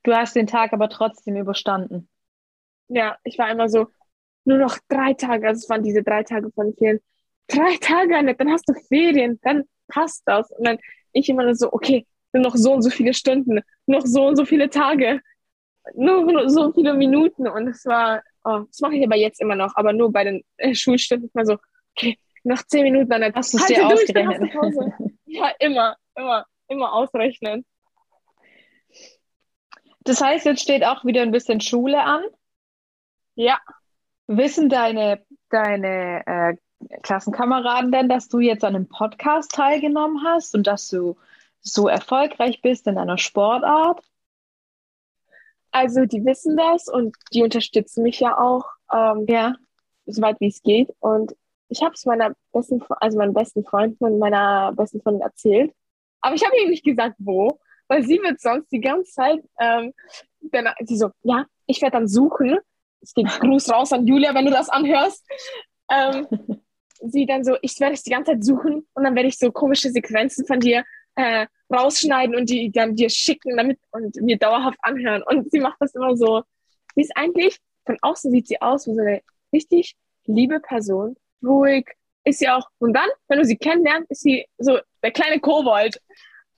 Du 0.03 0.13
hast 0.13 0.35
den 0.35 0.47
Tag 0.47 0.73
aber 0.73 0.89
trotzdem 0.89 1.35
überstanden. 1.35 2.09
Ja, 2.89 3.17
ich 3.23 3.37
war 3.37 3.49
immer 3.49 3.69
so, 3.69 3.87
nur 4.45 4.57
noch 4.57 4.77
drei 4.89 5.13
Tage, 5.13 5.47
also 5.47 5.59
es 5.59 5.69
waren 5.69 5.83
diese 5.83 6.03
drei 6.03 6.23
Tage 6.23 6.51
von 6.51 6.73
Ferien. 6.75 6.99
Drei 7.47 7.77
Tage, 7.79 8.17
Annette, 8.17 8.43
dann 8.43 8.53
hast 8.53 8.67
du 8.67 8.73
Ferien, 8.73 9.39
dann 9.41 9.63
passt 9.87 10.23
das. 10.25 10.51
Und 10.51 10.65
dann 10.65 10.77
ich 11.13 11.29
immer 11.29 11.43
nur 11.43 11.55
so, 11.55 11.71
okay, 11.71 12.05
nur 12.33 12.43
noch 12.43 12.55
so 12.55 12.73
und 12.73 12.81
so 12.81 12.89
viele 12.89 13.13
Stunden, 13.13 13.61
noch 13.85 14.05
so 14.05 14.27
und 14.27 14.35
so 14.35 14.45
viele 14.45 14.69
Tage, 14.69 15.21
nur, 15.95 16.49
so 16.49 16.71
viele 16.71 16.93
Minuten. 16.93 17.47
Und 17.47 17.67
es 17.67 17.85
war, 17.85 18.23
oh, 18.43 18.63
das 18.67 18.79
mache 18.81 18.95
ich 18.95 19.05
aber 19.05 19.15
jetzt 19.15 19.41
immer 19.41 19.55
noch, 19.55 19.75
aber 19.75 19.93
nur 19.93 20.11
bei 20.11 20.23
den 20.23 20.43
äh, 20.57 20.73
Schulstunden 20.73 21.29
mal 21.33 21.45
so, 21.45 21.57
okay, 21.95 22.17
noch 22.43 22.63
zehn 22.63 22.83
Minuten, 22.83 23.09
dann 23.09 23.33
Hast 23.33 23.53
du 23.53 23.57
es 23.57 23.65
dir 23.65 23.81
durch, 23.81 23.93
ausgerechnet? 23.93 24.51
Pause. 24.53 24.93
Ja, 25.25 25.51
immer, 25.59 25.95
immer, 26.15 26.45
immer 26.67 26.93
ausrechnen. 26.93 27.65
Das 30.03 30.21
heißt, 30.21 30.45
jetzt 30.45 30.61
steht 30.61 30.83
auch 30.83 31.05
wieder 31.05 31.21
ein 31.21 31.31
bisschen 31.31 31.61
Schule 31.61 32.01
an. 32.01 32.23
Ja, 33.35 33.59
Wissen 34.27 34.69
deine, 34.69 35.25
deine 35.49 36.25
äh, 36.25 36.97
Klassenkameraden 37.01 37.91
denn, 37.91 38.09
dass 38.09 38.29
du 38.29 38.39
jetzt 38.39 38.63
an 38.63 38.75
einem 38.75 38.87
Podcast 38.87 39.51
teilgenommen 39.51 40.23
hast 40.25 40.55
und 40.55 40.65
dass 40.67 40.87
du 40.87 41.17
so 41.61 41.87
erfolgreich 41.87 42.61
bist 42.61 42.87
in 42.87 42.97
einer 42.97 43.17
Sportart? 43.17 44.01
also 45.73 46.05
die 46.05 46.23
wissen 46.23 46.55
das 46.55 46.87
und 46.87 47.15
die 47.33 47.43
unterstützen 47.43 48.03
mich 48.03 48.19
ja 48.19 48.37
auch. 48.37 48.65
Ähm, 48.93 49.25
Ja. 49.27 49.55
soweit 50.05 50.39
wie 50.41 50.47
es 50.47 50.61
geht. 50.61 50.93
Und 50.99 51.33
ich 51.69 51.81
habe 51.81 51.93
es 51.93 52.05
meiner 52.05 52.33
besten, 52.51 52.83
also 52.99 53.17
meinen 53.17 53.33
besten 53.33 53.63
Freunden 53.63 54.03
und 54.03 54.19
meiner 54.19 54.73
besten 54.73 55.01
Freundin 55.01 55.21
erzählt. 55.21 55.73
Aber 56.21 56.35
ich 56.35 56.45
habe 56.45 56.55
ihr 56.61 56.67
nicht 56.69 56.83
gesagt, 56.83 57.15
wo, 57.19 57.59
weil 57.87 58.03
sie 58.03 58.19
wird 58.21 58.39
sonst 58.39 58.71
die 58.71 58.81
ganze 58.81 59.11
Zeit, 59.11 59.43
ähm, 59.59 59.93
dann, 60.41 60.69
sie 60.81 60.97
so, 60.97 61.11
ja, 61.23 61.45
ich 61.67 61.81
werde 61.81 61.97
dann 61.97 62.07
suchen. 62.07 62.57
Es 63.01 63.13
geht 63.13 63.27
Gruß 63.39 63.71
raus 63.71 63.91
an 63.91 64.07
Julia, 64.07 64.33
wenn 64.33 64.45
du 64.45 64.51
das 64.51 64.69
anhörst. 64.69 65.25
Ähm, 65.89 66.27
sie 67.01 67.25
dann 67.25 67.43
so, 67.43 67.57
ich 67.61 67.79
werde 67.79 67.93
es 67.93 68.03
die 68.03 68.11
ganze 68.11 68.31
Zeit 68.31 68.43
suchen 68.43 68.87
und 68.93 69.03
dann 69.03 69.15
werde 69.15 69.27
ich 69.27 69.37
so 69.37 69.51
komische 69.51 69.89
Sequenzen 69.89 70.45
von 70.45 70.59
dir 70.59 70.83
äh, 71.15 71.47
rausschneiden 71.71 72.35
und 72.35 72.49
die 72.49 72.71
dann 72.71 72.95
dir 72.95 73.09
schicken 73.09 73.57
damit 73.57 73.79
und 73.91 74.15
mir 74.21 74.37
dauerhaft 74.37 74.77
anhören. 74.81 75.23
Und 75.23 75.51
sie 75.51 75.59
macht 75.59 75.77
das 75.79 75.95
immer 75.95 76.15
so. 76.15 76.43
Sie 76.95 77.01
ist 77.01 77.15
eigentlich, 77.15 77.57
von 77.85 77.97
außen 78.01 78.31
sieht 78.31 78.47
sie 78.47 78.61
aus 78.61 78.87
wie 78.87 78.93
so 78.93 79.01
eine 79.01 79.21
richtig 79.51 79.95
liebe 80.25 80.59
Person, 80.59 81.15
ruhig, 81.43 81.85
ist 82.23 82.39
sie 82.39 82.49
auch. 82.49 82.69
Und 82.79 82.93
dann, 82.93 83.09
wenn 83.27 83.39
du 83.39 83.45
sie 83.45 83.57
kennenlernst, 83.57 84.11
ist 84.11 84.21
sie 84.21 84.45
so 84.57 84.79
der 85.01 85.11
kleine 85.11 85.39
Kobold. 85.39 85.99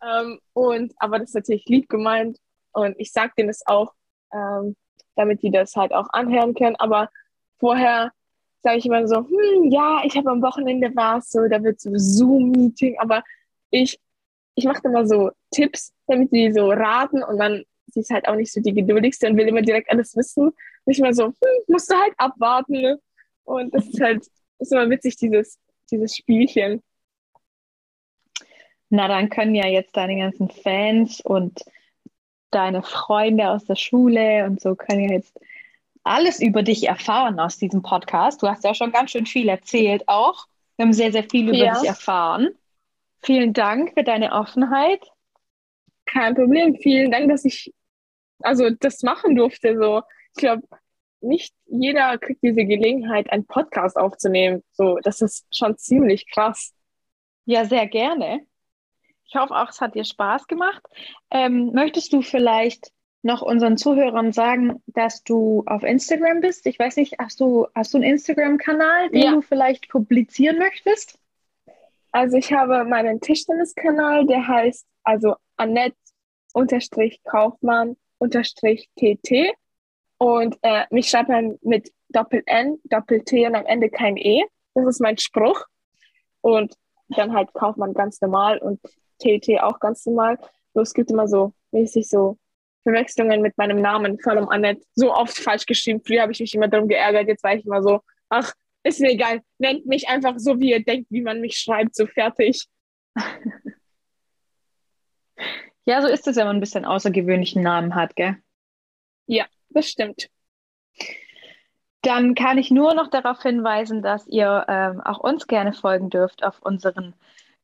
Ähm, 0.04 0.40
und, 0.54 0.94
aber 0.98 1.20
das 1.20 1.30
ist 1.30 1.36
natürlich 1.36 1.66
lieb 1.66 1.90
gemeint 1.90 2.40
und 2.72 2.96
ich 3.00 3.12
sag 3.12 3.36
denen 3.36 3.50
das 3.50 3.66
auch. 3.66 3.94
Ähm, 4.34 4.76
damit 5.16 5.42
die 5.42 5.52
das 5.52 5.76
halt 5.76 5.94
auch 5.94 6.08
anhören 6.12 6.54
können. 6.54 6.76
Aber 6.78 7.10
vorher 7.60 8.12
sage 8.62 8.78
ich 8.78 8.86
immer 8.86 9.08
so, 9.08 9.18
hm, 9.18 9.72
ja, 9.72 10.02
ich 10.04 10.16
habe 10.18 10.32
am 10.32 10.42
Wochenende 10.42 10.92
was, 10.96 11.30
so, 11.30 11.48
da 11.48 11.64
wird 11.64 11.80
so 11.80 11.92
Zoom-Meeting, 11.94 12.98
aber 13.00 13.24
ich, 13.70 14.00
ich 14.56 14.66
mache 14.66 14.82
immer 14.84 15.08
so 15.08 15.32
Tipps, 15.52 15.94
damit 16.08 16.32
die 16.32 16.52
so 16.52 16.70
raten 16.72 17.24
und 17.24 17.38
dann 17.38 17.64
sie 17.88 18.00
ist 18.00 18.10
halt 18.10 18.28
auch 18.28 18.36
nicht 18.36 18.52
so 18.52 18.62
die 18.62 18.74
geduldigste 18.74 19.28
und 19.28 19.38
will 19.38 19.48
immer 19.48 19.62
direkt 19.62 19.92
alles 19.92 20.16
wissen. 20.16 20.52
Nicht 20.86 21.02
mal 21.02 21.14
so, 21.14 21.28
hm, 21.28 21.34
musst 21.68 21.90
du 21.92 21.96
halt 21.96 22.14
abwarten. 22.18 22.82
Ne? 22.82 23.00
Und 23.44 23.74
das 23.74 23.88
ist 23.88 24.02
halt, 24.02 24.26
ist 24.60 24.72
immer 24.72 24.90
witzig, 24.90 25.16
dieses, 25.18 25.60
dieses 25.92 26.16
Spielchen. 26.16 26.82
Na, 28.90 29.08
dann 29.08 29.30
können 29.30 29.56
ja 29.56 29.68
jetzt 29.68 29.96
deine 29.98 30.18
ganzen 30.18 30.50
Fans 30.50 31.22
und 31.22 31.64
deine 32.52 32.84
Freunde 32.84 33.50
aus 33.50 33.66
der 33.66 33.76
Schule 33.76 34.46
und 34.46 34.62
so 34.62 34.76
können 34.76 35.10
ja 35.10 35.16
jetzt 35.16 35.38
alles 36.04 36.40
über 36.40 36.64
dich 36.64 36.88
erfahren 36.88 37.40
aus 37.40 37.58
diesem 37.58 37.82
Podcast. 37.82 38.42
Du 38.42 38.48
hast 38.48 38.64
ja 38.64 38.74
schon 38.74 38.92
ganz 38.92 39.12
schön 39.12 39.26
viel 39.26 39.50
erzählt 39.50 40.08
auch. 40.08 40.48
Wir 40.78 40.86
haben 40.86 40.94
sehr, 40.94 41.12
sehr 41.12 41.24
viel 41.24 41.50
über 41.50 41.58
ja. 41.58 41.74
dich 41.74 41.88
erfahren. 41.88 42.50
Vielen 43.22 43.54
Dank 43.54 43.94
für 43.94 44.04
deine 44.04 44.32
Offenheit. 44.34 45.02
Kein 46.06 46.36
Problem. 46.36 46.76
Vielen 46.76 47.12
Dank, 47.12 47.30
dass 47.30 47.44
ich 47.44 47.74
also 48.40 48.70
das 48.70 49.02
machen 49.02 49.36
durfte. 49.36 49.78
So, 49.78 50.02
ich 50.36 50.42
glaube, 50.42 50.68
nicht 51.22 51.56
jeder 51.66 52.18
kriegt 52.18 52.44
diese 52.44 52.66
Gelegenheit, 52.66 53.32
einen 53.32 53.46
Podcast 53.46 53.98
aufzunehmen. 53.98 54.64
So, 54.72 55.00
das 55.02 55.22
ist 55.22 55.46
schon 55.56 55.78
ziemlich 55.78 56.30
krass. 56.32 56.74
Ja, 57.46 57.66
sehr 57.66 57.88
gerne. 57.88 58.46
Ich 59.28 59.36
hoffe 59.36 59.56
auch, 59.56 59.70
es 59.70 59.82
hat 59.82 59.96
dir 59.96 60.06
Spaß 60.06 60.48
gemacht. 60.48 60.82
Ähm, 61.32 61.72
möchtest 61.74 62.14
du 62.14 62.22
vielleicht 62.22 62.92
noch 63.22 63.42
unseren 63.42 63.76
Zuhörern 63.78 64.32
sagen, 64.32 64.82
dass 64.88 65.24
du 65.24 65.64
auf 65.66 65.84
Instagram 65.84 66.42
bist? 66.42 66.66
Ich 66.68 66.78
weiß 66.78 66.98
nicht, 66.98 67.16
hast 67.20 67.40
du, 67.40 67.66
hast 67.74 67.94
du 67.94 67.98
einen 67.98 68.12
Instagram-Kanal, 68.12 69.10
den 69.10 69.22
ja. 69.22 69.32
du 69.32 69.42
vielleicht 69.42 69.90
publizieren 69.90 70.60
möchtest? 70.60 71.18
Also 72.12 72.38
ich 72.38 72.54
habe 72.54 72.86
meinen 72.86 73.20
Tischtennis-Kanal, 73.20 74.28
der 74.28 74.48
heißt 74.48 74.86
also 75.04 75.38
Annette-Kaufmann 75.58 77.98
unterstrich 78.20 78.92
TT 78.96 79.56
und 80.18 80.58
äh, 80.62 80.86
mich 80.92 81.10
schreibt 81.10 81.30
man 81.30 81.58
mit 81.62 81.92
Doppel 82.10 82.44
N, 82.46 82.80
Doppel 82.86 83.24
T 83.24 83.46
und 83.46 83.56
am 83.56 83.66
Ende 83.66 83.90
kein 83.90 84.18
E. 84.18 84.44
Das 84.74 84.86
ist 84.86 85.02
mein 85.02 85.18
Spruch. 85.18 85.66
Und 86.42 86.76
dann 87.10 87.34
halt 87.34 87.54
Kaufmann 87.54 87.94
ganz 87.94 88.22
normal 88.22 88.58
und 88.60 88.80
TT 89.20 89.62
auch 89.62 89.80
ganz 89.80 90.06
normal. 90.06 90.38
Nur 90.74 90.84
es 90.84 90.94
gibt 90.94 91.12
immer 91.12 91.28
so 91.28 91.54
mäßig 91.72 92.08
so 92.08 92.38
Verwechslungen 92.84 93.42
mit 93.42 93.58
meinem 93.58 93.82
Namen, 93.82 94.20
vor 94.20 94.34
allem 94.34 94.48
Annette, 94.50 94.86
so 94.94 95.14
oft 95.14 95.38
falsch 95.38 95.66
geschrieben. 95.66 96.02
Früher 96.06 96.22
habe 96.22 96.32
ich 96.32 96.40
mich 96.40 96.54
immer 96.54 96.68
darum 96.68 96.88
geärgert, 96.88 97.28
jetzt 97.28 97.44
war 97.44 97.56
ich 97.56 97.66
immer 97.66 97.82
so, 97.82 98.02
ach, 98.30 98.54
ist 98.84 99.00
mir 99.00 99.12
egal, 99.12 99.42
nennt 99.58 99.88
mich 99.88 100.08
einfach 100.08 100.36
so, 100.38 100.60
wie 100.60 100.72
ihr 100.72 100.84
denkt, 100.84 101.10
wie 101.10 101.22
man 101.22 101.42
mich 101.42 101.58
schreibt, 101.58 101.96
so 101.96 102.06
fertig. 102.06 102.68
Ja, 105.88 106.02
so 106.02 106.08
ist 106.08 106.28
es, 106.28 106.36
wenn 106.36 106.48
man 106.48 106.58
ein 106.58 106.62
bisschen 106.62 106.84
außergewöhnlichen 106.84 107.62
Namen 107.62 107.94
hat, 107.94 108.16
gell? 108.16 108.38
Ja, 109.28 109.46
das 109.70 109.88
stimmt. 109.88 110.30
Dann 112.02 112.34
kann 112.34 112.58
ich 112.58 112.72
nur 112.72 112.96
noch 112.96 113.08
darauf 113.10 113.42
hinweisen, 113.42 114.02
dass 114.02 114.28
ihr 114.28 114.66
ähm, 114.68 115.02
auch 115.02 115.20
uns 115.20 115.46
gerne 115.48 115.74
folgen 115.74 116.10
dürft 116.10 116.44
auf 116.44 116.60
unseren 116.62 117.14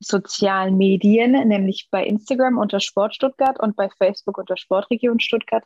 sozialen 0.01 0.77
Medien, 0.77 1.31
nämlich 1.47 1.87
bei 1.91 2.03
Instagram 2.03 2.57
unter 2.57 2.79
Sport 2.79 3.15
Stuttgart 3.15 3.59
und 3.59 3.75
bei 3.75 3.89
Facebook 3.89 4.37
unter 4.37 4.57
Sportregion 4.57 5.19
Stuttgart. 5.19 5.63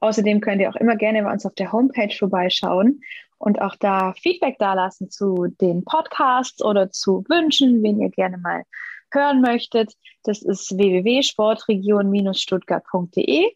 Außerdem 0.00 0.40
könnt 0.40 0.60
ihr 0.60 0.68
auch 0.68 0.76
immer 0.76 0.96
gerne 0.96 1.22
bei 1.22 1.32
uns 1.32 1.46
auf 1.46 1.54
der 1.54 1.72
Homepage 1.72 2.14
vorbeischauen 2.16 3.00
und 3.38 3.62
auch 3.62 3.76
da 3.76 4.12
Feedback 4.14 4.58
dalassen 4.58 5.10
zu 5.10 5.46
den 5.60 5.84
Podcasts 5.84 6.62
oder 6.62 6.90
zu 6.90 7.24
Wünschen, 7.28 7.82
wen 7.82 8.00
ihr 8.00 8.10
gerne 8.10 8.38
mal 8.38 8.64
hören 9.12 9.40
möchtet. 9.40 9.94
Das 10.22 10.42
ist 10.42 10.76
www.sportregion-stuttgart.de. 10.76 13.52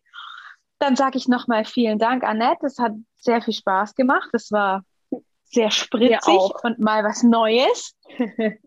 Dann 0.79 0.95
sage 0.97 1.19
ich 1.19 1.29
nochmal 1.29 1.65
vielen 1.65 1.99
Dank, 1.99 2.25
Annette. 2.25 2.67
Es 2.67 2.79
hat 2.79 2.93
sehr 3.17 3.43
viel 3.43 3.55
Spaß 3.55 3.95
gemacht. 3.95 4.29
Es 4.33 4.53
war 4.53 4.85
sehr 5.45 5.71
spritzig 5.71 6.39
und 6.63 6.79
mal 6.79 7.03
was 7.05 7.23
Neues. 7.23 7.95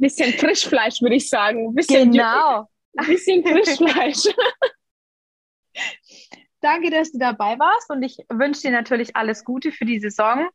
bisschen 0.00 0.32
Frischfleisch, 0.32 1.00
würde 1.02 1.16
ich 1.16 1.28
sagen. 1.28 1.74
Bisschen 1.74 2.10
genau. 2.12 2.68
Ein 2.96 3.06
bisschen 3.06 3.44
Frischfleisch. 3.44 4.34
Danke, 6.60 6.90
dass 6.90 7.12
du 7.12 7.18
dabei 7.18 7.58
warst 7.58 7.90
und 7.90 8.02
ich 8.02 8.18
wünsche 8.28 8.62
dir 8.62 8.72
natürlich 8.72 9.16
alles 9.16 9.44
Gute 9.44 9.72
für 9.72 9.84
die 9.84 10.00
Saison. 10.00 10.48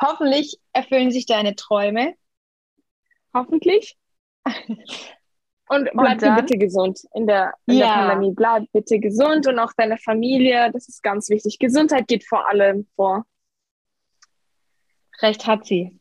Hoffentlich 0.00 0.58
erfüllen 0.72 1.10
sich 1.10 1.26
deine 1.26 1.56
Träume. 1.56 2.14
Hoffentlich. 3.34 3.96
Und 5.70 5.90
bleib 5.92 6.22
und 6.22 6.36
bitte 6.36 6.56
gesund 6.56 7.00
in 7.12 7.26
der, 7.26 7.52
in 7.66 7.74
ja. 7.74 7.86
der 7.86 7.92
Pandemie. 7.92 8.32
Bleib 8.34 8.64
bitte 8.72 8.98
gesund 8.98 9.46
und 9.46 9.58
auch 9.58 9.72
deine 9.76 9.98
Familie. 9.98 10.70
Das 10.72 10.88
ist 10.88 11.02
ganz 11.02 11.28
wichtig. 11.28 11.58
Gesundheit 11.58 12.08
geht 12.08 12.26
vor 12.26 12.48
allem 12.48 12.86
vor. 12.96 13.26
Recht 15.20 15.46
hat 15.46 15.66
sie. 15.66 15.97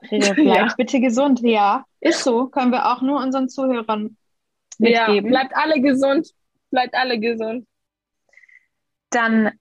Bleib 0.00 0.38
ja. 0.38 0.74
bitte 0.76 1.00
gesund. 1.00 1.40
Ja, 1.42 1.84
ist 2.00 2.22
so. 2.22 2.46
Können 2.46 2.72
wir 2.72 2.86
auch 2.92 3.02
nur 3.02 3.20
unseren 3.20 3.48
Zuhörern 3.48 4.16
mitgeben. 4.78 5.14
Ja, 5.14 5.40
bleibt 5.40 5.56
alle 5.56 5.80
gesund. 5.80 6.30
Bleibt 6.70 6.94
alle 6.94 7.18
gesund. 7.18 7.66
Dann 9.10 9.52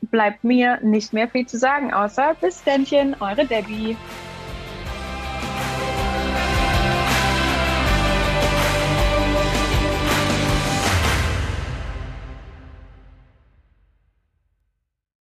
bleibt 0.00 0.44
mir 0.44 0.80
nicht 0.82 1.12
mehr 1.12 1.28
viel 1.28 1.46
zu 1.46 1.58
sagen, 1.58 1.92
außer 1.92 2.36
bis 2.40 2.60
Ständchen, 2.60 3.16
eure 3.20 3.44
Debbie. 3.44 3.96